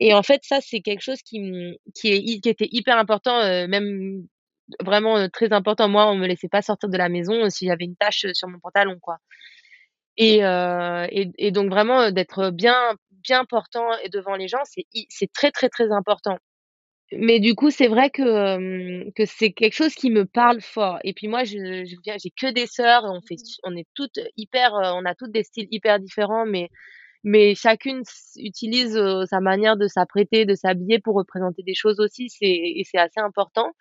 Et 0.00 0.14
en 0.14 0.22
fait, 0.24 0.40
ça, 0.44 0.60
c'est 0.62 0.80
quelque 0.82 1.02
chose 1.02 1.22
qui 1.22 1.40
qui 1.94 2.08
est 2.12 2.40
qui 2.42 2.48
était 2.50 2.68
hyper 2.72 2.98
important, 2.98 3.40
heu, 3.44 3.68
même 3.68 4.26
vraiment, 4.84 5.28
très 5.30 5.52
important. 5.54 5.88
Moi, 5.88 6.10
on 6.10 6.16
me 6.16 6.26
laissait 6.28 6.48
pas 6.50 6.62
sortir 6.62 6.88
de 6.90 6.98
la 6.98 7.08
maison, 7.10 7.50
s'il 7.50 7.68
y 7.68 7.72
avait 7.72 7.84
une 7.86 7.96
tache, 7.96 8.26
sur 8.34 8.48
mon 8.48 8.60
pantalon, 8.60 8.98
quoi. 9.00 9.18
Et 10.18 10.38
et 10.40 11.30
et 11.38 11.50
donc 11.52 11.70
vraiment, 11.70 12.10
d'être 12.12 12.50
bien 12.50 12.76
bien 13.24 13.44
portant 13.46 13.88
et 14.04 14.08
devant 14.10 14.36
les 14.36 14.48
gens, 14.48 14.60
c'est 14.64 14.86
c'est 15.10 15.32
très, 15.32 15.50
très, 15.52 15.68
très 15.70 15.90
important. 15.92 16.38
Mais 17.12 17.38
du 17.38 17.54
coup, 17.54 17.70
c'est 17.70 17.86
vrai 17.88 18.10
que, 18.10 19.10
que 19.12 19.24
c'est 19.26 19.52
quelque 19.52 19.74
chose 19.74 19.94
qui 19.94 20.10
me 20.10 20.24
parle 20.24 20.60
fort. 20.60 20.98
Et 21.04 21.12
puis 21.12 21.28
moi, 21.28 21.44
je 21.44 21.52
je 21.84 21.96
viens 22.02 22.16
j'ai 22.22 22.30
que 22.30 22.50
des 22.52 22.66
sœurs, 22.66 23.04
on 23.04 23.20
fait 23.20 23.36
on 23.62 23.76
est 23.76 23.86
toutes 23.94 24.18
hyper, 24.36 24.72
on 24.74 25.04
a 25.04 25.14
toutes 25.14 25.30
des 25.32 25.44
styles 25.44 25.68
hyper 25.70 26.00
différents, 26.00 26.46
mais 26.46 26.70
mais 27.24 27.54
chacune 27.56 28.02
utilise, 28.36 28.98
sa 29.30 29.40
manière 29.40 29.76
de 29.76 29.88
s'apprêter, 29.88 30.46
de 30.46 30.54
s'habiller 30.54 31.00
pour 31.00 31.16
représenter 31.16 31.62
des 31.64 31.74
choses 31.74 32.00
aussi, 32.00 32.30
c'est 32.30 32.46
et 32.48 32.84
c'est 32.90 32.98
assez 32.98 33.20
important. 33.20 33.72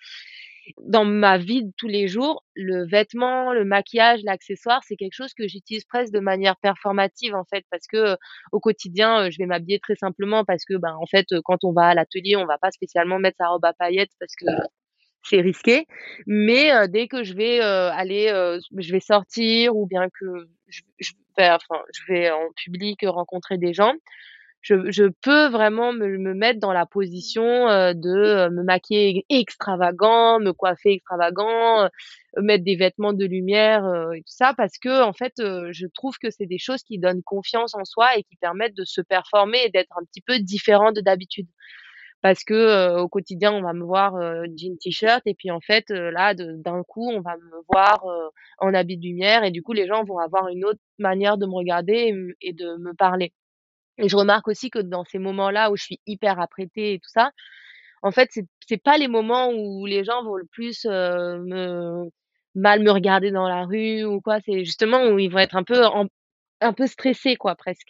Dans 0.81 1.05
ma 1.05 1.37
vie 1.37 1.63
de 1.65 1.71
tous 1.77 1.87
les 1.87 2.07
jours, 2.07 2.43
le 2.55 2.85
vêtement, 2.87 3.53
le 3.53 3.65
maquillage, 3.65 4.21
l'accessoire, 4.23 4.81
c'est 4.87 4.95
quelque 4.95 5.13
chose 5.13 5.33
que 5.33 5.47
j'utilise 5.47 5.83
presque 5.85 6.13
de 6.13 6.19
manière 6.19 6.55
performative, 6.57 7.35
en 7.35 7.43
fait, 7.45 7.65
parce 7.69 7.87
que, 7.87 8.15
au 8.51 8.59
quotidien, 8.59 9.29
je 9.29 9.37
vais 9.39 9.45
m'habiller 9.45 9.79
très 9.79 9.95
simplement 9.95 10.45
parce 10.45 10.65
que, 10.65 10.75
ben, 10.75 10.95
en 11.01 11.05
fait, 11.05 11.25
quand 11.43 11.63
on 11.63 11.73
va 11.73 11.87
à 11.87 11.93
l'atelier, 11.93 12.35
on 12.37 12.45
va 12.45 12.57
pas 12.57 12.71
spécialement 12.71 13.19
mettre 13.19 13.37
sa 13.39 13.47
robe 13.49 13.65
à 13.65 13.73
paillettes 13.73 14.11
parce 14.19 14.35
que 14.35 14.45
c'est 15.23 15.41
risqué. 15.41 15.85
Mais 16.27 16.71
dès 16.89 17.07
que 17.07 17.23
je 17.23 17.33
vais, 17.33 17.59
aller, 17.61 18.27
je 18.77 18.91
vais 18.91 18.99
sortir 18.99 19.75
ou 19.75 19.85
bien 19.87 20.07
que 20.19 20.47
je 20.67 20.81
je 20.99 21.11
vais 21.37 21.49
enfin, 21.49 21.81
je 21.93 22.13
vais 22.13 22.31
en 22.31 22.47
public 22.55 22.99
rencontrer 23.03 23.57
des 23.57 23.73
gens, 23.73 23.93
je 24.63 24.91
je 24.91 25.05
peux 25.23 25.47
vraiment 25.49 25.93
me 25.93 26.17
me 26.19 26.33
mettre 26.35 26.59
dans 26.61 26.73
la 26.73 26.85
position, 26.87 27.69
heu, 27.69 27.93
de, 27.95 28.09
heu, 28.47 28.51
me 28.51 28.63
maquiller 28.63 29.25
extravagant, 29.29 30.39
me 30.39 30.53
coiffer 30.53 30.93
extravagant, 30.93 31.85
heu, 31.85 31.89
mettre 32.41 32.63
des 32.65 32.75
vêtements 32.77 33.13
de 33.13 33.25
lumière, 33.25 33.85
et 34.15 34.19
tout 34.21 34.33
ça 34.35 34.53
parce 34.57 34.79
que 34.79 35.03
en 35.03 35.13
fait, 35.13 35.33
je 35.39 35.87
trouve 35.93 36.17
que 36.19 36.31
c'est 36.31 36.47
des 36.47 36.57
choses 36.59 36.83
qui 36.83 36.99
donnent 36.99 37.23
confiance 37.23 37.75
en 37.75 37.85
soi 37.85 38.17
et 38.17 38.23
qui 38.23 38.37
permettent 38.37 38.75
de 38.77 38.85
se 38.85 39.01
performer 39.01 39.59
et 39.65 39.69
d'être 39.71 39.95
un 39.99 40.05
petit 40.05 40.21
peu 40.21 40.39
différent 40.39 40.91
de 40.93 41.01
d'habitude. 41.01 41.47
Parce 42.23 42.43
que, 42.45 42.53
heu, 42.55 43.01
au 43.01 43.09
quotidien, 43.09 43.53
on 43.53 43.61
va 43.63 43.73
me 43.73 43.83
voir, 43.85 44.15
heu, 44.17 44.45
jean 44.57 44.77
t-shirt 44.79 45.21
et 45.27 45.35
puis 45.35 45.51
en 45.51 45.61
fait, 45.61 45.89
là, 45.91 46.33
d'un 46.35 46.83
coup, 46.83 47.09
on 47.11 47.21
va 47.21 47.35
me 47.37 47.61
voir, 47.71 48.03
en 48.59 48.73
habit 48.75 48.97
de 48.97 49.03
lumière 49.07 49.43
et 49.45 49.51
du 49.51 49.63
coup, 49.63 49.73
les 49.73 49.87
gens 49.87 50.03
vont 50.05 50.19
avoir 50.19 50.47
une 50.49 50.65
autre 50.65 50.79
manière 50.99 51.37
de 51.37 51.45
me 51.47 51.53
regarder 51.55 52.13
et 52.41 52.53
de 52.53 52.77
me 52.77 52.93
parler. 52.95 53.31
Et 53.97 54.09
je 54.09 54.15
remarque 54.17 54.47
aussi 54.47 54.69
que 54.69 54.79
dans 54.79 55.03
ces 55.05 55.19
moments-là 55.19 55.71
où 55.71 55.77
je 55.77 55.83
suis 55.83 55.99
hyper 56.07 56.39
apprêtée 56.39 56.93
et 56.93 56.99
tout 56.99 57.09
ça, 57.09 57.31
en 58.01 58.11
fait, 58.11 58.29
c'est 58.31 58.45
c'est 58.67 58.81
pas 58.81 58.97
les 58.97 59.07
moments 59.07 59.49
où 59.51 59.85
les 59.85 60.03
gens 60.03 60.23
vont 60.23 60.35
le 60.35 60.45
plus, 60.51 60.85
me 60.85 62.09
mal 62.55 62.81
me 62.83 62.91
regarder 62.91 63.31
dans 63.31 63.47
la 63.47 63.65
rue 63.65 64.03
ou 64.03 64.21
quoi. 64.21 64.39
C'est 64.45 64.65
justement 64.65 65.07
où 65.07 65.19
ils 65.19 65.29
vont 65.31 65.39
être 65.39 65.55
un 65.55 65.63
peu 65.63 65.81
un 66.61 66.73
peu 66.73 66.87
stressés 66.87 67.35
quoi, 67.35 67.55
presque. 67.55 67.89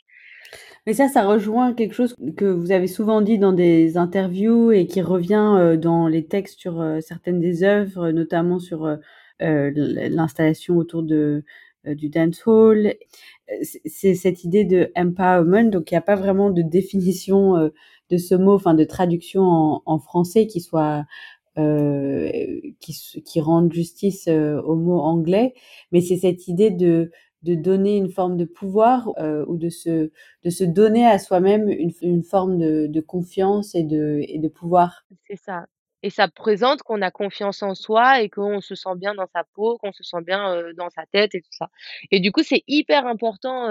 Mais 0.86 0.94
ça, 0.94 1.08
ça 1.08 1.24
rejoint 1.26 1.74
quelque 1.74 1.94
chose 1.96 2.16
que 2.38 2.46
vous 2.46 2.72
avez 2.72 2.88
souvent 2.88 3.22
dit 3.22 3.38
dans 3.40 3.54
des 3.54 3.98
interviews 3.98 4.72
et 4.72 4.86
qui 4.88 5.02
revient, 5.02 5.56
heu, 5.60 5.78
dans 5.78 6.08
les 6.08 6.26
textes 6.26 6.60
sur, 6.60 6.82
heu, 6.82 7.00
certaines 7.02 7.40
des 7.40 7.64
œuvres, 7.64 8.12
notamment 8.12 8.60
sur, 8.60 8.98
l'installation 9.40 10.78
autour 10.78 11.04
de, 11.04 11.44
du 11.86 12.10
dancehall. 12.10 12.96
Heu, 13.52 13.56
c'est 13.86 14.16
cette 14.16 14.44
idée 14.44 14.66
de 14.66 14.92
empowerment, 14.96 15.70
donc 15.72 15.92
il 15.92 15.96
y 15.96 15.98
a 15.98 16.02
pas 16.02 16.16
vraiment 16.16 16.52
de 16.52 16.62
définition, 16.64 17.58
heu, 17.58 17.74
de 18.10 18.18
ce 18.18 18.36
mot, 18.36 18.54
enfin 18.56 18.74
de 18.76 18.84
traduction 18.86 19.82
en 19.86 20.00
français 20.00 20.48
qui 20.48 20.62
soit, 20.62 21.06
heu, 21.60 22.32
qui 22.82 22.94
qui 23.26 23.42
rende 23.42 23.74
justice, 23.74 24.28
au 24.30 24.76
mot 24.76 25.00
anglais. 25.02 25.54
Mais 25.92 26.02
c'est 26.02 26.18
cette 26.18 26.48
idée 26.50 26.72
de 26.72 27.12
de 27.44 27.56
donner 27.56 27.98
une 27.98 28.10
forme 28.10 28.38
de 28.38 28.46
pouvoir, 28.46 29.12
heu, 29.20 29.46
ou 29.50 29.58
de 29.58 29.70
se 29.70 30.12
de 30.46 30.50
se 30.52 30.64
donner 30.66 31.06
à 31.08 31.20
soi-même 31.20 31.70
une 31.70 31.92
une 32.04 32.24
forme 32.24 32.58
de 32.60 32.88
de 32.88 33.02
confiance 33.02 33.76
et 33.76 33.84
de 33.84 34.22
et 34.28 34.40
de 34.40 34.48
pouvoir. 34.50 35.06
C'est 35.28 35.38
ça 35.38 35.66
et 36.04 36.10
ça 36.10 36.28
présente 36.28 36.84
qu'on 36.84 37.02
a 37.02 37.10
confiance 37.10 37.64
en 37.64 37.76
soi 37.76 38.22
et 38.22 38.30
qu'on 38.30 38.62
se 38.62 38.76
sent 38.76 38.96
bien 38.98 39.16
dans 39.16 39.28
sa 39.34 39.44
peau, 39.56 39.78
qu'on 39.78 39.92
se 39.92 40.04
sent 40.04 40.22
bien, 40.26 40.62
dans 40.78 40.90
sa 40.90 41.06
tête 41.12 41.34
et 41.36 41.42
tout 41.42 41.52
ça 41.52 41.70
et 42.12 42.20
du 42.20 42.32
coup, 42.32 42.44
c'est 42.44 42.64
hyper 42.68 43.08
important, 43.08 43.64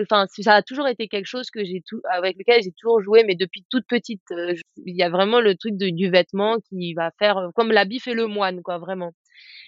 enfin, 0.00 0.26
ça 0.28 0.54
a 0.54 0.62
toujours 0.62 0.88
été 0.88 1.08
quelque 1.08 1.26
chose 1.26 1.50
que 1.50 1.64
j'ai 1.64 1.82
tou 1.86 2.00
avec 2.10 2.36
lequel 2.38 2.62
j'ai 2.62 2.72
toujours 2.72 3.00
joué, 3.02 3.24
mais 3.24 3.34
depuis 3.34 3.64
toute 3.70 3.86
petite, 3.86 4.22
il 4.30 4.96
y 4.96 5.02
a 5.02 5.10
vraiment 5.10 5.40
le 5.40 5.56
truc 5.56 5.76
du 5.76 6.10
vêtement 6.10 6.56
qui 6.68 6.94
va 6.94 7.10
faire, 7.18 7.50
comme 7.54 7.72
l'habit 7.72 8.00
fait 8.00 8.14
le 8.14 8.26
moine, 8.26 8.62
quoi, 8.62 8.78
vraiment. 8.78 9.12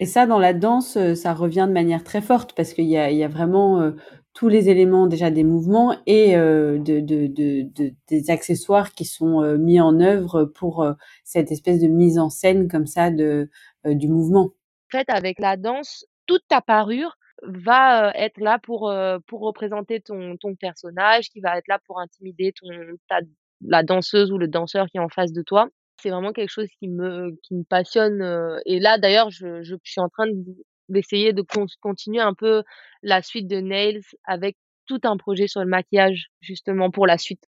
Et 0.01 0.07
ça, 0.07 0.27
dans 0.27 0.39
la 0.39 0.55
danse, 0.55 0.97
ça 1.15 1.35
revient 1.35 1.67
de 1.69 1.73
manière 1.73 2.03
très 2.05 2.23
forte 2.23 2.55
parce 2.55 2.73
qu'il 2.73 2.87
y 2.87 2.97
a 2.97 3.29
vraiment, 3.29 3.93
tous 4.39 4.47
les 4.49 4.69
éléments 4.69 5.09
déjà 5.09 5.33
des 5.33 5.43
mouvements 5.43 5.97
et 6.07 6.37
heu, 6.37 6.79
de 6.79 7.01
de 7.01 7.27
de 7.27 7.63
de 7.75 7.93
des 8.07 8.31
accessoires 8.31 8.93
qui 8.93 9.05
sont, 9.05 9.43
heu, 9.43 9.59
mis 9.59 9.81
en 9.81 9.99
œuvre 10.01 10.45
pour, 10.45 10.85
heu, 10.85 10.95
cette 11.25 11.51
espèce 11.51 11.81
de 11.81 11.89
mise 11.89 12.21
en 12.21 12.31
scène 12.31 12.69
comme 12.69 12.87
ça 12.87 13.11
de, 13.11 13.51
du 13.85 14.07
mouvement. 14.07 14.51
En 14.95 14.99
fait, 14.99 15.11
avec 15.11 15.41
la 15.41 15.57
danse, 15.57 16.07
toute 16.27 16.43
ta 16.49 16.61
parure 16.61 17.17
va, 17.43 18.13
être 18.15 18.39
là 18.39 18.61
pour, 18.61 18.93
pour 19.27 19.41
représenter 19.41 20.01
ton 20.01 20.37
ton 20.37 20.55
personnage, 20.55 21.31
qui 21.31 21.41
va 21.41 21.59
être 21.59 21.67
là 21.67 21.81
pour 21.87 21.99
intimider 21.99 22.53
ton 22.53 22.69
ta 23.09 23.19
la 23.61 23.83
danseuse 23.83 24.31
ou 24.31 24.39
le 24.39 24.47
danseur 24.47 24.87
qui 24.87 24.99
est 24.99 25.01
en 25.01 25.09
face 25.09 25.33
de 25.33 25.43
toi. 25.43 25.69
C'est 26.01 26.11
vraiment 26.11 26.33
quelque 26.33 26.51
chose 26.51 26.69
qui 26.79 26.87
me 26.87 27.33
qui 27.43 27.57
me 27.57 27.65
passionne, 27.65 28.23
et 28.67 28.79
là, 28.79 28.99
d'ailleurs, 28.99 29.31
je 29.31 29.65
je 29.65 29.75
suis 29.83 30.01
en 30.01 30.09
train 30.09 30.29
d 30.29 30.45
d'essayer 30.89 31.33
de 31.33 31.43
con 31.43 31.67
continuer 31.81 32.21
un 32.21 32.35
peu 32.35 32.63
la 33.03 33.23
suite 33.23 33.47
de 33.47 33.61
Nails 33.61 34.03
avec 34.25 34.57
tout 34.87 35.01
un 35.05 35.17
projet 35.17 35.49
sur 35.49 35.61
le 35.61 35.67
maquillage, 35.67 36.29
justement 36.41 36.91
pour 36.91 37.07
la 37.07 37.19
suite. 37.19 37.43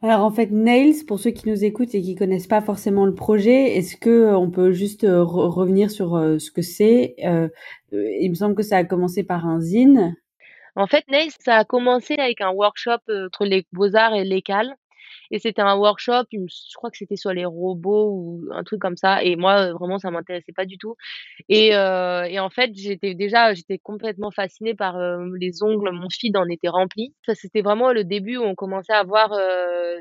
Alors 0.00 0.24
en 0.24 0.30
fait, 0.30 0.52
Nails, 0.52 1.04
pour 1.06 1.18
ceux 1.18 1.30
qui 1.30 1.48
nous 1.48 1.64
écoutent 1.64 1.94
et 1.94 2.00
qui 2.00 2.14
connaissent 2.14 2.46
pas 2.46 2.60
forcément 2.60 3.04
le 3.04 3.14
projet, 3.14 3.76
est-ce 3.76 3.96
que, 3.96 4.10
heu, 4.30 4.36
on 4.36 4.48
peut 4.50 4.70
juste, 4.70 5.02
re 5.02 5.52
revenir 5.52 5.90
sur, 5.90 6.16
heu, 6.16 6.38
ce 6.38 6.52
que 6.52 6.62
c'est? 6.62 7.16
Il 7.90 8.30
me 8.30 8.34
semble 8.34 8.54
que 8.54 8.62
ça 8.62 8.76
a 8.76 8.84
commencé 8.84 9.24
par 9.24 9.46
un 9.46 9.60
zine. 9.60 10.14
En 10.76 10.86
fait, 10.86 11.04
Nails, 11.08 11.32
ça 11.40 11.56
a 11.56 11.64
commencé 11.64 12.14
avec 12.14 12.40
un 12.40 12.50
workshop, 12.50 13.00
entre 13.08 13.44
les 13.44 13.66
Beaux-Arts 13.72 14.14
et 14.14 14.22
l'École 14.24 14.72
et 15.30 15.38
c'était 15.38 15.62
un 15.62 15.76
workshop, 15.76 16.24
je 16.32 16.74
crois 16.76 16.90
que 16.90 16.96
c'était 16.98 17.16
sur 17.16 17.32
les 17.32 17.44
robots 17.44 18.10
ou 18.12 18.44
un 18.52 18.64
truc 18.64 18.80
comme 18.80 18.96
ça 18.96 19.22
et 19.24 19.36
moi, 19.36 19.68
heu, 19.70 19.72
vraiment 19.72 19.98
ça 19.98 20.10
m'intéressait 20.10 20.52
pas 20.52 20.66
du 20.66 20.78
tout 20.78 20.96
et 21.48 21.74
heu 21.74 22.24
et 22.28 22.40
en 22.40 22.50
fait, 22.50 22.72
j'étais 22.76 23.14
déjà 23.14 23.54
j'étais 23.54 23.78
complètement 23.78 24.30
fascinée 24.32 24.74
par, 24.74 24.98
heu, 24.98 25.32
les 25.40 25.62
ongles, 25.62 25.90
mon 25.92 26.08
feed 26.10 26.36
en 26.36 26.48
était 26.48 26.68
rempli. 26.68 27.14
Ça, 27.26 27.34
c'était 27.34 27.62
vraiment 27.62 27.92
le 27.92 28.04
début 28.04 28.38
où 28.38 28.42
on 28.44 28.54
commençait 28.56 28.92
à 28.94 29.04
voir, 29.04 29.32
heu, 29.34 29.38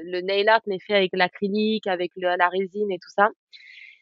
le 0.06 0.22
nail 0.22 0.48
art 0.50 0.62
mais 0.68 0.80
fait 0.80 0.96
avec 0.96 1.12
l'acrylique, 1.14 1.88
avec 1.88 2.12
la 2.18 2.50
résine 2.50 2.92
et 2.92 3.00
tout 3.00 3.10
ça 3.16 3.30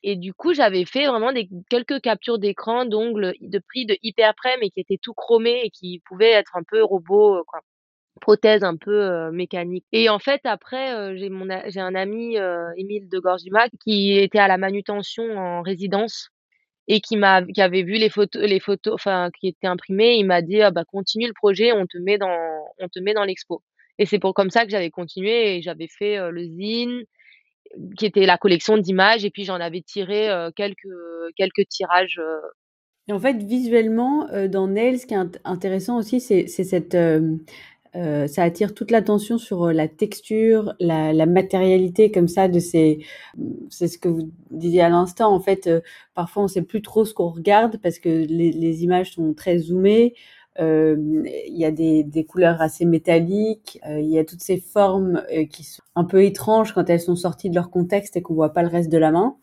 et 0.04 0.16
du 0.16 0.34
coup, 0.34 0.54
j'avais 0.54 0.86
fait 0.86 1.08
vraiment 1.08 1.34
des 1.34 1.50
quelques 1.70 2.02
captures 2.02 2.40
d'écran 2.40 2.86
d'ongles 2.86 3.34
de 3.42 3.60
pris 3.60 3.86
de 3.86 3.98
hyper 4.04 4.36
près, 4.36 4.58
mais 4.62 4.70
qui 4.70 4.80
étaient 4.82 5.00
tout 5.02 5.14
chromés 5.14 5.62
et 5.66 5.70
qui 5.72 6.02
pouvaient 6.08 6.32
être 6.32 6.56
un 6.58 6.64
peu 6.64 6.84
robot, 6.84 7.38
heu, 7.40 7.44
quoi. 7.48 7.62
Prothèse 8.22 8.64
un 8.64 8.78
peu, 8.78 9.30
mécanique 9.32 9.86
et 9.92 10.10
en 10.10 10.20
fait, 10.20 10.42
après, 10.46 11.18
j'ai 11.18 11.30
mon 11.30 11.48
j'ai 11.68 11.82
un 11.82 11.96
ami, 11.96 12.38
Émile 12.78 13.10
Degorge-Dumas, 13.10 13.68
qui 13.84 14.18
était 14.18 14.40
à 14.40 14.48
la 14.48 14.58
manutention 14.58 15.38
en 15.38 15.62
résidence 15.62 16.30
et 16.88 17.02
qui 17.02 17.18
m'a 17.18 17.44
qui 17.44 17.62
avait 17.62 17.84
vu 17.84 17.94
les 17.94 18.10
photos 18.10 18.44
les 18.44 18.60
photos 18.62 18.94
enfin, 18.96 19.30
qui 19.40 19.50
étaient 19.50 19.68
imprimées. 19.68 20.16
Il 20.16 20.26
m'a 20.26 20.42
dit: 20.42 20.62
«Ah 20.62 20.72
bah, 20.72 20.86
continue 20.86 21.28
le 21.28 21.34
projet, 21.34 21.74
on 21.74 21.86
te 21.88 21.98
met 21.98 22.18
dans 22.18 22.38
on 22.80 22.88
te 22.88 23.00
met 23.00 23.14
dans 23.14 23.26
l'expo» 23.26 23.62
et 24.00 24.06
c'est 24.06 24.20
pour 24.20 24.34
comme 24.34 24.50
ça 24.50 24.66
que 24.66 24.72
j'avais 24.72 24.90
continué 24.92 25.58
et 25.58 25.62
j'avais 25.62 25.88
fait, 25.88 26.18
le 26.32 26.44
zine, 26.46 27.04
qui 27.98 28.06
était 28.06 28.26
la 28.26 28.38
collection 28.38 28.78
d'images 28.78 29.26
et 29.26 29.32
puis 29.32 29.46
j'en 29.46 29.56
avais 29.60 29.82
tiré, 29.82 30.30
quelques, 30.56 30.88
quelques 31.38 31.68
tirages, 31.70 32.20
Et 33.08 33.14
en 33.14 33.20
fait, 33.20 33.38
visuellement, 33.44 34.28
dans 34.50 34.68
Nails, 34.68 35.00
ce 35.00 35.06
qui 35.06 35.14
est 35.14 35.18
int 35.18 35.32
intéressant 35.46 35.98
aussi, 35.98 36.20
c'est 36.20 36.48
cette, 36.48 36.96
heu, 37.98 38.28
ça 38.28 38.44
attire 38.44 38.74
toute 38.74 38.92
l'attention 38.92 39.38
sur, 39.38 39.66
heu, 39.68 39.72
la 39.74 39.88
texture, 39.88 40.74
la 40.80 41.14
la 41.14 41.26
matérialité 41.26 42.12
comme 42.12 42.28
ça 42.28 42.48
de 42.48 42.60
ces 42.60 43.00
c'est 43.70 43.88
ce 43.88 43.98
que 43.98 44.10
vous 44.10 44.32
disiez 44.52 44.82
à 44.82 44.90
l'instant, 44.90 45.34
en 45.34 45.40
fait, 45.40 45.68
heu, 45.68 45.82
parfois 46.16 46.44
on 46.44 46.48
sait 46.48 46.62
plus 46.64 46.82
trop 46.82 47.06
ce 47.06 47.14
qu'on 47.14 47.30
regarde 47.30 47.78
parce 47.82 48.00
que 48.00 48.10
les 48.10 48.52
les 48.52 48.84
images 48.84 49.14
sont 49.14 49.34
très 49.34 49.58
zoomées. 49.60 50.14
Hem, 50.58 51.26
il 51.48 51.58
y 51.58 51.66
a 51.66 51.72
des 51.72 52.04
des 52.06 52.24
couleurs 52.26 52.62
assez 52.62 52.86
métalliques, 52.86 53.80
il 53.90 54.06
y 54.10 54.18
a 54.20 54.24
toutes 54.26 54.42
ces 54.42 54.58
formes, 54.58 55.22
qui 55.52 55.64
sont 55.66 55.84
un 55.96 56.06
peu 56.06 56.24
étranges 56.24 56.74
quand 56.74 56.90
elles 56.90 57.02
sont 57.02 57.16
sorties 57.18 57.50
de 57.50 57.56
leur 57.56 57.70
contexte 57.72 58.16
et 58.18 58.22
qu'on 58.22 58.36
voit 58.36 58.54
pas 58.54 58.64
le 58.64 58.70
reste 58.70 58.90
de 58.92 58.98
la 58.98 59.12
main 59.12 59.36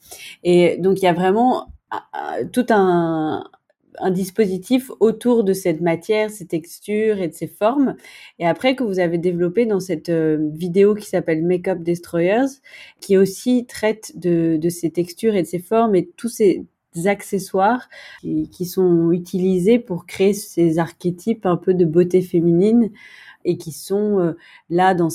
et 0.44 0.78
donc 0.78 1.00
il 1.00 1.04
y 1.04 1.08
a 1.08 1.12
vraiment 1.14 1.68
un 1.90 2.00
un 2.14 2.46
tout 2.46 2.64
un 2.70 3.44
un 3.98 4.11
dispositif 4.11 4.90
autour 5.00 5.44
de 5.44 5.52
cette 5.52 5.81
matière, 5.81 6.31
ces 6.31 6.46
textures 6.46 7.20
et 7.20 7.28
de 7.28 7.35
ces 7.35 7.46
formes. 7.46 7.96
Et 8.38 8.46
après 8.46 8.74
que 8.76 8.85
vous 8.85 8.98
avez 8.98 9.18
développé 9.18 9.66
dans 9.66 9.81
cette, 9.81 10.09
heu, 10.09 10.50
vidéo 10.55 10.94
qui 10.94 11.07
s'appelle 11.07 11.44
Makeup 11.44 11.83
Destroyers, 11.83 12.46
qui 13.00 13.16
aussi 13.16 13.66
traite 13.66 14.12
de 14.16 14.68
ces 14.68 14.90
textures 14.90 15.35
et 15.35 15.42
de 15.42 15.46
ces 15.46 15.59
formes 15.59 15.94
et 15.94 16.11
tous 16.16 16.28
ces 16.28 16.64
accessoires 17.07 17.88
qui 18.22 18.64
sont 18.66 19.12
utilisés 19.12 19.78
pour 19.78 20.05
créer 20.07 20.35
ces 20.35 20.78
archétypes 20.78 21.46
un 21.46 21.57
peu 21.57 21.72
de 21.74 21.87
beauté 21.87 22.20
féminine 22.20 22.90
et 23.44 23.57
qui 23.59 23.72
sont, 23.72 24.20
heu, 24.20 24.37
là 24.70 24.94
dans 24.94 25.09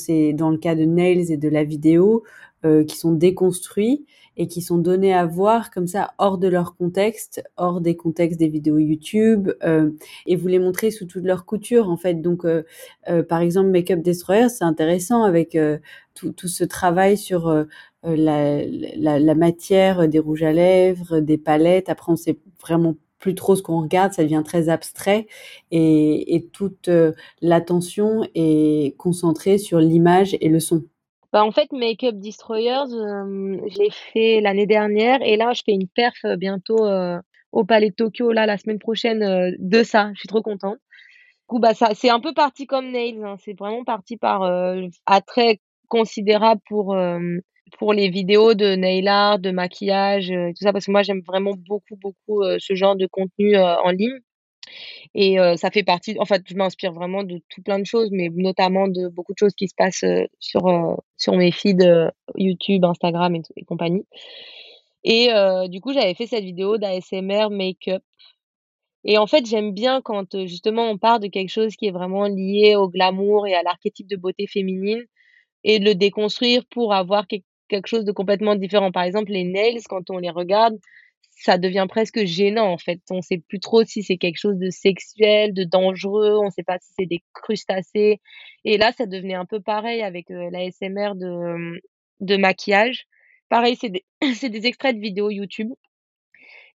le 0.50 0.58
cas 0.58 0.74
de 0.74 0.84
Nails 0.84 1.32
et 1.32 1.36
de 1.36 1.48
la 1.48 1.64
vidéo, 1.64 2.24
heu, 2.64 2.84
qui 2.84 2.96
sont 2.96 3.12
déconstruits 3.12 4.06
et 4.38 4.46
qui 4.48 4.62
sont 4.62 4.78
donnés 4.78 5.12
à 5.14 5.26
voir 5.26 5.70
comme 5.70 5.86
ça 5.86 6.12
hors 6.18 6.38
de 6.38 6.48
leur 6.48 6.76
contexte, 6.76 7.42
hors 7.58 7.80
des 7.82 7.96
contextes 7.96 8.38
des 8.40 8.48
vidéos 8.48 8.78
YouTube, 8.78 9.50
heu 9.64 9.96
et 10.26 10.36
vous 10.36 10.48
les 10.48 10.58
montrez 10.58 10.90
sous 10.90 11.04
toute 11.06 11.24
leur 11.24 11.44
couture, 11.44 11.90
en 11.90 11.96
fait 11.98 12.14
donc 12.22 12.44
heu 12.46 12.64
heu, 13.10 13.22
par 13.24 13.40
exemple, 13.40 13.68
Makeup 13.70 14.00
Destroyers, 14.02 14.48
c'est 14.48 14.64
intéressant 14.64 15.24
avec, 15.24 15.56
tout 16.14 16.48
ce 16.48 16.64
travail 16.64 17.16
sur, 17.16 17.66
la 18.04 19.34
matière 19.34 20.08
des 20.08 20.18
rouges 20.18 20.42
à 20.42 20.52
lèvres, 20.52 21.20
des 21.20 21.38
palettes. 21.38 21.88
Après, 21.88 22.12
on 22.12 22.16
sait 22.16 22.38
vraiment 22.60 22.96
plus 23.18 23.34
trop 23.34 23.56
ce 23.56 23.62
qu'on 23.62 23.80
regarde, 23.82 24.12
ça 24.12 24.22
devient 24.22 24.42
très 24.44 24.68
abstrait 24.68 25.26
et 25.72 26.48
toute, 26.52 26.90
l'attention 27.42 28.22
est 28.34 28.96
concentrée 28.96 29.58
sur 29.58 29.80
l'image 29.80 30.36
et 30.40 30.48
le 30.48 30.60
son. 30.60 30.84
Bah, 31.32 31.44
en 31.44 31.52
fait, 31.52 31.70
Make-up 31.72 32.14
Destroyers, 32.18 32.84
hem, 32.90 33.60
je 33.68 33.78
l'ai 33.78 33.90
fait 33.90 34.40
l'année 34.40 34.66
dernière 34.66 35.20
et 35.20 35.36
là, 35.36 35.52
je 35.52 35.60
fais 35.64 35.72
une 35.72 35.86
perf, 35.88 36.14
heu, 36.24 36.36
bientôt, 36.36 36.86
heu, 36.86 37.18
au 37.52 37.64
Palais 37.64 37.90
de 37.90 37.94
Tokyo, 37.94 38.32
là, 38.32 38.46
la 38.46 38.56
semaine 38.56 38.78
prochaine, 38.78 39.22
heu, 39.22 39.54
de 39.58 39.82
ça. 39.82 40.10
Je 40.14 40.20
suis 40.20 40.28
trop 40.28 40.40
contente. 40.40 40.78
Du 40.78 41.46
coup, 41.48 41.60
bah, 41.60 41.74
ça 41.74 41.90
c'est 41.94 42.10
un 42.10 42.20
peu 42.20 42.34
parti 42.34 42.66
comme 42.66 42.90
Nails, 42.92 43.22
hein, 43.24 43.36
c'est 43.44 43.58
vraiment 43.58 43.84
parti 43.84 44.16
par, 44.18 44.42
attrait 45.06 45.60
considérable 45.88 46.60
pour, 46.68 46.96
hem, 46.98 47.40
pour 47.78 47.92
les 47.94 48.10
vidéos 48.10 48.54
de 48.54 48.76
nail 48.76 49.08
art, 49.08 49.38
de 49.40 49.50
maquillage, 49.52 50.28
tout 50.28 50.64
ça, 50.64 50.72
parce 50.72 50.86
que 50.86 50.92
moi, 50.92 51.02
j'aime 51.02 51.22
vraiment 51.26 51.52
beaucoup, 51.68 51.96
beaucoup, 52.02 52.42
ce 52.58 52.74
genre 52.74 52.96
de 52.96 53.06
contenu, 53.06 53.56
en 53.58 53.90
ligne. 53.90 54.20
Et 55.14 55.36
ça 55.56 55.70
fait 55.70 55.82
partie 55.82 56.16
en 56.18 56.24
fait, 56.24 56.42
je 56.46 56.54
m'inspire 56.54 56.92
vraiment 56.92 57.22
de 57.22 57.40
tout 57.48 57.62
plein 57.62 57.78
de 57.78 57.86
choses, 57.86 58.08
mais 58.12 58.28
notamment 58.34 58.88
de 58.88 59.08
beaucoup 59.08 59.32
de 59.32 59.38
choses 59.38 59.54
qui 59.54 59.68
se 59.68 59.74
passent, 59.76 60.04
sur, 60.38 60.62
sur 61.16 61.36
mes 61.36 61.50
feeds, 61.52 62.10
YouTube, 62.36 62.84
Instagram 62.84 63.34
et 63.34 63.42
et 63.56 63.64
compagnie. 63.64 64.06
Et 65.04 65.28
du 65.68 65.80
coup, 65.80 65.92
j'avais 65.92 66.14
fait 66.14 66.26
cette 66.26 66.44
vidéo 66.44 66.78
d'ASMR 66.78 67.48
make-up 67.50 68.02
et 69.04 69.16
en 69.16 69.26
fait, 69.26 69.46
j'aime 69.46 69.72
bien 69.72 70.02
quand, 70.02 70.46
justement 70.46 70.90
on 70.90 70.98
part 70.98 71.20
de 71.20 71.28
quelque 71.28 71.50
chose 71.50 71.76
qui 71.76 71.86
est 71.86 71.90
vraiment 71.92 72.26
lié 72.26 72.76
au 72.76 72.88
glamour 72.88 73.46
et 73.46 73.54
à 73.54 73.62
l'archétype 73.62 74.08
de 74.08 74.16
beauté 74.16 74.46
féminine 74.46 75.02
et 75.64 75.78
de 75.78 75.84
le 75.84 75.94
déconstruire 75.94 76.64
pour 76.70 76.92
avoir 76.92 77.26
quelque 77.26 77.86
chose 77.86 78.04
de 78.04 78.12
complètement 78.12 78.54
différent. 78.56 78.92
Par 78.92 79.04
exemple, 79.04 79.32
les 79.32 79.44
nails, 79.44 79.82
quand 79.88 80.10
on 80.10 80.18
les 80.18 80.30
regarde, 80.30 80.78
ça 81.40 81.58
devient 81.58 81.86
presque 81.88 82.24
gênant, 82.24 82.72
en 82.72 82.78
fait. 82.78 83.00
On 83.10 83.22
sait 83.22 83.38
plus 83.38 83.60
trop 83.60 83.84
si 83.84 84.02
c'est 84.02 84.16
quelque 84.16 84.38
chose 84.38 84.58
de 84.58 84.70
sexuel, 84.70 85.54
de 85.54 85.64
dangereux, 85.64 86.38
on 86.42 86.50
sait 86.50 86.62
pas 86.62 86.78
si 86.80 86.92
c'est 86.98 87.06
des 87.06 87.22
crustacés 87.32 88.20
et 88.64 88.78
là, 88.78 88.92
ça 88.92 89.06
devenait 89.06 89.34
un 89.34 89.46
peu 89.46 89.60
pareil 89.60 90.02
avec, 90.02 90.30
heu, 90.30 90.50
l'ASMR 90.50 91.14
de, 91.14 92.36
maquillage. 92.36 93.06
Pareil, 93.48 93.76
c'est 93.80 93.88
des 93.90 94.04
c'est 94.34 94.50
des 94.50 94.66
extraits 94.66 94.96
de 94.96 95.00
vidéos 95.00 95.30
YouTube 95.30 95.72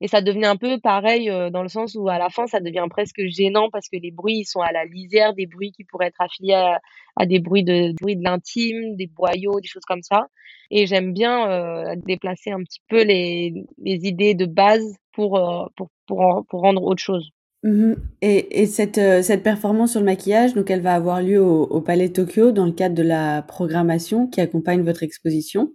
et 0.04 0.08
ça 0.10 0.22
devenait 0.22 0.48
un 0.48 0.58
peu 0.58 0.80
pareil, 0.80 1.30
heu, 1.30 1.50
dans 1.50 1.64
le 1.64 1.70
sens 1.70 1.96
où 1.96 2.10
à 2.10 2.20
la 2.20 2.30
fin, 2.30 2.46
ça 2.46 2.60
devient 2.60 2.86
presque 2.90 3.22
gênant 3.28 3.70
parce 3.72 3.88
que 3.88 3.96
les 3.96 4.12
bruits, 4.12 4.40
ils 4.40 4.46
sont 4.46 4.60
à 4.60 4.74
la 4.74 4.84
lisière 4.84 5.34
des 5.34 5.48
bruits 5.48 5.72
qui 5.72 5.86
pourraient 5.86 6.08
être 6.08 6.22
affiliés 6.22 6.76
à 7.16 7.26
des 7.26 7.40
bruits 7.40 7.64
de 7.64 7.94
bruits 7.94 8.18
de 8.18 8.24
l'intime, 8.24 8.98
des 8.98 9.08
boyaux, 9.08 9.62
des 9.62 9.68
choses 9.68 9.86
comme 9.88 10.04
ça 10.04 10.28
et 10.72 10.88
j'aime 10.88 11.14
bien, 11.14 11.50
heu, 11.50 11.96
déplacer 12.06 12.52
un 12.52 12.62
petit 12.64 12.82
peu 12.90 13.04
les 13.04 13.54
idées 13.86 14.34
de 14.34 14.46
base 14.46 14.84
pour, 15.14 15.38
heu, 15.38 15.70
pour 15.78 15.90
pour 16.06 16.20
en 16.20 16.44
pour 16.44 16.62
rendre 16.62 16.84
autre 16.84 17.02
chose. 17.02 17.30
Mmh 17.64 17.94
et 18.22 18.62
et 18.62 18.66
cette, 18.66 19.00
cette 19.24 19.44
performance 19.44 19.92
sur 19.92 20.02
le 20.02 20.06
maquillage, 20.06 20.54
donc 20.54 20.70
elle 20.70 20.82
va 20.82 20.96
avoir 20.96 21.22
lieu 21.22 21.42
au 21.42 21.64
au 21.64 21.80
Palais 21.80 22.10
Tokyo 22.10 22.52
dans 22.52 22.66
le 22.66 22.74
cadre 22.74 22.96
de 22.96 23.04
la 23.04 23.42
programmation 23.42 24.28
qui 24.28 24.42
accompagne 24.42 24.82
votre 24.82 25.04
exposition. 25.04 25.72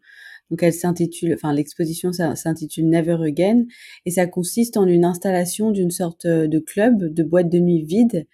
Donc 0.50 0.62
elle 0.62 0.72
s'intitule 0.72 1.34
enfin 1.34 1.52
l'exposition 1.52 2.12
s'in 2.12 2.34
s'intitule 2.34 2.88
Never 2.88 3.18
Again 3.22 3.64
et 4.06 4.10
ça 4.10 4.26
consiste 4.26 4.76
en 4.76 4.86
une 4.86 5.04
installation 5.04 5.70
d'une 5.70 5.90
sorte, 5.90 6.24
heu, 6.24 6.48
de 6.48 6.58
club, 6.58 7.12
de 7.12 7.22
boîte 7.22 7.50
de 7.50 7.58
nuit 7.58 7.82
vide. 7.82 8.26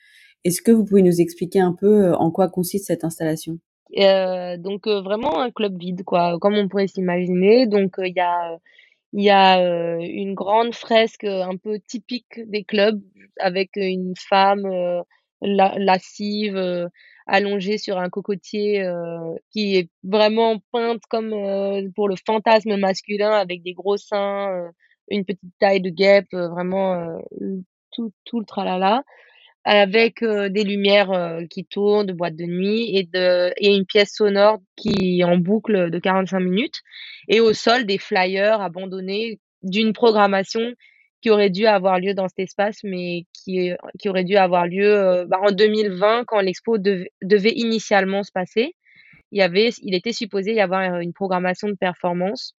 Est-ce 0.44 0.62
que 0.62 0.70
vous 0.70 0.84
pouvez 0.84 1.02
nous 1.02 1.20
expliquer 1.20 1.60
un 1.60 1.72
peu, 1.72 2.08
heu, 2.08 2.14
en 2.14 2.30
quoi 2.30 2.48
consiste 2.48 2.86
cette 2.86 3.04
installation? 3.04 3.58
Heu, 3.96 4.58
donc 4.58 4.86
vraiment 4.86 5.40
un 5.40 5.50
club 5.50 5.78
vide, 5.78 6.04
quoi, 6.04 6.38
comme 6.40 6.54
on 6.54 6.68
pourrait 6.68 6.86
s'imaginer. 6.86 7.66
Donc 7.66 7.94
il 7.98 8.14
y 8.14 8.20
a, 8.20 8.58
il 9.12 9.24
y 9.24 9.30
a, 9.30 9.98
une 10.00 10.34
grande 10.34 10.74
fresque, 10.74 11.24
un 11.24 11.56
peu 11.56 11.78
typique 11.80 12.40
des 12.46 12.64
clubs 12.64 13.00
avec, 13.40 13.70
une 13.76 14.14
femme, 14.16 14.66
la 15.40 15.74
lascive, 15.78 16.90
allongée 17.26 17.78
sur 17.78 17.98
un 17.98 18.10
cocotier, 18.10 18.82
heu, 18.84 19.36
qui 19.52 19.76
est 19.76 19.88
vraiment 20.04 20.58
peinte 20.72 21.02
comme, 21.10 21.32
heu, 21.34 21.90
pour 21.96 22.08
le 22.08 22.16
fantasme 22.26 22.76
masculin 22.76 23.32
avec 23.32 23.62
des 23.62 23.72
gros 23.74 23.96
seins, 23.98 24.50
heu, 24.52 24.70
une 25.10 25.24
petite 25.24 25.40
taille 25.60 25.80
de 25.82 25.90
guêpe, 25.90 26.32
vraiment, 26.32 27.18
tout 27.92 28.12
tout 28.24 28.40
le 28.40 28.46
tralala. 28.46 29.02
Avec, 29.64 30.22
heu, 30.24 30.50
des 30.50 30.64
lumières, 30.64 31.38
qui 31.50 31.64
tournent 31.66 32.06
de 32.06 32.12
boîte 32.14 32.36
de 32.36 32.44
nuit 32.46 32.96
et 32.96 33.04
de 33.04 33.52
et 33.58 33.74
une 33.76 33.86
pièce 33.86 34.14
sonore 34.14 34.58
qui 34.76 35.20
est 35.20 35.24
en 35.24 35.38
boucle, 35.38 35.90
de 35.90 35.98
45 36.00 36.40
minutes 36.40 36.82
et 37.28 37.40
au 37.40 37.52
sol 37.54 37.86
des 37.86 37.98
flyers 37.98 38.60
abandonnés 38.62 39.40
d'une 39.64 39.92
programmation 39.94 40.72
qui 41.24 41.30
aurait 41.30 41.48
dû 41.48 41.64
avoir 41.66 42.00
lieu 42.00 42.12
dans 42.12 42.28
cet 42.28 42.40
espace, 42.40 42.80
mais 42.84 43.24
qui 43.32 43.72
qui 43.98 44.10
aurait 44.10 44.24
dû 44.24 44.36
avoir 44.36 44.66
lieu, 44.66 44.90
heu, 45.22 45.24
bah, 45.26 45.38
en 45.42 45.52
2020 45.52 46.24
quand 46.26 46.40
l'expo 46.40 46.76
dev 46.76 47.04
devait 47.22 47.54
initialement 47.56 48.22
se 48.22 48.30
passer. 48.30 48.74
Il 49.32 49.38
y 49.40 49.42
avait 49.42 49.70
il 49.82 49.94
était 49.94 50.12
supposé 50.12 50.54
y 50.54 50.60
avoir, 50.60 50.82
heu, 50.96 51.02
une 51.02 51.14
programmation 51.14 51.68
de 51.68 51.74
performance 51.74 52.54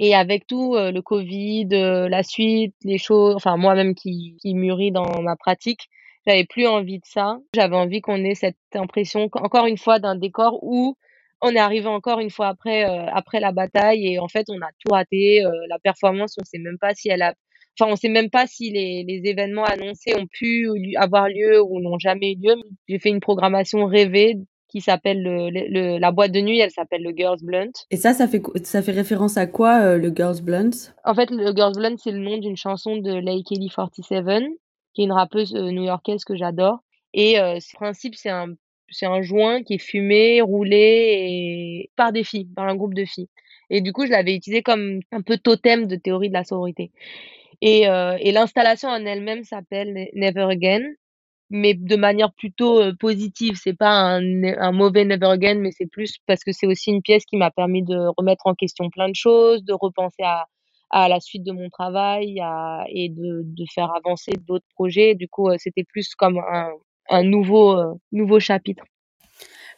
et 0.00 0.14
avec 0.14 0.46
tout, 0.46 0.76
heu, 0.76 0.92
le 0.92 1.02
covid, 1.02 1.68
la 1.70 2.22
suite, 2.24 2.74
les 2.84 2.98
choses 2.98 3.34
enfin 3.36 3.56
moi-même 3.58 3.94
qui 3.94 4.36
qui 4.42 4.54
mûris 4.54 4.92
dans 4.92 5.22
ma 5.22 5.36
pratique, 5.36 5.82
j'avais 6.26 6.44
plus 6.46 6.66
envie 6.66 6.98
de 6.98 7.06
ça. 7.06 7.38
J'avais 7.54 7.76
envie 7.76 8.00
qu'on 8.02 8.24
ait 8.24 8.34
cette 8.36 8.58
impression 8.74 9.28
encore 9.34 9.66
une 9.66 9.78
fois 9.78 9.98
d'un 10.00 10.16
décor 10.16 10.60
où 10.62 10.96
on 11.42 11.50
est 11.56 11.58
arrivé 11.58 11.88
encore 11.88 12.20
une 12.20 12.30
fois 12.30 12.48
après, 12.48 12.84
après 12.84 13.40
la 13.40 13.52
bataille 13.52 14.06
et 14.14 14.18
en 14.20 14.28
fait 14.28 14.46
on 14.50 14.60
a 14.62 14.70
tout 14.80 14.92
raté, 14.92 15.42
la 15.68 15.78
performance, 15.80 16.36
on 16.40 16.44
sait 16.44 16.58
même 16.58 16.78
pas 16.80 16.94
si 16.94 17.08
elle 17.10 17.22
a 17.22 17.34
enfin 17.78 17.90
on 17.90 17.96
sait 17.96 18.08
même 18.08 18.30
pas 18.30 18.46
si 18.46 18.70
les 18.70 19.04
les 19.06 19.28
événements 19.28 19.64
annoncés 19.64 20.14
ont 20.16 20.26
pu 20.26 20.68
avoir 20.96 21.28
lieu 21.28 21.62
ou 21.62 21.80
n'ont 21.80 21.98
jamais 21.98 22.32
eu 22.32 22.36
lieu. 22.36 22.54
J'ai 22.88 22.98
fait 22.98 23.10
une 23.10 23.20
programmation 23.20 23.86
rêvée 23.86 24.36
qui 24.68 24.80
s'appelle 24.80 25.22
le 25.22 25.50
le 25.50 25.68
le 25.68 25.98
la 25.98 26.10
boîte 26.10 26.32
de 26.32 26.40
nuit, 26.40 26.58
elle 26.58 26.70
s'appelle 26.70 27.02
le 27.02 27.12
Girls 27.16 27.38
Blunt. 27.42 27.70
Et 27.90 27.96
ça, 27.96 28.12
ça 28.12 28.26
fait 28.26 28.40
q 28.42 28.50
ça 28.64 28.82
fait 28.82 28.92
référence 28.92 29.36
à 29.36 29.46
quoi, 29.46 29.80
heu, 29.94 29.98
le 29.98 30.12
Girls 30.14 30.42
Blunts? 30.42 30.92
En 31.04 31.14
fait, 31.14 31.30
le 31.30 31.52
Girls 31.54 31.74
Blunt, 31.76 31.94
c'est 31.96 32.10
le 32.10 32.18
nom 32.18 32.38
d'une 32.38 32.56
chanson 32.56 32.96
de 32.96 33.12
Leikeli 33.12 33.68
47, 33.70 34.24
qui 34.92 35.02
est 35.02 35.04
une 35.04 35.12
rappeuse, 35.12 35.54
heu, 35.54 35.70
new-yorkaise 35.70 36.24
que 36.24 36.34
j'adore 36.34 36.80
et 37.12 37.38
heu, 37.38 37.60
ce 37.60 37.76
principe, 37.76 38.14
c'est 38.16 38.30
un 38.30 38.48
c'est 38.90 39.06
un 39.06 39.22
joint 39.22 39.62
qui 39.62 39.74
est 39.74 39.78
fumé, 39.78 40.40
roulé 40.40 40.76
et 40.76 41.90
par 41.96 42.12
des 42.12 42.22
filles, 42.24 42.48
par 42.54 42.66
un 42.68 42.76
groupe 42.76 42.94
de 42.94 43.04
filles 43.04 43.28
et 43.70 43.80
du 43.80 43.92
coup, 43.92 44.06
je 44.06 44.10
l'avais 44.10 44.34
utilisé 44.34 44.62
comme 44.62 45.00
un 45.12 45.22
peu 45.22 45.38
totem 45.38 45.86
de 45.86 45.96
théorie 45.96 46.28
de 46.28 46.34
la 46.34 46.44
sororité 46.44 46.90
et 47.72 47.88
heu 47.88 48.16
et 48.20 48.32
l'installation 48.32 48.88
en 48.90 49.04
elle-même 49.06 49.44
s'appelle 49.44 49.88
Ne 49.94 50.04
Never 50.14 50.46
Again 50.56 50.84
mais 51.50 51.74
de 51.74 51.96
manière 51.96 52.32
plutôt, 52.32 52.80
heu, 52.82 52.94
positive. 52.98 53.54
C'est 53.62 53.76
pas 53.76 54.18
un 54.18 54.72
mauvais 54.72 55.04
Never 55.04 55.26
Again, 55.26 55.56
mais 55.60 55.70
c'est 55.76 55.86
plus 55.86 56.16
parce 56.26 56.42
que 56.44 56.52
c'est 56.52 56.66
aussi 56.66 56.90
une 56.90 57.02
pièce 57.02 57.24
qui 57.26 57.36
m'a 57.36 57.50
permis 57.50 57.82
de 57.84 57.96
remettre 58.18 58.46
en 58.46 58.54
question 58.54 58.90
plein 58.90 59.08
de 59.08 59.14
choses, 59.14 59.62
de 59.64 59.74
repenser 59.74 60.24
à 60.90 61.08
la 61.08 61.20
suite 61.20 61.44
de 61.44 61.52
mon 61.52 61.68
travail, 61.70 62.40
et 62.88 63.08
de 63.10 63.64
faire 63.74 63.90
avancer 63.94 64.32
d'autres 64.48 64.66
projets. 64.74 65.14
Du 65.14 65.28
coup, 65.28 65.50
heu, 65.50 65.56
c'était 65.58 65.84
plus 65.84 66.14
comme 66.16 66.40
un 67.10 67.22
nouveau, 67.22 67.76
heu, 67.78 67.92
nouveau 68.10 68.40
chapitre. 68.40 68.84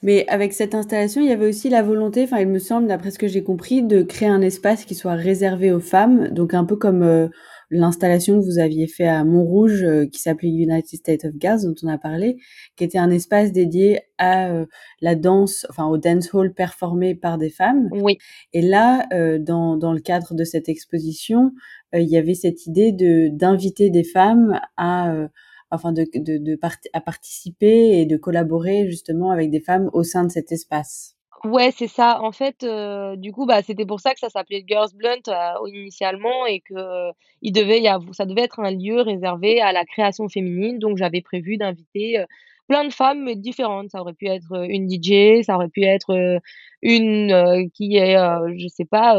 Mais 0.03 0.27
avec 0.29 0.53
cette 0.53 0.75
installation, 0.75 1.21
il 1.23 1.29
y 1.29 1.33
avait 1.33 1.49
aussi 1.49 1.69
la 1.69 1.83
volonté, 1.83 2.25
enfin 2.25 2.39
il 2.41 2.49
me 2.49 2.59
semble, 2.59 2.87
d'après 2.87 3.11
ce 3.11 3.19
que 3.19 3.29
j'ai 3.29 3.43
compris, 3.43 3.83
de 3.83 4.03
créer 4.03 4.29
un 4.29 4.43
espace 4.43 4.85
qui 4.85 4.95
soit 4.95 5.15
réservé 5.15 5.73
aux 5.73 5.81
femmes, 5.81 6.29
donc 6.29 6.55
un 6.55 6.65
peu 6.65 6.77
comme, 6.77 7.31
l'installation 7.71 8.39
que 8.41 8.45
vous 8.45 8.59
aviez 8.59 8.87
fait 8.89 9.07
à 9.09 9.25
Montrouge, 9.25 9.83
heu, 9.85 10.07
qui 10.07 10.21
s'appelait 10.21 10.51
United 10.51 10.99
States 11.01 11.25
of 11.25 11.33
Girls, 11.41 11.63
dont 11.65 11.75
on 11.83 11.89
a 11.89 11.99
parlé, 11.99 12.37
qui 12.77 12.85
était 12.85 12.99
un 12.99 13.11
espace 13.11 13.53
dédié 13.53 14.01
à, 14.19 14.53
heu, 14.53 14.69
la 15.01 15.15
danse, 15.17 15.67
enfin 15.71 15.87
au 15.87 15.99
dancehall 15.99 16.53
performé 16.55 17.15
par 17.15 17.39
des 17.39 17.51
femmes. 17.51 17.89
Oui. 17.93 18.19
Et 18.53 18.63
là, 18.63 19.07
heu, 19.13 19.39
dans 19.39 19.77
dans 19.77 19.93
le 19.93 20.01
cadre 20.01 20.35
de 20.35 20.45
cette 20.45 20.69
exposition, 20.69 21.53
heu, 21.95 22.01
il 22.01 22.09
y 22.09 22.17
avait 22.19 22.35
cette 22.35 22.67
idée 22.67 22.93
de 22.93 23.29
d'inviter 23.33 23.91
des 23.91 24.05
femmes 24.05 24.61
à, 24.77 25.13
heu, 25.15 25.29
enfin 25.71 25.93
de 25.93 26.05
de 26.15 26.39
de 26.39 26.57
part 26.57 26.77
à 26.93 27.01
participer 27.01 28.01
et 28.01 28.07
de 28.07 28.17
collaborer 28.17 28.89
justement 28.89 29.31
avec 29.33 29.51
des 29.51 29.61
femmes 29.61 29.91
au 29.93 30.05
sein 30.05 30.25
de 30.25 30.31
cet 30.33 30.53
espace. 30.53 31.16
Ouais, 31.47 31.71
c'est 31.71 31.87
ça. 31.89 32.23
En 32.23 32.33
fait, 32.33 32.65
heu, 32.65 33.15
du 33.19 33.31
coup, 33.31 33.45
bah, 33.47 33.63
c'était 33.63 33.85
pour 33.85 34.01
ça 34.01 34.15
que 34.15 34.21
ça 34.21 34.31
s'appelait 34.31 34.65
Girls 34.67 34.89
Blunt, 34.95 35.21
heu, 35.29 35.69
initialement 35.69 36.47
et 36.47 36.61
que, 36.61 36.75
heu, 36.75 37.13
il 37.43 37.53
devait 37.53 37.81
y 37.83 37.89
ça 38.15 38.25
devait 38.25 38.43
être 38.43 38.59
un 38.61 38.71
lieu 38.71 39.01
réservé 39.03 39.61
à 39.61 39.73
la 39.73 39.85
création 39.85 40.29
féminine. 40.29 40.79
Donc 40.79 40.97
j'avais 40.97 41.21
prévu 41.21 41.59
d'inviter, 41.59 42.25
plein 42.69 42.85
de 42.85 42.93
femmes, 42.93 43.35
différentes. 43.35 43.91
Ça 43.91 44.01
aurait 44.01 44.15
pu 44.15 44.27
être, 44.29 44.67
une 44.71 44.89
DJ, 44.89 45.43
ça 45.45 45.57
aurait 45.57 45.69
pu 45.69 45.85
être, 45.85 46.41
une, 46.83 47.71
qui 47.75 47.97
est, 47.97 48.17
heu, 48.17 48.55
je 48.59 48.67
sais 48.69 48.87
pas, 48.87 49.17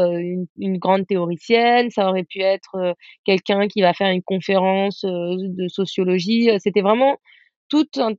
une 0.58 0.78
grande 0.78 1.06
théoricienne, 1.06 1.90
ça 1.90 2.08
aurait 2.10 2.24
pu 2.24 2.40
être, 2.40 2.94
quelqu'un 3.24 3.68
qui 3.68 3.80
va 3.80 3.94
faire 3.94 4.10
une 4.10 4.22
conférence, 4.22 5.02
de 5.04 5.68
sociologie, 5.68 6.50
c'était 6.58 6.82
vraiment 6.82 7.16
tout 7.68 7.86
un 7.96 8.12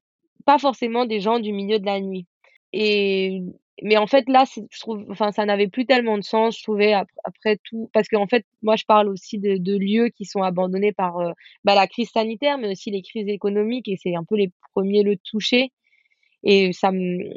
pas 0.46 0.58
forcément 0.58 1.06
des 1.06 1.20
gens 1.20 1.40
du 1.40 1.52
milieu 1.54 1.80
de 1.80 1.86
la 1.86 2.00
nuit 2.00 2.26
et 2.74 3.42
mais 3.84 3.98
en 3.98 4.08
fait, 4.08 4.28
là, 4.30 4.46
je 4.56 4.80
trouve 4.80 5.06
enfin, 5.10 5.32
ça 5.32 5.46
n'avait 5.46 5.68
plus 5.68 5.86
tellement 5.86 6.18
de 6.18 6.24
sens, 6.24 6.58
je 6.58 6.64
trouvais 6.64 6.94
ap 6.94 7.08
après 7.24 7.58
tout 7.64 7.90
parce 7.94 8.08
qu'en 8.10 8.28
fait, 8.28 8.46
moi, 8.62 8.76
je 8.76 8.86
parle 8.86 9.10
aussi 9.10 9.40
de 9.40 9.78
lieux 9.78 10.10
qui 10.10 10.26
sont 10.26 10.42
abandonnés 10.44 10.92
par, 10.94 11.20
heu, 11.22 11.34
bah, 11.64 11.76
la 11.76 11.88
crise 11.88 12.10
sanitaire, 12.12 12.58
mais 12.58 12.72
aussi 12.72 12.92
les 12.92 13.02
crises 13.02 13.28
économiques 13.28 13.88
et 13.90 13.98
c'est 14.02 14.16
un 14.16 14.24
peu 14.24 14.36
les 14.36 14.52
premiers 14.74 15.04
le 15.04 15.18
toucher. 15.18 15.72
Et 16.44 16.74
ça 16.74 16.92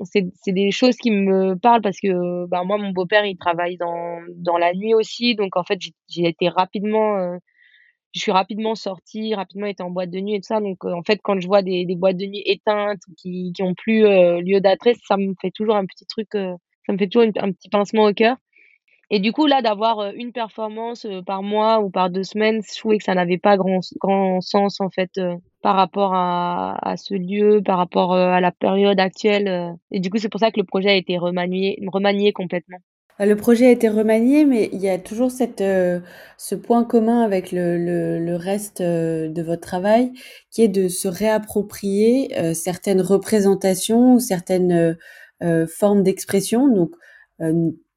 c'est 0.05 0.53
des 0.53 0.71
choses 0.73 0.97
qui 0.97 1.11
me 1.13 1.57
parlent 1.57 1.83
parce 1.83 2.01
que, 2.01 2.47
bah, 2.47 2.65
moi, 2.65 2.79
mon 2.79 2.91
beau-père, 2.93 3.27
il 3.27 3.37
travaille 3.39 3.77
dans 3.79 4.19
dans 4.37 4.59
la 4.59 4.75
nuit 4.75 4.95
aussi, 4.95 5.35
donc 5.37 5.57
en 5.57 5.65
fait, 5.65 5.79
j'ai 6.09 6.29
été 6.29 6.49
rapidement, 6.51 7.17
heu, 7.19 7.39
je 8.15 8.21
suis 8.21 8.33
rapidement 8.33 8.75
sortie, 8.75 9.35
rapidement 9.35 9.67
été 9.67 9.83
en 9.83 9.91
boîte 9.91 10.11
de 10.11 10.21
nuit 10.21 10.35
et 10.37 10.41
tout 10.41 10.47
ça, 10.49 10.61
donc 10.61 10.85
heu, 10.85 10.93
en 10.95 11.03
fait, 11.03 11.21
quand 11.23 11.41
je 11.41 11.47
vois 11.47 11.63
des 11.63 11.85
des 11.87 11.97
boîtes 11.97 12.17
de 12.19 12.27
nuit 12.27 12.43
éteintes 12.47 13.01
qui 13.19 13.53
qui 13.55 13.63
ont 13.63 13.75
plus, 13.75 14.05
heu, 14.07 14.41
lieu 14.41 14.61
d'être, 14.61 14.89
ça 15.09 15.17
me 15.17 15.35
fait 15.41 15.51
toujours 15.53 15.77
un 15.77 15.87
petit 15.87 16.07
truc, 16.07 16.29
heu, 16.37 16.55
ça 16.87 16.93
me 16.93 16.99
fait 16.99 17.09
toujours 17.09 17.29
un 17.39 17.53
petit 17.53 17.69
pincement 17.71 18.05
au 18.07 18.13
cœur. 18.15 18.37
Et 19.11 19.21
du 19.21 19.33
coup, 19.33 19.47
là, 19.47 19.63
d'avoir, 19.63 20.01
heu, 20.03 20.13
une 20.17 20.33
performance, 20.33 21.05
heu, 21.07 21.23
par 21.25 21.43
mois 21.43 21.81
ou 21.81 21.91
par 21.91 22.11
2 22.11 22.25
semaines, 22.25 22.63
je 22.63 22.79
trouvais 22.79 22.99
que 22.99 23.05
ça 23.05 23.15
n'avait 23.15 23.39
pas 23.39 23.57
grand 23.59 23.81
grand 24.01 24.41
sens, 24.43 24.81
en 24.81 24.91
fait, 24.91 25.11
heu, 25.19 25.35
par 25.63 25.77
rapport 25.77 26.15
à 26.15 26.77
à 26.89 26.97
ce 26.99 27.15
lieu, 27.15 27.63
par 27.65 27.79
rapport, 27.79 28.15
à 28.15 28.41
la 28.41 28.53
période 28.53 29.01
actuelle, 29.01 29.75
et 29.93 30.01
du 30.01 30.11
coup, 30.11 30.19
c'est 30.19 30.29
pour 30.31 30.41
ça 30.41 30.51
que 30.53 30.61
le 30.61 30.67
projet 30.67 30.91
a 30.91 30.97
été 30.97 31.19
remanié 31.19 31.79
remanié 31.93 32.33
complètement. 32.33 32.79
Le 33.19 33.35
projet 33.37 33.67
a 33.67 33.71
été 33.71 33.89
remanié, 33.89 34.45
mais 34.47 34.69
il 34.73 34.81
y 34.81 34.89
a 34.89 34.99
toujours 34.99 35.31
cette, 35.31 35.61
heu, 35.61 36.03
ce 36.39 36.55
point 36.55 36.83
commun 36.85 37.23
avec 37.23 37.53
le 37.53 37.77
le 37.79 38.19
le 38.19 38.37
reste, 38.37 38.81
heu, 38.81 39.29
de 39.29 39.43
votre 39.43 39.61
travail, 39.61 40.13
qui 40.51 40.63
est 40.63 40.69
de 40.69 40.89
se 40.89 41.09
réapproprier, 41.09 42.31
heu, 42.39 42.55
certaines 42.55 43.01
représentations 43.03 44.15
ou 44.15 44.21
certaines, 44.21 44.73
heu 44.73 44.97
heu, 45.45 45.67
formes 45.67 46.03
d'expression. 46.03 46.69
Donc, 46.69 46.93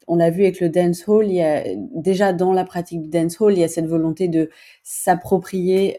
on 0.08 0.16
l'a 0.18 0.30
vu 0.30 0.44
avec 0.44 0.60
le 0.62 0.70
dancehall, 0.70 1.28
il 1.28 1.34
y 1.36 1.42
a 1.42 1.64
déjà 1.96 2.32
dans 2.34 2.54
la 2.54 2.64
pratique 2.64 3.02
du 3.02 3.10
dancehall, 3.10 3.54
il 3.54 3.60
y 3.60 3.64
a 3.64 3.68
cette 3.68 3.88
volonté 3.88 4.28
de 4.28 4.50
s'approprier, 4.84 5.98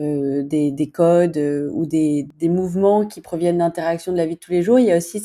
heu, 0.00 0.42
des 0.44 0.72
des 0.72 0.90
codes, 0.90 1.36
heu, 1.36 1.70
ou 1.72 1.86
des 1.86 2.26
des 2.38 2.48
mouvements 2.48 3.06
qui 3.06 3.20
proviennent 3.20 3.58
d'interactions 3.58 4.12
de 4.12 4.16
la 4.18 4.26
vie 4.26 4.34
de 4.36 4.40
tous 4.40 4.52
les 4.52 4.62
jours. 4.62 4.78
Il 4.80 4.86
y 4.86 4.92
a 4.92 4.96
aussi 4.98 5.20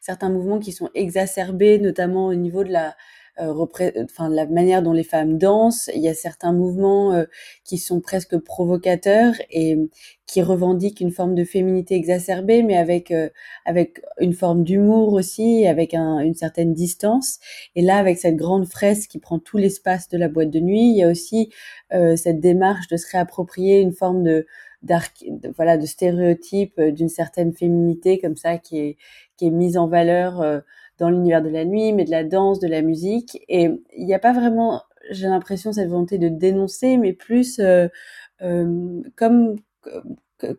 certains 0.00 0.30
mouvements 0.30 0.58
qui 0.60 0.72
sont 0.72 0.90
exacerbés, 0.94 1.78
notamment 1.78 2.26
au 2.28 2.34
niveau 2.34 2.64
de 2.64 2.70
la 2.72 2.88
euh, 2.88 2.92
enfin, 3.38 4.28
la 4.28 4.46
manière 4.46 4.82
dont 4.82 4.92
les 4.92 5.04
femmes 5.04 5.38
dansent. 5.38 5.90
Il 5.94 6.00
y 6.00 6.08
a 6.08 6.14
certains 6.14 6.52
mouvements 6.52 7.12
euh, 7.12 7.24
qui 7.64 7.78
sont 7.78 8.00
presque 8.00 8.36
provocateurs 8.38 9.34
et 9.50 9.76
qui 10.26 10.42
revendiquent 10.42 11.00
une 11.00 11.10
forme 11.10 11.34
de 11.34 11.44
féminité 11.44 11.94
exacerbée, 11.94 12.62
mais 12.62 12.76
avec 12.76 13.10
euh, 13.10 13.30
avec 13.64 14.02
une 14.20 14.34
forme 14.34 14.64
d'humour 14.64 15.12
aussi, 15.12 15.66
avec 15.66 15.94
un, 15.94 16.18
une 16.20 16.34
certaine 16.34 16.74
distance. 16.74 17.38
Et 17.76 17.82
là, 17.82 17.96
avec 17.98 18.18
cette 18.18 18.36
grande 18.36 18.66
fresque 18.66 19.10
qui 19.10 19.18
prend 19.18 19.38
tout 19.38 19.56
l'espace 19.56 20.08
de 20.08 20.18
la 20.18 20.28
boîte 20.28 20.50
de 20.50 20.60
nuit, 20.60 20.90
il 20.90 20.96
y 20.96 21.02
a 21.02 21.08
aussi 21.08 21.50
euh, 21.92 22.16
cette 22.16 22.40
démarche 22.40 22.88
de 22.88 22.96
se 22.96 23.06
réapproprier 23.10 23.80
une 23.80 23.92
forme 23.92 24.22
de 24.22 24.46
de, 24.82 25.52
voilà 25.56 25.76
de 25.76 25.86
stéréotype 25.86 26.78
euh, 26.78 26.90
d'une 26.92 27.08
certaine 27.08 27.52
féminité 27.52 28.18
comme 28.18 28.36
ça 28.36 28.58
qui 28.58 28.78
est 28.78 28.96
qui 29.36 29.46
est 29.46 29.50
mise 29.50 29.76
en 29.76 29.88
valeur 29.88 30.40
euh, 30.40 30.60
dans 30.98 31.10
l'univers 31.10 31.42
de 31.42 31.48
la 31.48 31.64
nuit 31.64 31.92
mais 31.92 32.04
de 32.04 32.10
la 32.10 32.24
danse 32.24 32.60
de 32.60 32.68
la 32.68 32.82
musique 32.82 33.42
et 33.48 33.70
il 33.96 34.06
n'y 34.06 34.14
a 34.14 34.18
pas 34.18 34.32
vraiment 34.32 34.82
j'ai 35.10 35.26
l'impression 35.26 35.72
cette 35.72 35.88
volonté 35.88 36.18
de 36.18 36.28
dénoncer 36.28 36.96
mais 36.96 37.12
plus 37.12 37.58
euh, 37.58 37.88
euh, 38.42 39.02
comme 39.16 39.56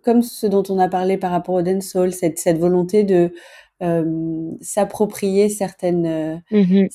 comme 0.03 0.21
ce 0.21 0.47
dont 0.47 0.63
on 0.69 0.79
a 0.79 0.89
parlé 0.89 1.17
par 1.17 1.31
rapport 1.31 1.55
au 1.55 1.61
dancehall 1.61 2.11
cette 2.11 2.39
cette 2.39 2.57
volonté 2.57 3.03
de 3.03 3.33
euh, 3.81 4.51
s'approprier 4.61 5.49
certaines 5.49 6.41
Mmh 6.51 6.87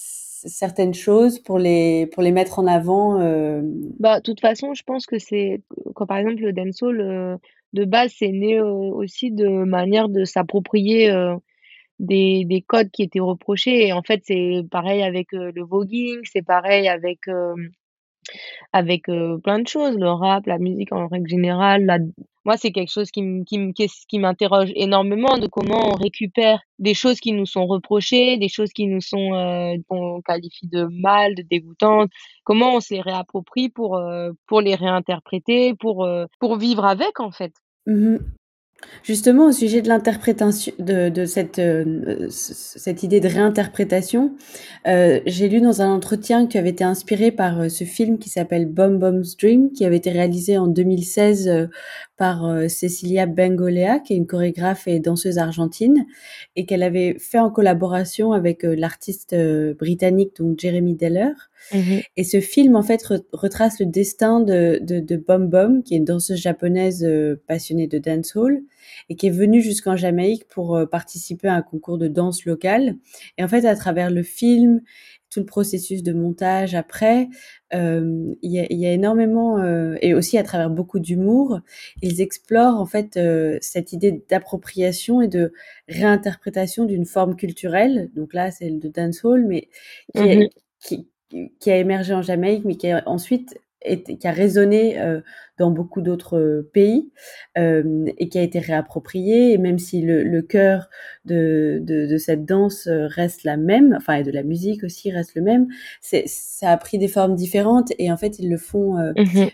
certaines 0.46 0.92
choses 0.92 1.38
pour 1.38 1.58
les 1.58 2.06
pour 2.08 2.22
les 2.22 2.30
mettre 2.30 2.58
en 2.58 2.66
avant. 2.66 3.14
Bah, 3.98 4.18
de 4.18 4.22
toute 4.22 4.40
façon, 4.40 4.74
je 4.74 4.82
pense 4.82 5.06
que 5.06 5.18
c'est 5.18 5.62
quand 5.94 6.04
par 6.04 6.18
exemple 6.18 6.42
le 6.42 6.52
dancehall, 6.52 7.38
de 7.74 7.84
base, 7.84 8.14
c'est 8.16 8.30
né, 8.30 8.60
aussi 8.60 9.32
de 9.32 9.48
manière 9.48 10.08
de 10.08 10.24
s'approprier, 10.24 11.10
des 11.98 12.44
des 12.44 12.62
codes 12.62 12.90
qui 12.90 13.02
étaient 13.02 13.20
reprochés 13.20 13.86
et 13.86 13.92
en 13.92 14.02
fait, 14.02 14.22
c'est 14.24 14.62
pareil 14.70 15.02
avec, 15.02 15.32
le 15.32 15.64
voguing, 15.64 16.20
c'est 16.24 16.42
pareil 16.42 16.88
avec, 16.88 17.20
avec, 18.72 19.04
plein 19.42 19.58
de 19.60 19.68
choses, 19.68 19.96
le 19.96 20.10
rap, 20.10 20.46
la 20.46 20.58
musique 20.58 20.92
en 20.92 21.08
règle 21.08 21.28
générale, 21.28 21.84
la 21.84 21.98
moi, 22.46 22.58
c'est 22.58 22.72
quelque 22.72 22.92
chose 22.92 23.10
qui 23.10 23.22
qui 23.46 23.72
qui 23.72 24.18
m'interroge 24.18 24.70
énormément 24.74 25.38
de 25.38 25.46
comment 25.46 25.92
on 25.92 25.94
récupère 25.94 26.60
des 26.78 26.92
choses 26.92 27.18
qui 27.18 27.32
nous 27.32 27.46
sont 27.46 27.66
reprochées, 27.66 28.36
des 28.36 28.50
choses 28.50 28.72
qui 28.72 28.86
nous 28.86 29.00
sont, 29.00 29.30
qu'on 29.88 30.20
qualifie 30.20 30.68
de 30.68 30.84
mal, 30.84 31.34
de 31.34 31.42
dégoûtantes. 31.42 32.10
Comment 32.44 32.74
on 32.76 32.80
se 32.80 32.92
les 32.92 33.00
réapproprie 33.00 33.70
pour, 33.70 33.98
pour 34.46 34.60
les 34.60 34.74
réinterpréter, 34.74 35.74
pour, 35.74 36.06
pour 36.38 36.58
vivre 36.58 36.84
avec, 36.84 37.18
en 37.18 37.30
fait. 37.30 37.54
Mmh 37.86 38.18
Justement, 39.02 39.48
au 39.48 39.52
sujet 39.52 39.82
de 39.82 39.88
l'interprétation 39.88 40.72
de 40.78 41.10
de 41.10 41.26
cette, 41.26 43.02
idée 43.02 43.20
de 43.20 43.28
réinterprétation, 43.28 44.34
heu, 44.86 45.20
j'ai 45.26 45.48
lu 45.48 45.60
dans 45.60 45.82
un 45.82 45.92
entretien 45.92 46.46
que 46.46 46.52
tu 46.52 46.68
été 46.68 46.84
inspiré 46.84 47.30
par, 47.30 47.60
heu, 47.60 47.68
ce 47.68 47.84
film 47.84 48.18
qui 48.18 48.30
s'appelle 48.30 48.66
Bom 48.66 48.98
Bom's 48.98 49.36
Dream, 49.36 49.72
qui 49.72 49.84
avait 49.84 49.98
été 49.98 50.10
réalisé 50.10 50.56
en 50.56 50.66
2016, 50.68 51.48
heu, 51.48 51.70
par, 52.16 52.44
Cecilia 52.70 53.26
Bengolea, 53.26 53.98
qui 54.00 54.14
est 54.14 54.16
une 54.16 54.26
chorégraphe 54.26 54.86
et 54.88 55.00
danseuse 55.00 55.38
argentine 55.38 56.06
et 56.56 56.64
qu'elle 56.64 56.82
avait 56.82 57.16
fait 57.18 57.38
en 57.38 57.50
collaboration 57.50 58.32
avec, 58.32 58.62
l'artiste, 58.62 59.36
britannique 59.78 60.36
donc 60.38 60.58
Jeremy 60.58 60.94
Deller 60.94 61.32
Mmh 61.72 62.00
et 62.16 62.24
ce 62.24 62.40
film, 62.40 62.76
en 62.76 62.82
fait, 62.82 63.02
retrace 63.32 63.80
le 63.80 63.86
destin 63.86 64.40
de, 64.40 64.78
de, 64.82 65.00
de 65.00 65.16
Bom 65.16 65.48
Bom, 65.48 65.82
qui 65.82 65.94
est 65.94 65.98
une 65.98 66.04
danseuse 66.04 66.38
japonaise 66.38 67.04
euh, 67.04 67.42
passionnée 67.46 67.86
de 67.86 67.98
dancehall 67.98 68.62
et 69.08 69.16
qui 69.16 69.26
est 69.26 69.30
venue 69.30 69.62
jusqu'en 69.62 69.96
Jamaïque 69.96 70.46
pour 70.48 70.76
euh, 70.76 70.86
participer 70.86 71.48
à 71.48 71.54
un 71.54 71.62
concours 71.62 71.98
de 71.98 72.08
danse 72.08 72.44
local. 72.44 72.96
Et 73.38 73.44
en 73.44 73.48
fait, 73.48 73.64
à 73.64 73.74
travers 73.74 74.10
le 74.10 74.22
film, 74.22 74.80
tout 75.30 75.40
le 75.40 75.46
processus 75.46 76.02
de 76.04 76.12
montage 76.12 76.74
après, 76.76 77.28
euh, 77.74 78.34
il 78.42 78.52
y, 78.52 78.60
a, 78.60 78.66
y, 78.70 78.86
a, 78.86 78.92
énormément, 78.92 79.64
et 80.00 80.14
aussi 80.14 80.38
à 80.38 80.44
travers 80.44 80.70
beaucoup 80.70 81.00
d'humour, 81.00 81.58
ils 82.02 82.20
explorent 82.20 82.80
en 82.80 82.86
fait 82.86 83.18
cette 83.60 83.92
idée 83.92 84.22
d'appropriation 84.30 85.20
et 85.20 85.26
de 85.26 85.52
réinterprétation 85.88 86.84
d'une 86.84 87.04
forme 87.04 87.34
culturelle. 87.34 88.10
Donc 88.14 88.32
là, 88.32 88.52
c'est 88.52 88.70
le 88.70 88.78
de 88.78 88.88
dancehall, 88.88 89.44
mais 89.44 89.68
qui, 90.14 90.22
Mmh 90.22 90.26
est, 90.26 90.50
qui, 90.78 91.08
qui 91.60 91.70
a 91.70 91.78
émergé 91.78 92.14
en 92.14 92.22
Jamaïque, 92.22 92.64
mais 92.64 92.76
qui 92.76 92.90
a 92.90 93.02
ensuite 93.06 93.58
qui 93.84 94.26
a 94.26 94.30
résonné 94.30 94.98
euh, 94.98 95.20
dans 95.58 95.70
beaucoup 95.70 96.00
d'autres 96.00 96.38
euh, 96.38 96.70
pays 96.72 97.12
euh, 97.58 98.06
et 98.18 98.28
qui 98.28 98.38
a 98.38 98.42
été 98.42 98.58
réapproprié. 98.58 99.52
Et 99.52 99.58
même 99.58 99.78
si 99.78 100.02
le, 100.02 100.42
cœur 100.42 100.88
de, 101.24 101.80
de, 101.82 102.16
cette 102.18 102.44
danse 102.44 102.88
reste 102.88 103.44
la 103.44 103.56
même, 103.56 103.94
enfin 103.96 104.14
et 104.14 104.22
de 104.22 104.30
la 104.30 104.42
musique 104.42 104.84
aussi 104.84 105.10
reste 105.10 105.34
le 105.34 105.42
même, 105.42 105.68
ça 106.00 106.70
a 106.70 106.76
pris 106.76 106.98
des 106.98 107.08
formes 107.08 107.34
différentes 107.34 107.92
et 107.98 108.10
en 108.10 108.16
fait 108.16 108.38
ils 108.38 108.50
le 108.50 108.58
font. 108.58 108.94
Mmh 108.94 109.48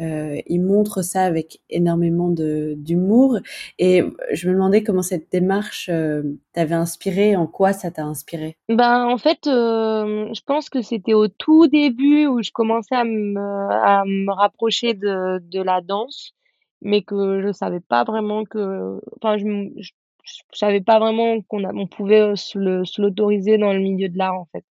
euh, 0.00 0.40
ils 0.46 0.60
montrent 0.60 1.02
ça 1.02 1.22
avec 1.22 1.60
énormément 1.70 2.28
d'humour. 2.30 3.38
Et 3.78 4.02
je 4.32 4.48
me 4.48 4.54
demandais 4.54 4.82
comment 4.82 5.02
cette 5.02 5.30
démarche 5.30 5.88
euh, 5.88 6.22
t'avait 6.52 6.74
inspiré, 6.74 7.36
en 7.36 7.46
quoi 7.46 7.72
ça 7.72 7.90
t'a 7.90 8.04
inspiré? 8.04 8.56
Ben, 8.68 9.06
en 9.06 9.18
fait, 9.18 9.46
heu, 9.46 10.30
je 10.34 10.40
pense 10.46 10.68
que 10.68 10.82
c'était 10.82 11.14
au 11.14 11.28
tout 11.28 11.68
début 11.68 12.26
où 12.26 12.42
je 12.42 12.50
commençais 12.50 12.96
à 12.96 13.04
me 13.04 14.32
rapprocher 14.32 14.94
de 14.94 15.62
la 15.62 15.80
danse, 15.80 16.34
mais 16.82 17.02
que 17.02 17.42
je 17.42 17.52
savais 17.52 17.80
pas 17.80 18.04
vraiment 18.04 18.44
que 18.44 19.00
enfin, 19.20 19.38
je 19.38 19.92
je 20.24 20.58
savais 20.58 20.80
pas 20.80 20.98
vraiment 20.98 21.40
qu'on 21.42 21.86
pouvait, 21.86 22.34
se 22.36 22.58
l'autoriser 23.00 23.58
dans 23.58 23.72
le 23.72 23.78
milieu 23.80 24.08
de 24.08 24.18
l'art, 24.18 24.34
en 24.34 24.46
fait. 24.52 24.64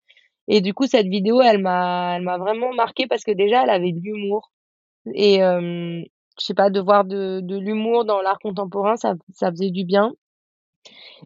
Et 0.49 0.61
du 0.61 0.75
coup, 0.75 0.87
cette 0.87 1.07
vidéo, 1.07 1.41
elle 1.43 1.59
m'a 1.59 2.17
elle 2.17 2.23
m'a 2.23 2.39
vraiment 2.39 2.73
marquée 2.75 3.07
parce 3.07 3.25
que 3.25 3.33
déjà, 3.33 3.65
elle 3.65 3.71
avait 3.71 3.93
de 3.93 4.01
l'humour 4.01 4.51
et 5.15 5.37
hem, 5.37 6.05
je 6.41 6.45
sais 6.47 6.55
pas, 6.55 6.71
de 6.71 6.81
voir 6.81 7.05
de 7.05 7.41
de 7.43 7.57
l'humour 7.59 8.05
dans 8.05 8.21
l'art 8.23 8.39
contemporain, 8.41 8.97
ça 8.97 9.15
ça 9.35 9.51
faisait 9.51 9.71
du 9.71 9.85
bien 9.85 10.13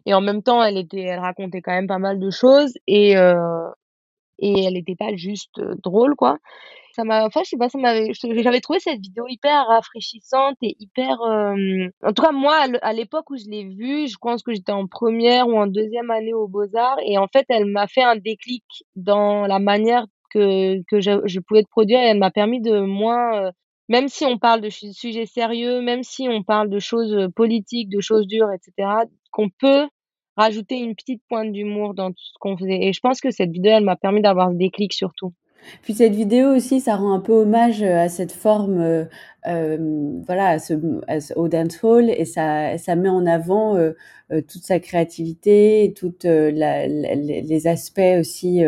et 0.05 0.13
en 0.13 0.21
même 0.21 0.43
temps, 0.43 0.63
elle 0.63 0.77
était 0.77 1.01
elle 1.01 1.19
racontait 1.19 1.61
quand 1.61 1.71
même 1.73 1.87
pas 1.87 1.97
mal 1.99 2.19
de 2.19 2.29
choses 2.29 2.73
et 2.87 3.15
et 4.39 4.63
elle 4.65 4.77
était 4.77 4.95
pas 4.95 5.15
juste, 5.15 5.61
drôle, 5.83 6.15
quoi. 6.15 6.37
Ça 6.93 7.03
m'a 7.03 7.25
enfin, 7.25 7.41
je 7.43 7.49
sais 7.51 7.57
pas, 7.57 7.69
ça 7.69 7.77
m'avait 7.79 8.11
j'avais 8.13 8.61
trouvé 8.61 8.79
cette 8.79 9.01
vidéo 9.01 9.25
hyper 9.29 9.67
rafraîchissante 9.67 10.55
et 10.61 10.75
hyper, 10.79 11.19
en 11.21 12.13
tout 12.13 12.23
cas, 12.23 12.31
moi, 12.31 12.65
à 12.81 12.93
l'époque 12.93 13.29
où 13.31 13.37
je 13.37 13.49
l'ai 13.49 13.65
vue, 13.65 14.07
je 14.07 14.17
pense 14.21 14.43
que 14.43 14.53
j'étais 14.53 14.71
en 14.73 14.87
première 14.87 15.47
ou 15.49 15.57
en 15.59 15.67
deuxième 15.67 16.11
année 16.11 16.33
aux 16.33 16.47
Beaux-Arts 16.47 16.99
et 17.05 17.17
en 17.17 17.27
fait, 17.27 17.45
elle 17.49 17.65
m'a 17.65 17.87
fait 17.87 18.03
un 18.03 18.15
déclic 18.17 18.63
dans 18.95 19.45
la 19.47 19.59
manière 19.59 20.05
que 20.31 20.77
que 20.89 21.01
je 21.01 21.21
je 21.25 21.39
pouvais 21.41 21.63
te 21.63 21.69
produire 21.69 21.99
et 22.01 22.05
elle 22.07 22.19
m'a 22.19 22.31
permis 22.31 22.61
de 22.61 22.79
moins, 22.81 23.51
même 23.87 24.07
si 24.07 24.25
on 24.25 24.37
parle 24.37 24.61
de 24.61 24.69
su 24.69 24.93
sujets 24.93 25.25
sérieux, 25.25 25.81
même 25.81 26.03
si 26.03 26.27
on 26.29 26.43
parle 26.43 26.69
de 26.69 26.79
choses, 26.79 27.13
heu, 27.13 27.29
politiques, 27.29 27.89
de 27.89 28.01
choses 28.01 28.27
dures 28.27 28.51
et 28.51 28.59
cetera, 28.61 29.03
qu'on 29.31 29.49
peut 29.49 29.87
rajouter 30.37 30.75
une 30.75 30.95
petite 30.95 31.21
pointe 31.29 31.51
d'humour 31.51 31.93
dans 31.93 32.09
tout 32.09 32.23
ce 32.33 32.37
qu'on 32.39 32.57
faisait 32.57 32.79
et 32.81 32.93
je 32.93 32.99
pense 32.99 33.21
que 33.21 33.31
cette 33.31 33.51
vidéo, 33.51 33.73
elle 33.77 33.83
m'a 33.85 33.95
permis 33.95 34.21
d'avoir 34.21 34.51
ce 34.51 34.55
déclic 34.55 34.93
surtout. 34.93 35.33
Puis 35.81 35.95
cette 35.95 36.13
vidéo 36.13 36.49
aussi, 36.55 36.79
ça 36.79 36.95
rend 36.95 37.13
un 37.13 37.19
peu 37.19 37.33
hommage 37.33 37.81
à 37.81 38.07
cette 38.07 38.31
forme, 38.31 39.07
euh, 39.47 40.21
voilà, 40.27 40.49
à 40.49 40.59
ce, 40.59 40.73
au 41.35 41.47
dancehall 41.47 42.09
et 42.09 42.25
ça, 42.25 42.77
ça 42.77 42.95
met 42.95 43.09
en 43.09 43.25
avant 43.25 43.75
euh, 43.75 43.93
toute 44.29 44.63
sa 44.63 44.79
créativité, 44.79 45.93
toutes 45.97 46.25
les 46.25 47.67
aspects 47.67 48.19
aussi 48.19 48.61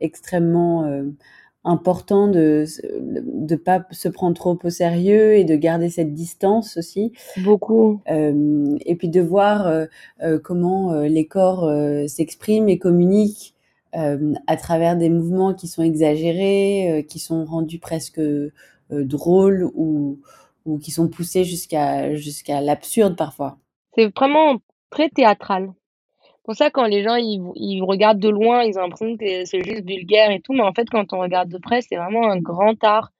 extrêmement 0.00 0.86
important 1.64 2.28
de 2.28 2.64
de 2.84 3.56
pas 3.56 3.84
se 3.90 4.08
prendre 4.08 4.36
trop 4.36 4.58
au 4.62 4.70
sérieux 4.70 5.34
et 5.34 5.44
de 5.44 5.56
garder 5.56 5.88
cette 5.88 6.14
distance 6.14 6.76
aussi. 6.76 7.12
Beaucoup. 7.38 8.00
Euh, 8.10 8.76
et 8.84 8.94
puis 8.96 9.08
de 9.08 9.20
voir 9.20 9.66
euh, 9.66 9.86
euh, 10.22 10.38
comment 10.38 10.94
les 11.00 11.26
corps 11.26 11.70
s'expriment 12.08 12.68
et 12.68 12.78
communiquent 12.78 13.54
à 13.92 14.56
travers 14.56 14.96
des 14.96 15.08
mouvements 15.08 15.54
qui 15.54 15.68
sont 15.68 15.82
exagérés, 15.82 17.06
qui 17.08 17.20
sont 17.20 17.44
rendus 17.44 17.78
presque 17.78 18.20
drôles 18.90 19.70
ou 19.74 20.18
ou 20.64 20.78
qui 20.78 20.90
sont 20.90 21.08
poussés 21.08 21.44
jusqu'à 21.44 22.14
jusqu'à 22.14 22.60
l'absurde 22.60 23.16
parfois. 23.16 23.58
C'est 23.94 24.12
vraiment 24.16 24.56
très 24.90 25.10
théâtral 25.10 25.72
pour 26.44 26.54
ça, 26.54 26.70
quand 26.70 26.84
les 26.84 27.02
gens 27.02 27.16
ils, 27.16 27.42
ils 27.56 27.82
regardent 27.82 28.20
de 28.20 28.28
loin, 28.28 28.62
ils 28.64 28.78
ont 28.78 28.82
l'impression 28.82 29.16
que 29.16 29.44
c'est 29.46 29.64
juste 29.64 29.84
vulgaire 29.86 30.30
et 30.30 30.40
tout, 30.40 30.52
mais 30.52 30.62
en 30.62 30.74
fait, 30.74 30.88
quand 30.90 31.12
on 31.14 31.20
regarde 31.20 31.48
de 31.48 31.58
près, 31.58 31.80
c'est 31.82 31.96
vraiment 31.96 32.30
un 32.30 32.38
grand 32.38 32.82
art, 32.84 33.10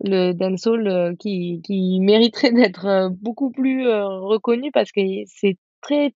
le 0.00 0.32
dancehall, 0.32 0.88
euh, 0.88 1.14
qui, 1.16 1.62
qui 1.64 2.00
mériterait 2.00 2.52
d'être 2.52 2.86
euh, 2.86 3.08
beaucoup 3.10 3.50
plus 3.50 3.86
euh, 3.88 4.06
reconnu 4.06 4.72
parce 4.72 4.92
que 4.92 5.00
c'est 5.26 5.58
très 5.82 6.14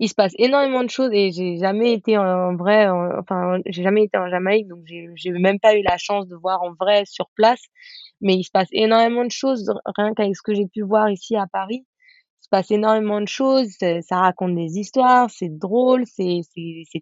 il 0.00 0.08
se 0.08 0.14
passe 0.14 0.32
énormément 0.36 0.82
de 0.82 0.90
choses 0.90 1.10
et 1.12 1.30
j'ai 1.30 1.56
jamais 1.58 1.92
été 1.92 2.18
en 2.18 2.56
vrai, 2.56 2.88
enfin, 2.88 3.60
j'ai 3.66 3.84
jamais 3.84 4.02
été 4.04 4.18
en 4.18 4.28
Jamaïque, 4.28 4.66
donc 4.66 4.80
j'ai 4.84 5.08
j'ai 5.14 5.30
même 5.30 5.60
pas 5.60 5.76
eu 5.76 5.82
la 5.82 5.96
chance 5.96 6.26
de 6.26 6.34
voir 6.34 6.62
en 6.62 6.72
vrai 6.72 7.04
sur 7.06 7.30
place, 7.36 7.62
mais 8.20 8.34
il 8.34 8.42
se 8.42 8.50
passe 8.50 8.68
énormément 8.72 9.24
de 9.24 9.30
choses 9.30 9.72
rien 9.96 10.12
qu'avec 10.14 10.34
ce 10.36 10.42
que 10.42 10.54
j'ai 10.54 10.66
pu 10.66 10.82
voir 10.82 11.08
ici 11.08 11.36
à 11.36 11.46
Paris 11.46 11.86
passe 12.50 12.70
énormément 12.70 13.20
de 13.20 13.28
choses, 13.28 13.70
ça 13.78 14.18
raconte 14.18 14.54
des 14.54 14.78
histoires, 14.78 15.30
c'est 15.30 15.48
drôle, 15.48 16.04
c'est 16.06 16.42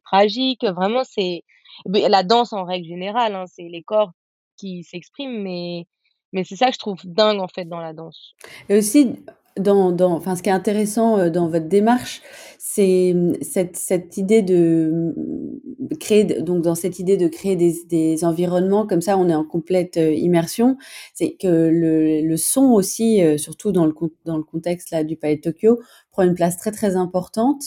tragique, 0.05 0.65
vraiment 0.65 1.03
c'est 1.05 1.43
la 1.87 2.23
danse 2.23 2.53
en 2.53 2.65
règle 2.65 2.87
générale, 2.87 3.35
hein, 3.35 3.45
c'est 3.47 3.69
les 3.69 3.83
corps 3.83 4.13
qui 4.57 4.85
s'expriment, 4.85 5.43
mais 5.43 5.87
mais 6.33 6.45
c'est 6.45 6.57
ça 6.57 6.67
que 6.67 6.75
je 6.75 6.79
trouve 6.79 7.01
dingue 7.05 7.41
en 7.41 7.49
fait 7.49 7.65
dans 7.65 7.81
la 7.81 7.95
danse. 7.95 8.35
Et 8.69 8.77
aussi 8.77 9.17
dans, 9.59 9.95
enfin, 10.13 10.37
ce 10.37 10.43
qui 10.43 10.49
est 10.49 10.53
intéressant 10.53 11.19
euh, 11.19 11.31
dans 11.31 11.49
votre 11.49 11.67
démarche, 11.67 12.23
c'est 12.59 13.13
hum, 13.13 13.35
cette, 13.43 14.17
idée 14.17 14.43
de 14.43 14.91
hum, 14.93 15.99
créer, 15.99 16.25
donc 16.25 16.63
dans 16.63 16.75
cette 16.75 16.99
idée 16.99 17.17
de 17.17 17.29
créer 17.29 17.57
des, 17.57 18.25
environnements 18.25 18.87
comme 18.87 19.01
ça, 19.01 19.17
on 19.17 19.29
est 19.29 19.35
en 19.35 19.45
complète 19.45 19.97
euh, 19.97 20.13
immersion. 20.13 20.77
C'est 21.15 21.37
que 21.41 21.47
le, 21.47 22.23
le 22.23 22.37
son 22.37 22.73
aussi, 22.73 23.23
euh, 23.23 23.39
surtout 23.39 23.73
dans 23.73 23.87
le, 23.87 23.95
dans 24.25 24.37
le 24.37 24.45
contexte 24.45 24.91
là 24.91 25.05
du 25.05 25.17
Palais 25.17 25.37
de 25.37 25.43
Tokyo, 25.43 25.81
prend 26.19 26.27
une 26.27 26.35
place 26.35 26.57
très 26.57 26.73
très 26.73 26.97
importante. 26.97 27.62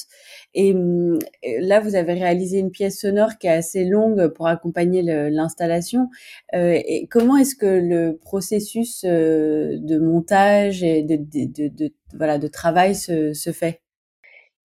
Et 0.54 0.74
hum, 0.74 1.20
là, 1.62 1.80
vous 1.80 1.95
avez 1.95 2.14
réalisé 2.14 2.60
une 2.60 2.72
pièce 2.72 2.99
sonore 2.99 3.38
qui 3.39 3.47
est 3.47 3.52
assez 3.52 3.86
longue 3.86 4.28
pour 4.28 4.47
accompagner 4.47 5.02
l'installation. 5.02 6.10
Euh, 6.54 6.78
et 6.86 7.08
comment 7.10 7.38
est-ce 7.38 7.56
que 7.56 7.66
le 7.66 8.18
processus 8.18 9.06
de 9.06 9.99
montage 9.99 10.84
et 10.84 11.04
de, 11.04 11.93
voilà 12.14 12.38
de 12.39 12.47
travail 12.47 12.93
se, 12.93 13.34
se 13.34 13.54
fait? 13.54 13.82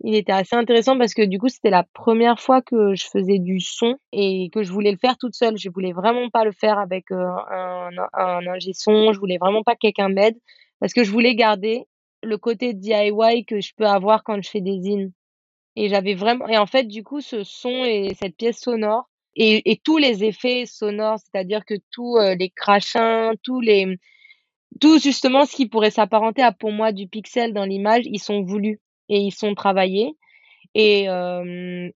Il 0.00 0.14
était 0.16 0.32
assez 0.32 0.56
intéressant 0.56 0.98
parce 0.98 1.14
que 1.14 1.22
du 1.24 1.38
coup, 1.38 1.48
c'était 1.48 1.70
la 1.70 1.84
première 1.94 2.40
fois 2.40 2.60
que 2.62 2.94
je 2.94 3.06
faisais 3.06 3.38
du 3.38 3.60
son 3.60 3.94
et 4.12 4.50
que 4.52 4.62
je 4.64 4.72
voulais 4.72 4.90
le 4.90 4.98
faire 4.98 5.16
toute 5.16 5.34
seule. 5.34 5.56
Je 5.56 5.70
voulais 5.70 5.92
vraiment 5.92 6.28
pas 6.28 6.44
le 6.44 6.52
faire 6.52 6.78
avec 6.78 7.10
euh, 7.12 7.24
un, 7.50 7.90
un 8.12 8.46
ingé 8.48 8.72
son, 8.74 9.12
je 9.12 9.18
voulais 9.20 9.38
vraiment 9.38 9.62
pas 9.62 9.74
que 9.74 9.80
quelqu'un 9.82 10.08
m'aide 10.08 10.36
parce 10.80 10.92
que 10.92 11.04
je 11.04 11.10
voulais 11.10 11.34
garder 11.34 11.86
le 12.26 12.38
côté 12.38 12.74
DIY 12.74 13.44
que 13.46 13.60
je 13.60 13.72
peux 13.76 13.86
avoir 13.86 14.24
quand 14.24 14.40
je 14.42 14.50
fais 14.50 14.60
des 14.60 14.80
zines. 14.80 15.12
Et 15.76 15.88
j'avais 15.88 16.14
vraiment 16.14 16.48
et 16.48 16.58
en 16.58 16.66
fait, 16.66 16.84
du 16.84 17.02
coup, 17.02 17.20
ce 17.20 17.44
son 17.44 17.84
et 17.84 18.14
cette 18.18 18.36
pièce 18.36 18.60
sonore 18.60 19.08
et, 19.36 19.70
et 19.70 19.76
tous 19.76 19.98
les 19.98 20.24
effets 20.24 20.64
sonores, 20.66 21.18
c'est-à-dire 21.18 21.64
que 21.64 21.74
tous 21.90 22.16
euh, 22.16 22.34
les 22.34 22.50
crachins, 22.50 23.32
tous 23.42 23.60
les 23.60 23.98
tout 24.80 24.98
justement 24.98 25.46
ce 25.46 25.54
qui 25.56 25.68
pourrait 25.68 25.90
s'apparenter 25.90 26.42
à 26.42 26.52
pour 26.52 26.72
moi 26.72 26.92
du 26.92 27.08
pixel 27.08 27.52
dans 27.52 27.64
l'image, 27.64 28.04
ils 28.06 28.18
sont 28.18 28.42
voulus 28.42 28.80
et 29.08 29.18
ils 29.18 29.32
sont 29.32 29.54
travaillés. 29.54 30.16
Et, 30.74 31.04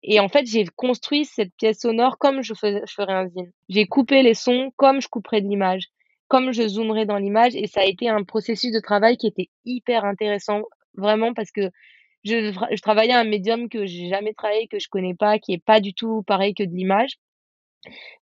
et 0.03 0.21
en 0.21 0.29
fait, 0.29 0.47
j'ai 0.47 0.65
construit 0.65 1.27
cette 1.27 1.55
pièce 1.57 1.81
sonore 1.81 2.17
comme 2.17 2.41
je, 2.41 2.55
je 2.55 2.93
ferais 2.95 3.13
un 3.13 3.29
zine. 3.29 3.53
J'ai 3.69 3.87
coupé 3.87 4.23
les 4.23 4.33
sons 4.33 4.73
comme 4.77 5.03
je 5.03 5.09
couperais 5.09 5.43
de 5.43 5.49
l'image, 5.49 5.89
comme 6.31 6.53
je 6.53 6.67
zoomerais 6.69 7.07
dans 7.07 7.19
l'image. 7.19 7.55
Et 7.57 7.67
ça 7.67 7.81
a 7.81 7.85
été 7.85 8.09
un 8.09 8.23
processus 8.23 8.73
de 8.73 8.81
travail 8.81 9.17
qui 9.17 9.27
était 9.27 9.51
hyper 9.65 10.05
intéressant, 10.05 10.63
vraiment, 10.97 11.35
parce 11.35 11.51
que 11.51 11.71
je, 12.25 12.53
je 12.53 12.81
travaillais 12.81 13.13
à 13.13 13.19
un 13.19 13.25
médium 13.25 13.69
que 13.69 13.85
j'ai 13.85 14.09
jamais 14.09 14.33
travaillé, 14.33 14.69
que 14.69 14.79
je 14.79 14.89
connais 14.89 15.15
pas, 15.15 15.39
qui 15.39 15.53
est 15.55 15.65
pas 15.65 15.81
du 15.81 15.93
tout 15.93 16.23
pareil 16.23 16.55
que 16.55 16.63
de 16.63 16.75
l'image. 16.75 17.19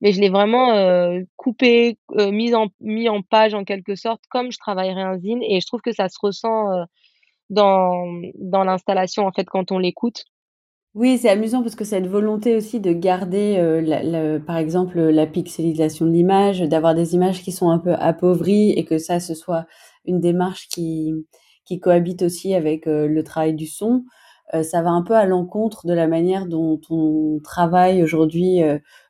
Mais 0.01 0.13
je 0.13 0.21
l'ai 0.21 0.31
vraiment 0.31 0.73
euh, 0.73 1.21
coupé, 1.37 1.99
euh, 2.13 2.31
mis, 2.31 2.55
en, 2.55 2.69
en 3.09 3.23
page 3.23 3.55
en 3.55 3.65
quelque 3.65 3.95
sorte, 3.95 4.23
comme 4.31 4.51
je 4.53 4.59
travaillerais 4.59 5.03
un 5.03 5.19
zine. 5.19 5.43
Et 5.43 5.61
je 5.61 5.67
trouve 5.67 5.83
que 5.83 5.93
ça 5.93 6.09
se 6.09 6.19
ressent 6.23 6.73
euh, 6.73 6.85
dans, 7.51 8.23
dans 8.37 8.65
l'installation, 8.65 9.27
en 9.27 9.33
fait, 9.33 9.45
quand 9.45 9.71
on 9.71 9.79
l'écoute. 9.79 10.25
Oui, 10.99 11.17
c'est 11.17 11.29
amusant 11.29 11.63
parce 11.63 11.77
que 11.77 11.85
cette 11.85 12.09
volonté 12.09 12.57
aussi 12.57 12.81
de 12.81 12.93
garder, 12.93 13.55
euh, 13.59 13.81
la, 13.81 14.41
par 14.41 14.57
exemple, 14.57 14.99
la 14.99 15.29
pixelisation 15.29 16.07
de 16.07 16.11
l'image, 16.11 16.59
d'avoir 16.63 16.97
des 16.97 17.15
images 17.15 17.45
qui 17.45 17.53
sont 17.53 17.71
un 17.71 17.79
peu 17.79 17.93
appauvries 17.93 18.73
et 18.73 18.85
que 18.85 18.99
ça, 18.99 19.21
ce 19.21 19.33
soit 19.35 19.67
une 20.07 20.19
démarche 20.19 20.67
qui, 20.67 21.15
qui 21.65 21.79
cohabite 21.79 22.23
aussi 22.23 22.53
avec 22.53 22.89
euh, 22.89 23.07
le 23.07 23.23
travail 23.23 23.55
du 23.55 23.69
son, 23.69 24.07
euh, 24.55 24.65
ça 24.65 24.83
va 24.83 24.91
un 24.91 25.03
peu 25.03 25.15
à 25.15 25.25
l'encontre 25.25 25.87
de 25.87 25.93
la 25.93 26.09
manière 26.09 26.47
dont 26.47 26.81
on 26.91 27.39
travaille 27.45 28.03
aujourd'hui, 28.03 28.59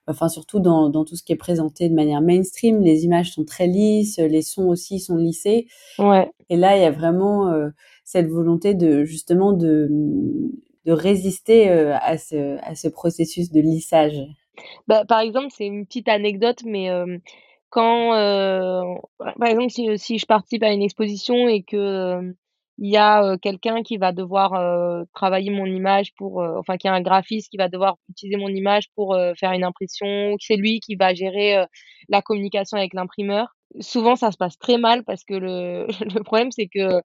enfin 0.07 0.29
surtout 0.29 0.61
dans, 0.61 0.91
dans 0.91 1.07
tout 1.07 1.17
ce 1.17 1.23
qui 1.23 1.33
est 1.33 1.37
présenté 1.37 1.89
de 1.89 1.95
manière 1.95 2.21
mainstream. 2.21 2.83
Les 2.83 3.07
images 3.07 3.33
sont 3.33 3.47
très 3.47 3.67
lisses, 3.67 4.19
les 4.19 4.43
sons 4.43 4.69
aussi 4.69 5.01
sont 5.01 5.17
lissés. 5.17 5.69
Ouais. 5.99 6.31
Et 6.51 6.59
là, 6.59 6.77
il 6.77 6.83
y 6.83 6.87
a 6.87 6.91
vraiment 6.91 7.51
cette 8.05 8.29
volonté 8.29 8.75
de 8.75 9.05
justement 9.05 9.55
de, 9.55 9.89
de 10.87 10.93
résister 10.93 11.69
euh, 11.71 11.97
à 12.01 12.19
ce, 12.19 12.59
à 12.63 12.75
ce 12.75 12.89
processus 12.89 13.51
de 13.51 13.61
lissage? 13.61 14.19
Bah, 14.87 15.05
Par 15.05 15.21
exemple, 15.21 15.49
c'est 15.51 15.67
une 15.67 15.87
petite 15.87 16.09
anecdote, 16.09 16.63
mais 16.65 16.91
euh, 16.91 17.19
quand, 17.71 18.15
euh, 18.15 18.83
par 19.19 19.49
exemple, 19.49 19.71
si, 19.71 19.99
si, 19.99 20.19
je 20.19 20.27
participe 20.27 20.63
à 20.63 20.73
une 20.73 20.83
exposition 20.83 21.49
et 21.49 21.63
que 21.63 22.35
il 22.79 22.91
y 22.91 22.97
a 22.97 23.37
quelqu'un 23.39 23.83
qui 23.83 23.97
va 23.97 24.13
devoir 24.13 24.53
travailler 25.15 25.51
mon 25.51 25.67
image 25.67 26.15
pour, 26.15 26.39
enfin, 26.59 26.77
qui 26.77 26.89
a 26.89 26.93
un 26.93 27.01
graphiste 27.01 27.51
qui 27.51 27.57
va 27.57 27.69
devoir 27.69 27.97
utiliser 28.09 28.37
mon 28.37 28.49
image 28.49 28.89
pour 28.95 29.19
faire 29.37 29.53
une 29.53 29.65
impression, 29.65 30.37
c'est 30.41 30.57
lui 30.57 30.81
qui 30.81 30.95
va 30.95 31.13
gérer 31.13 31.65
la 32.09 32.23
communication 32.23 32.77
avec 32.77 32.95
l'imprimeur. 32.95 33.55
Souvent 33.81 34.17
ça 34.17 34.33
se 34.33 34.39
passe 34.39 34.59
très 34.59 34.79
mal 34.79 35.05
parce 35.05 35.25
que 35.25 35.35
le, 35.35 35.87
le 36.15 36.23
problème 36.23 36.51
c'est 36.51 36.69
que 36.69 37.03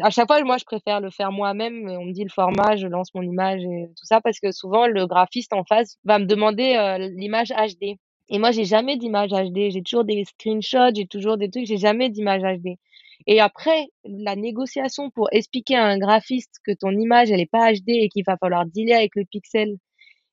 à 0.00 0.10
chaque 0.10 0.26
fois 0.26 0.42
moi 0.42 0.56
je 0.58 0.64
préfère 0.64 1.00
le 1.00 1.10
faire 1.10 1.30
moi-même 1.30 1.88
on 1.88 2.06
me 2.06 2.12
dit 2.12 2.24
le 2.24 2.30
format 2.30 2.76
je 2.76 2.86
lance 2.86 3.14
mon 3.14 3.22
image 3.22 3.60
et 3.62 3.88
tout 3.96 4.06
ça 4.06 4.20
parce 4.20 4.40
que 4.40 4.50
souvent 4.50 4.86
le 4.86 5.06
graphiste 5.06 5.52
en 5.52 5.64
face 5.64 5.98
va 6.04 6.18
me 6.18 6.24
demander 6.24 6.74
euh, 6.74 6.98
l'image 6.98 7.50
HD 7.50 7.98
et 8.30 8.38
moi 8.38 8.50
j'ai 8.50 8.64
jamais 8.64 8.96
d'image 8.96 9.30
HD 9.30 9.70
j'ai 9.70 9.82
toujours 9.82 10.04
des 10.04 10.24
screenshots 10.24 10.94
j'ai 10.94 11.06
toujours 11.06 11.36
des 11.36 11.50
trucs 11.50 11.66
j'ai 11.66 11.76
jamais 11.76 12.08
d'image 12.08 12.42
HD 12.42 12.78
et 13.26 13.40
après 13.40 13.88
la 14.04 14.36
négociation 14.36 15.10
pour 15.10 15.28
expliquer 15.32 15.76
à 15.76 15.86
un 15.86 15.98
graphiste 15.98 16.56
que 16.64 16.72
ton 16.72 16.90
image 16.90 17.30
elle 17.30 17.40
est 17.40 17.50
pas 17.50 17.72
HD 17.72 17.88
et 17.88 18.08
qu'il 18.08 18.24
va 18.26 18.36
falloir 18.36 18.66
dealer 18.66 18.94
avec 18.94 19.16
le 19.16 19.24
pixel 19.24 19.76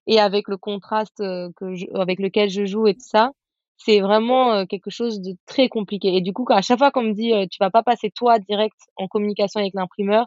et 0.08 0.20
avec 0.20 0.48
le 0.48 0.58
contraste 0.58 1.20
euh, 1.22 1.50
que 1.58 2.00
avec 2.00 2.20
lequel 2.20 2.50
je 2.50 2.66
joue 2.66 2.88
et 2.88 2.94
tout 2.94 3.08
ça 3.08 3.32
c'est 3.78 4.00
vraiment 4.00 4.66
quelque 4.66 4.90
chose 4.90 5.22
de 5.22 5.36
très 5.46 5.70
compliqué. 5.70 6.16
Et 6.16 6.22
du 6.22 6.34
coup, 6.34 6.46
à 6.50 6.64
chaque 6.64 6.80
fois 6.80 6.90
qu'on 6.90 7.04
me 7.04 7.14
dit 7.14 7.32
tu 7.50 7.58
vas 7.60 7.70
pas 7.70 7.84
passer 7.84 8.10
toi 8.10 8.40
direct 8.40 8.76
en 8.96 9.08
communication 9.08 9.60
avec 9.60 9.74
l'imprimeur, 9.76 10.26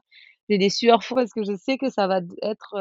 j'ai 0.51 0.59
des 0.59 0.69
sueurs 0.69 1.03
froides 1.03 1.25
parce 1.25 1.33
que 1.33 1.45
je 1.45 1.57
sais 1.57 1.79
que 1.79 1.91
ça 1.91 2.07
va 2.07 2.21
être, 2.43 2.75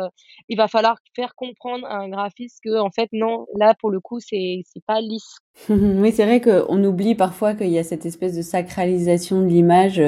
il 0.49 0.57
va 0.57 0.67
falloir 0.67 0.97
faire 1.15 1.35
comprendre 1.35 1.85
à 1.85 1.99
un 1.99 2.09
graphiste 2.09 2.59
que 2.63 2.79
en 2.79 2.89
fait 2.89 3.09
non, 3.13 3.45
là 3.57 3.75
pour 3.79 3.91
le 3.91 3.99
coup 3.99 4.19
c'est 4.19 4.61
c'est 4.65 4.83
pas 4.85 4.99
lisse. 4.99 5.37
oui, 5.69 6.11
c'est 6.11 6.25
vrai 6.25 6.41
qu'on 6.41 6.83
oublie 6.83 7.15
parfois 7.15 7.53
qu'il 7.53 7.69
y 7.69 7.77
a 7.77 7.83
cette 7.83 8.05
espèce 8.05 8.35
de 8.35 8.41
sacralisation 8.41 9.41
de 9.41 9.47
l'image 9.47 10.01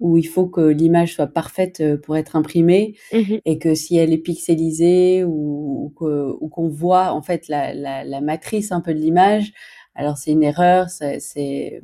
où 0.00 0.16
il 0.16 0.26
faut 0.26 0.46
que 0.46 0.60
l'image 0.60 1.14
soit 1.14 1.26
parfaite 1.26 1.82
pour 2.02 2.16
être 2.16 2.36
imprimée 2.36 2.96
mmh 3.12 3.36
et 3.44 3.58
que 3.58 3.74
si 3.74 3.96
elle 3.96 4.12
est 4.12 4.18
pixelisée 4.18 5.24
ou, 5.24 5.92
ou 6.00 6.48
qu'on 6.48 6.68
voit 6.68 7.12
en 7.12 7.22
fait 7.22 7.48
la, 7.48 7.74
la, 7.74 8.04
la 8.04 8.20
matrice 8.20 8.72
un 8.72 8.80
peu 8.80 8.94
de 8.94 8.98
l'image, 8.98 9.52
alors 9.94 10.16
c'est 10.16 10.32
une 10.32 10.42
erreur, 10.42 10.88
c'est 10.88 11.82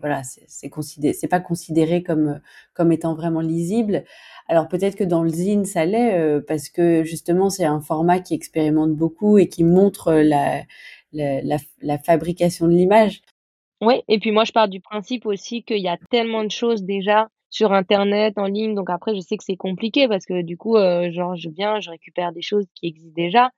voilà, 0.00 0.22
c'est 0.22 0.68
considéré, 0.68 1.14
c'est 1.14 1.28
pas 1.28 1.40
considéré 1.40 2.02
comme 2.02 2.40
comme 2.74 2.92
étant 2.92 3.14
vraiment 3.14 3.40
lisible. 3.40 4.04
Alors 4.48 4.68
peut-être 4.68 4.96
que 4.96 5.04
dans 5.04 5.22
le 5.22 5.30
zine 5.30 5.64
ça 5.64 5.84
l'est 5.84 6.18
euh, 6.18 6.40
parce 6.46 6.68
que 6.68 7.04
justement 7.04 7.50
c'est 7.50 7.64
un 7.64 7.80
format 7.80 8.20
qui 8.20 8.34
expérimente 8.34 8.94
beaucoup 8.94 9.38
et 9.38 9.48
qui 9.48 9.64
montre 9.64 10.12
la 10.12 10.62
la 11.12 11.98
fabrication 11.98 12.66
de 12.66 12.72
l'image. 12.72 13.22
Oui 13.80 14.02
et 14.08 14.18
puis 14.18 14.30
moi 14.30 14.44
je 14.44 14.52
pars 14.52 14.68
du 14.68 14.80
principe 14.80 15.24
aussi 15.26 15.62
qu'il 15.62 15.80
y 15.80 15.88
a 15.88 15.96
tellement 16.10 16.44
de 16.44 16.50
choses 16.50 16.82
déjà 16.82 17.28
sur 17.50 17.72
internet, 17.72 18.34
en 18.36 18.46
ligne, 18.46 18.74
donc 18.74 18.90
après 18.90 19.14
je 19.14 19.20
sais 19.20 19.36
que 19.36 19.44
c'est 19.44 19.56
compliqué 19.56 20.06
parce 20.08 20.26
que 20.26 20.42
du 20.42 20.56
coup, 20.56 20.76
heu, 20.76 21.10
genre 21.10 21.34
je 21.36 21.48
viens, 21.48 21.80
je 21.80 21.90
récupère 21.90 22.32
des 22.32 22.42
choses 22.42 22.66
qui 22.74 22.86
existent 22.86 23.14
déjà. 23.16 23.50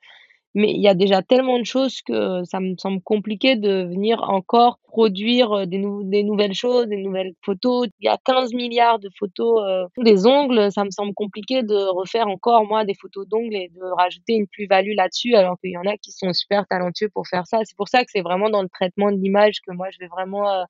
Mais 0.55 0.73
il 0.73 0.81
y 0.81 0.89
a 0.89 0.95
déjà 0.95 1.23
tellement 1.23 1.59
de 1.61 1.65
choses 1.65 2.03
que 2.03 2.43
ça 2.45 2.59
me 2.59 2.75
semble 2.77 3.01
compliqué 3.03 3.55
de 3.55 3.85
venir 3.85 4.21
encore 4.25 4.79
produire, 4.89 5.53
heu, 5.55 5.67
des 5.67 5.79
nou 5.79 6.03
des 6.03 6.25
nouvelles 6.25 6.55
choses, 6.55 6.87
des 6.89 6.97
nouvelles 6.97 7.35
photos. 7.45 7.87
Il 8.01 8.07
y 8.07 8.09
a 8.09 8.19
15 8.25 8.53
milliards 8.53 8.99
de 8.99 9.09
photos, 9.17 9.61
heu, 9.63 10.03
des 10.03 10.27
ongles, 10.27 10.73
ça 10.73 10.85
me 10.85 10.91
semble 10.91 11.15
compliqué 11.15 11.63
de 11.63 11.77
refaire 11.77 12.27
encore 12.27 12.65
moi 12.67 12.85
des 12.85 12.95
photos 12.95 13.29
d'ongles 13.29 13.55
et 13.55 13.69
de 13.69 13.81
rajouter 13.97 14.35
une 14.35 14.49
plus-value 14.49 14.95
là-dessus, 14.97 15.35
alors 15.37 15.57
qu'il 15.61 15.71
y 15.71 15.79
en 15.79 15.87
a 15.87 15.97
qui 15.99 16.11
sont 16.11 16.33
super 16.33 16.67
talentueux 16.67 17.11
pour 17.15 17.29
faire 17.29 17.47
ça. 17.47 17.61
C'est 17.65 17.77
pour 17.77 17.89
ça 17.89 18.05
que 18.05 18.11
c'est 18.13 18.23
vraiment 18.23 18.51
dans 18.51 18.63
le 18.63 18.69
traitement 18.69 19.13
de 19.13 19.19
l'image 19.19 19.61
que 19.65 19.73
moi 19.73 19.89
je 19.93 19.99
vais 20.01 20.09
vraiment, 20.09 20.49
heu, 20.53 20.65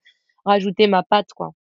rajouter 0.45 0.89
ma 0.89 1.03
patte, 1.03 1.33
quoi. 1.35 1.53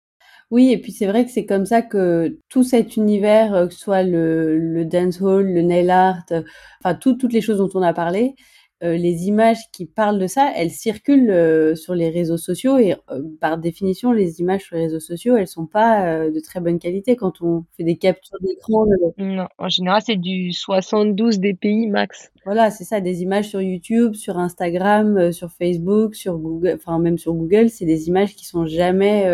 Oui 0.50 0.72
et 0.72 0.78
puis 0.78 0.92
c'est 0.92 1.06
vrai 1.06 1.24
que 1.24 1.30
c'est 1.30 1.46
comme 1.46 1.66
ça 1.66 1.80
que 1.82 2.38
tout 2.48 2.64
cet 2.64 2.96
univers, 2.96 3.54
heu, 3.54 3.68
que 3.68 3.74
ce 3.74 3.80
soit 3.80 4.02
le 4.02 4.58
le 4.58 4.84
dancehall, 4.84 5.46
le 5.46 5.62
nail 5.62 5.90
art, 5.90 6.24
heu, 6.32 6.44
enfin 6.84 6.94
tout 6.96 7.14
toutes 7.14 7.32
les 7.32 7.40
choses 7.40 7.58
dont 7.58 7.70
on 7.74 7.82
a 7.82 7.92
parlé, 7.94 8.34
heu, 8.82 8.94
les 8.96 9.28
images 9.28 9.58
qui 9.72 9.86
parlent 9.86 10.18
de 10.18 10.26
ça, 10.26 10.50
elles 10.56 10.70
circulent, 10.72 11.76
sur 11.76 11.94
les 11.94 12.08
réseaux 12.10 12.36
sociaux 12.38 12.78
et 12.78 12.96
par 13.40 13.58
définition, 13.58 14.10
les 14.12 14.40
images 14.40 14.62
sur 14.64 14.74
les 14.76 14.82
réseaux 14.84 14.98
sociaux, 15.00 15.36
elles 15.36 15.46
sont 15.46 15.66
pas, 15.66 16.28
de 16.28 16.40
très 16.40 16.60
bonne 16.60 16.78
qualité 16.80 17.14
quand 17.14 17.40
on 17.42 17.64
fait 17.76 17.84
des 17.84 17.96
captures 17.96 18.38
d'écran, 18.40 18.86
Non, 19.18 19.46
en 19.58 19.68
général, 19.68 20.02
c'est 20.04 20.16
du 20.16 20.52
72 20.52 21.38
dpi 21.38 21.86
max. 21.88 22.30
Voilà, 22.44 22.70
c'est 22.70 22.84
ça, 22.84 23.00
des 23.00 23.22
images 23.22 23.48
sur 23.50 23.60
YouTube, 23.60 24.14
sur 24.14 24.38
Instagram, 24.38 25.30
sur 25.30 25.52
Facebook, 25.52 26.14
sur 26.16 26.38
Google 26.38 26.72
enfin 26.74 26.98
même 26.98 27.18
sur 27.18 27.34
Google, 27.34 27.68
c'est 27.70 27.84
des 27.84 28.08
images 28.08 28.34
qui 28.34 28.46
sont 28.46 28.66
jamais, 28.66 29.26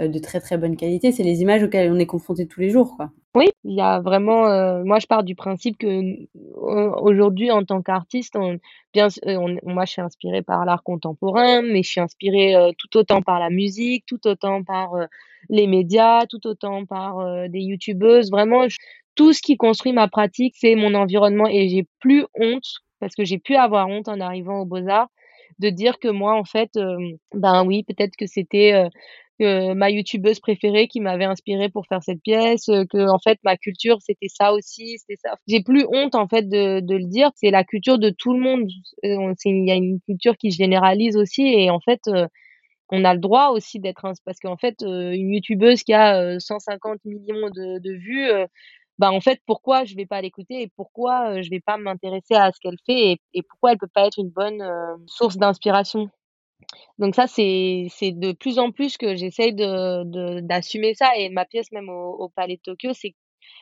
de 0.00 0.18
très, 0.18 0.40
très 0.40 0.58
bonne 0.58 0.76
qualité. 0.76 1.12
C'est 1.12 1.22
les 1.22 1.42
images 1.42 1.62
auxquelles 1.62 1.92
on 1.92 1.98
est 1.98 2.06
confronté 2.06 2.46
tous 2.46 2.60
les 2.60 2.70
jours, 2.70 2.96
quoi. 2.96 3.10
Oui, 3.36 3.46
il 3.64 3.74
y 3.74 3.80
a 3.80 4.00
vraiment, 4.00 4.46
heu, 4.48 4.84
moi 4.84 5.00
je 5.00 5.08
pars 5.08 5.24
du 5.24 5.34
principe 5.34 5.76
que 5.76 5.88
au 6.54 7.00
aujourd'hui 7.02 7.50
en 7.50 7.64
tant 7.64 7.82
qu'artiste, 7.82 8.36
on 8.36 8.58
bien 8.92 9.08
moi 9.64 9.84
je 9.86 9.90
suis 9.90 10.00
inspirée 10.00 10.42
par 10.42 10.64
l'art 10.64 10.84
contemporain, 10.84 11.60
mais 11.62 11.82
je 11.82 11.90
suis 11.90 12.00
inspirée, 12.00 12.54
tout 12.78 12.96
autant 12.96 13.22
par 13.22 13.40
la 13.40 13.50
musique, 13.50 14.04
tout 14.06 14.24
autant 14.28 14.62
par, 14.62 14.92
les 15.48 15.66
médias, 15.66 16.26
tout 16.26 16.46
autant 16.46 16.86
par, 16.86 17.48
des 17.48 17.60
youtubeuses. 17.60 18.30
Vraiment 18.30 18.66
tout 19.16 19.32
ce 19.32 19.42
qui 19.42 19.56
construit 19.56 19.92
ma 19.92 20.06
pratique, 20.06 20.54
c'est 20.56 20.76
mon 20.76 20.94
environnement 20.94 21.48
et 21.48 21.68
j'ai 21.68 21.86
plus 21.98 22.24
honte, 22.34 22.82
parce 23.00 23.16
que 23.16 23.24
j'ai 23.24 23.38
pu 23.38 23.56
avoir 23.56 23.88
honte 23.88 24.08
en 24.08 24.20
arrivant 24.20 24.60
aux 24.60 24.64
Beaux-Arts, 24.64 25.10
de 25.58 25.70
dire 25.70 25.98
que 25.98 26.08
moi 26.08 26.34
en 26.34 26.44
fait, 26.44 26.70
ben 27.34 27.64
oui, 27.64 27.82
peut-être 27.82 28.14
que 28.16 28.26
c'était, 28.26 28.88
heu, 29.42 29.74
ma 29.74 29.90
youtubeuse 29.90 30.40
préférée 30.40 30.88
qui 30.88 31.00
m'avait 31.00 31.24
inspirée 31.24 31.68
pour 31.68 31.86
faire 31.86 32.02
cette 32.02 32.22
pièce, 32.22 32.68
heu, 32.68 32.84
qu'en 32.86 33.18
fait 33.18 33.38
ma 33.44 33.56
culture 33.56 33.98
c'était 34.02 34.28
ça 34.28 34.52
aussi, 34.52 34.98
c'était 34.98 35.18
ça. 35.22 35.34
J'ai 35.48 35.62
plus 35.62 35.84
honte 35.92 36.14
en 36.14 36.28
fait 36.28 36.48
de 36.48 36.80
de 36.80 36.96
le 36.96 37.06
dire, 37.06 37.30
c'est 37.36 37.50
la 37.50 37.64
culture 37.64 37.98
de 37.98 38.10
tout 38.10 38.34
le 38.34 38.40
monde. 38.40 38.68
C'est 39.02 39.50
il 39.50 39.66
y 39.68 39.72
a 39.72 39.74
une 39.76 40.00
culture 40.06 40.36
qui 40.38 40.52
se 40.52 40.58
généralise 40.58 41.16
aussi 41.16 41.42
et 41.46 41.70
en 41.70 41.80
fait, 41.80 42.00
heu, 42.08 42.26
on 42.90 43.04
a 43.04 43.14
le 43.14 43.20
droit 43.20 43.48
aussi 43.50 43.80
d'être 43.80 44.02
parce 44.26 44.38
qu'en 44.40 44.56
fait, 44.58 44.76
une 44.82 45.32
youtubeuse 45.34 45.82
qui 45.84 45.94
a, 45.94 46.22
heu, 46.36 46.40
150 46.40 47.00
000 47.04 47.20
000 47.54 47.78
de 47.80 47.92
vues, 47.94 48.28
bah, 48.98 49.12
en 49.12 49.20
fait, 49.22 49.40
pourquoi 49.46 49.84
je 49.84 49.96
vais 49.96 50.06
pas 50.06 50.22
l'écouter 50.22 50.62
et 50.62 50.70
pourquoi, 50.76 51.42
je 51.42 51.50
vais 51.50 51.60
pas 51.60 51.78
m'intéresser 51.78 52.34
à 52.36 52.52
ce 52.52 52.60
qu'elle 52.60 52.78
fait 52.86 53.12
et 53.12 53.20
et 53.34 53.42
pourquoi 53.42 53.72
elle 53.72 53.78
peut 53.78 53.88
pas 53.94 54.06
être 54.08 54.18
une 54.20 54.30
bonne, 54.30 54.62
source 55.08 55.36
d'inspiration? 55.38 56.10
Donc 56.98 57.14
ça, 57.14 57.26
c'est 57.26 57.88
de 58.02 58.32
plus 58.32 58.58
en 58.58 58.70
plus 58.72 58.96
que 58.96 59.14
j'essaye 59.16 59.54
de 59.54 60.04
de 60.04 60.40
d'assumer 60.40 60.94
ça 60.94 61.10
et 61.16 61.28
ma 61.28 61.44
pièce 61.44 61.72
même 61.72 61.88
au 61.88 62.28
Palais 62.34 62.56
de 62.56 62.62
Tokyo, 62.62 62.92
c'est 62.94 63.14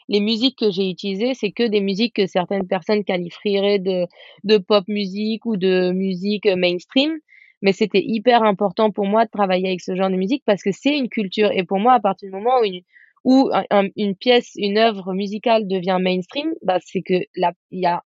les 0.08 0.20
musiques 0.20 0.58
que 0.58 0.70
j'ai 0.70 0.88
utilisées, 0.90 1.34
c'est 1.34 1.52
que 1.52 1.64
des 1.64 1.80
musiques 1.80 2.14
que 2.16 2.26
certaines 2.26 2.66
personnes 2.66 3.04
qualifieraient 3.04 3.78
de 3.78 4.06
de 4.44 4.58
pop 4.58 4.84
musique 4.88 5.46
ou 5.46 5.56
de 5.56 5.92
musique, 5.92 6.46
mainstream. 6.46 7.18
Mais 7.62 7.72
c'était 7.72 8.02
hyper 8.04 8.42
important 8.42 8.90
pour 8.90 9.06
moi 9.06 9.24
de 9.24 9.30
travailler 9.30 9.68
avec 9.68 9.80
ce 9.80 9.94
genre 9.94 10.10
de 10.10 10.16
musique 10.16 10.42
parce 10.44 10.62
que 10.62 10.72
c'est 10.72 10.96
une 10.98 11.08
culture 11.08 11.50
et 11.52 11.64
pour 11.64 11.78
moi, 11.78 11.94
à 11.94 12.00
partir 12.00 12.28
du 12.28 12.34
moment 12.34 12.60
où 12.60 12.64
une 12.64 12.82
où 13.24 13.50
un 13.52 13.64
un 13.70 13.88
une 13.96 14.16
pièce, 14.16 14.52
une 14.56 14.78
œuvre 14.78 15.14
musicale 15.14 15.68
devient 15.68 15.98
mainstream, 16.00 16.52
bah, 16.62 16.78
c'est 16.84 17.02
que 17.02 17.14
la 17.36 17.52
il 17.70 17.80
y 17.80 17.86
a 17.86 18.02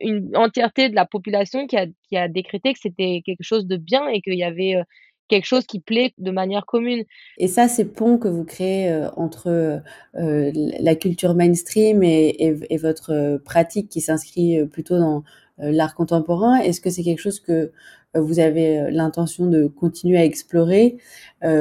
une 0.00 0.36
entièreté 0.36 0.88
de 0.88 0.94
la 0.94 1.06
population 1.06 1.66
qui 1.66 1.76
a 1.76 1.86
qui 2.08 2.16
a 2.16 2.28
décrété 2.28 2.72
que 2.74 2.78
c'était 2.82 3.22
quelque 3.24 3.42
chose 3.42 3.66
de 3.66 3.76
bien 3.76 4.06
et 4.08 4.20
qu'il 4.22 4.34
y 4.38 4.44
avait, 4.44 4.76
heu, 4.76 4.84
quelque 5.28 5.46
chose 5.46 5.66
qui 5.66 5.80
plaît 5.80 6.12
de 6.18 6.30
manière 6.30 6.66
commune. 6.66 7.04
Et 7.38 7.48
ça, 7.48 7.68
ces 7.68 7.84
ponts 7.90 8.18
que 8.18 8.28
vous 8.28 8.44
créez, 8.44 8.90
heu, 8.90 9.06
entre, 9.16 9.82
l 10.14 10.74
la 10.80 10.94
culture 10.94 11.34
mainstream 11.34 12.02
et 12.02 12.36
et 12.70 12.76
votre, 12.78 13.38
pratique 13.44 13.88
qui 13.88 14.00
s'inscrit, 14.00 14.64
plutôt 14.66 14.98
dans, 14.98 15.24
l'art 15.58 15.94
contemporain, 15.94 16.56
est-ce 16.58 16.80
que 16.80 16.90
c'est 16.90 17.02
quelque 17.02 17.20
chose 17.20 17.40
que, 17.40 17.72
heu, 18.16 18.20
vous 18.20 18.38
avez, 18.40 18.78
heu, 18.80 18.88
l'intention 18.90 19.46
de 19.46 19.66
continuer 19.66 20.18
à 20.18 20.24
explorer? 20.24 20.96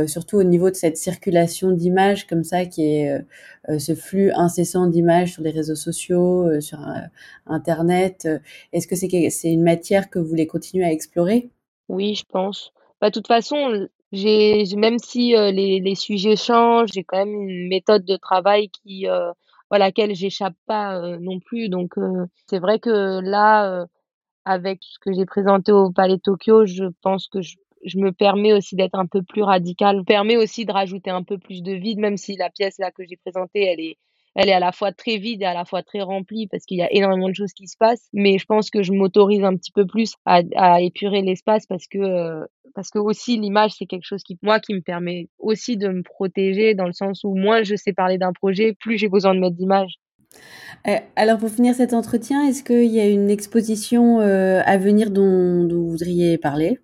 Surtout 0.08 0.38
au 0.38 0.44
niveau 0.44 0.70
de 0.70 0.76
cette 0.76 0.98
circulation 0.98 1.72
d'images 1.72 2.26
comme 2.28 2.44
ça 2.44 2.66
qui 2.66 2.84
est, 2.86 3.22
ce 3.80 3.96
flux 3.96 4.32
incessant 4.32 4.88
d'images 4.88 5.34
sur 5.34 5.44
les 5.44 5.52
réseaux 5.52 5.76
sociaux, 5.76 6.62
sur, 6.62 6.80
internet, 7.48 8.28
est-ce 8.72 8.88
que 8.88 8.96
c'est 8.96 9.52
une 9.52 9.64
matière 9.64 10.10
que 10.10 10.20
vous 10.20 10.28
voulez 10.28 10.48
continuer 10.48 10.86
à 10.86 10.92
explorer? 10.92 11.50
Oui, 11.90 12.16
je 12.16 12.24
pense. 12.26 12.72
Bah, 13.02 13.10
de 13.10 13.14
toute 13.14 13.28
façon, 13.28 13.88
même 14.14 15.00
si, 15.00 15.34
les 15.34 15.80
les 15.82 15.96
sujets 15.96 16.38
changent, 16.38 16.92
j'ai 16.94 17.04
quand 17.04 17.18
même 17.18 17.34
une 17.50 17.68
méthode 17.68 18.06
de 18.06 18.16
travail 18.16 18.70
qui, 18.70 19.06
à 19.74 19.80
laquelle 19.80 20.16
j'échappe 20.16 20.56
pas, 20.68 21.00
heu, 21.02 21.18
non 21.20 21.40
plus. 21.40 21.70
Donc, 21.70 21.98
heu, 21.98 22.28
c'est 22.48 22.60
vrai 22.60 22.80
que 22.80 23.20
là, 23.22 23.84
heu, 23.84 23.88
avec 24.46 24.80
ce 24.84 25.00
que 25.00 25.14
j'ai 25.14 25.26
présenté 25.26 25.72
au 25.74 25.92
Palais 25.92 26.18
de 26.18 26.22
Tokyo, 26.22 26.66
je 26.66 26.86
pense 27.04 27.28
que 27.28 27.42
je 27.42 27.58
je 27.86 28.00
me 28.00 28.12
permets 28.14 28.54
aussi 28.54 28.76
d'être 28.78 28.96
un 29.00 29.08
peu 29.08 29.24
plus 29.24 29.44
me 30.00 30.04
permets 30.06 30.38
aussi 30.38 30.66
de 30.66 30.72
rajouter 30.74 31.12
un 31.12 31.24
peu 31.24 31.38
plus 31.38 31.64
de 31.64 31.74
vide, 31.74 32.00
même 32.00 32.18
si 32.18 32.36
la 32.38 32.50
pièce 32.50 32.78
là 32.80 32.92
que 32.92 33.04
j'ai 33.06 33.18
présentée, 33.18 33.64
elle 33.66 33.80
est 33.82 33.98
elle 34.36 34.50
est 34.50 34.54
à 34.54 34.60
la 34.60 34.72
fois 34.72 34.92
très 34.92 35.18
vide 35.18 35.42
et 35.42 35.46
à 35.46 35.54
la 35.54 35.66
fois 35.66 35.84
très 35.84 36.02
remplie 36.02 36.48
parce 36.48 36.66
qu'il 36.66 36.78
y 36.78 36.82
a 36.84 36.92
énormément 36.94 37.30
de 37.30 37.36
choses 37.36 37.54
qui 37.54 37.68
se 37.68 37.78
passent. 37.78 38.08
Mais 38.14 38.38
je 38.38 38.46
pense 38.46 38.70
que 38.70 38.84
je 38.84 38.92
m'autorise 38.94 39.44
un 39.44 39.56
petit 39.56 39.72
peu 39.72 39.86
plus 39.86 40.16
à 40.26 40.42
à 40.56 40.82
épurer 40.82 41.22
l'espace 41.22 41.66
parce 41.68 41.88
que, 41.88 41.98
heu, 42.00 42.48
parce 42.76 42.90
que 42.90 43.00
aussi 43.00 43.38
l'image, 43.38 43.72
c'est 43.78 43.86
quelque 43.86 44.06
chose 44.06 44.24
qui 44.24 44.38
moi, 44.44 44.60
qui 44.60 44.74
me 44.74 44.82
permet 44.82 45.28
aussi 45.40 45.78
de 45.78 45.88
me 45.90 46.04
protéger 46.04 46.76
dans 46.76 46.86
le 46.88 46.94
sens 46.94 47.24
où 47.24 47.36
moins 47.36 47.64
je 47.64 47.76
sais 47.76 47.94
parler 47.94 48.18
d'un 48.18 48.34
projet, 48.34 48.74
plus 48.80 48.98
j'ai 48.98 49.10
besoin 49.10 49.36
de 49.36 49.40
mettre 49.40 49.56
d'images. 49.56 49.96
Heu, 50.88 50.98
alors 51.16 51.38
pour 51.40 51.50
finir 51.50 51.76
cet 51.76 51.94
entretien, 51.94 52.48
est-ce 52.48 52.64
qu'il 52.64 52.86
y 52.92 53.00
a 53.00 53.08
une 53.08 53.30
exposition, 53.30 54.22
heu, 54.22 54.60
à 54.66 54.78
venir 54.78 55.12
dont 55.12 55.64
dont 55.66 55.76
vous 55.82 55.92
voudriez 55.92 56.38
parler? 56.38 56.83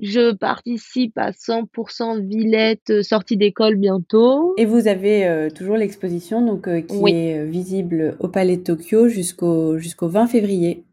Je 0.00 0.32
participe 0.34 1.16
à 1.18 1.32
100 1.32 1.66
% 1.66 2.20
Villette, 2.20 2.90
heu, 2.90 3.02
sortie 3.02 3.36
d'école 3.36 3.76
bientôt. 3.76 4.54
Et 4.56 4.64
vous 4.64 4.88
avez, 4.88 5.26
heu, 5.26 5.50
toujours 5.50 5.76
l'exposition 5.76 6.44
donc, 6.44 6.68
heu, 6.68 6.80
qui 6.80 6.96
Oui. 7.00 7.12
est, 7.12 7.44
visible 7.44 8.16
au 8.20 8.28
Palais 8.28 8.56
de 8.56 8.62
Tokyo 8.62 9.08
jusqu'au 9.08 9.78
jusqu'au 9.78 10.08
20 10.08 10.26
février. 10.26 10.84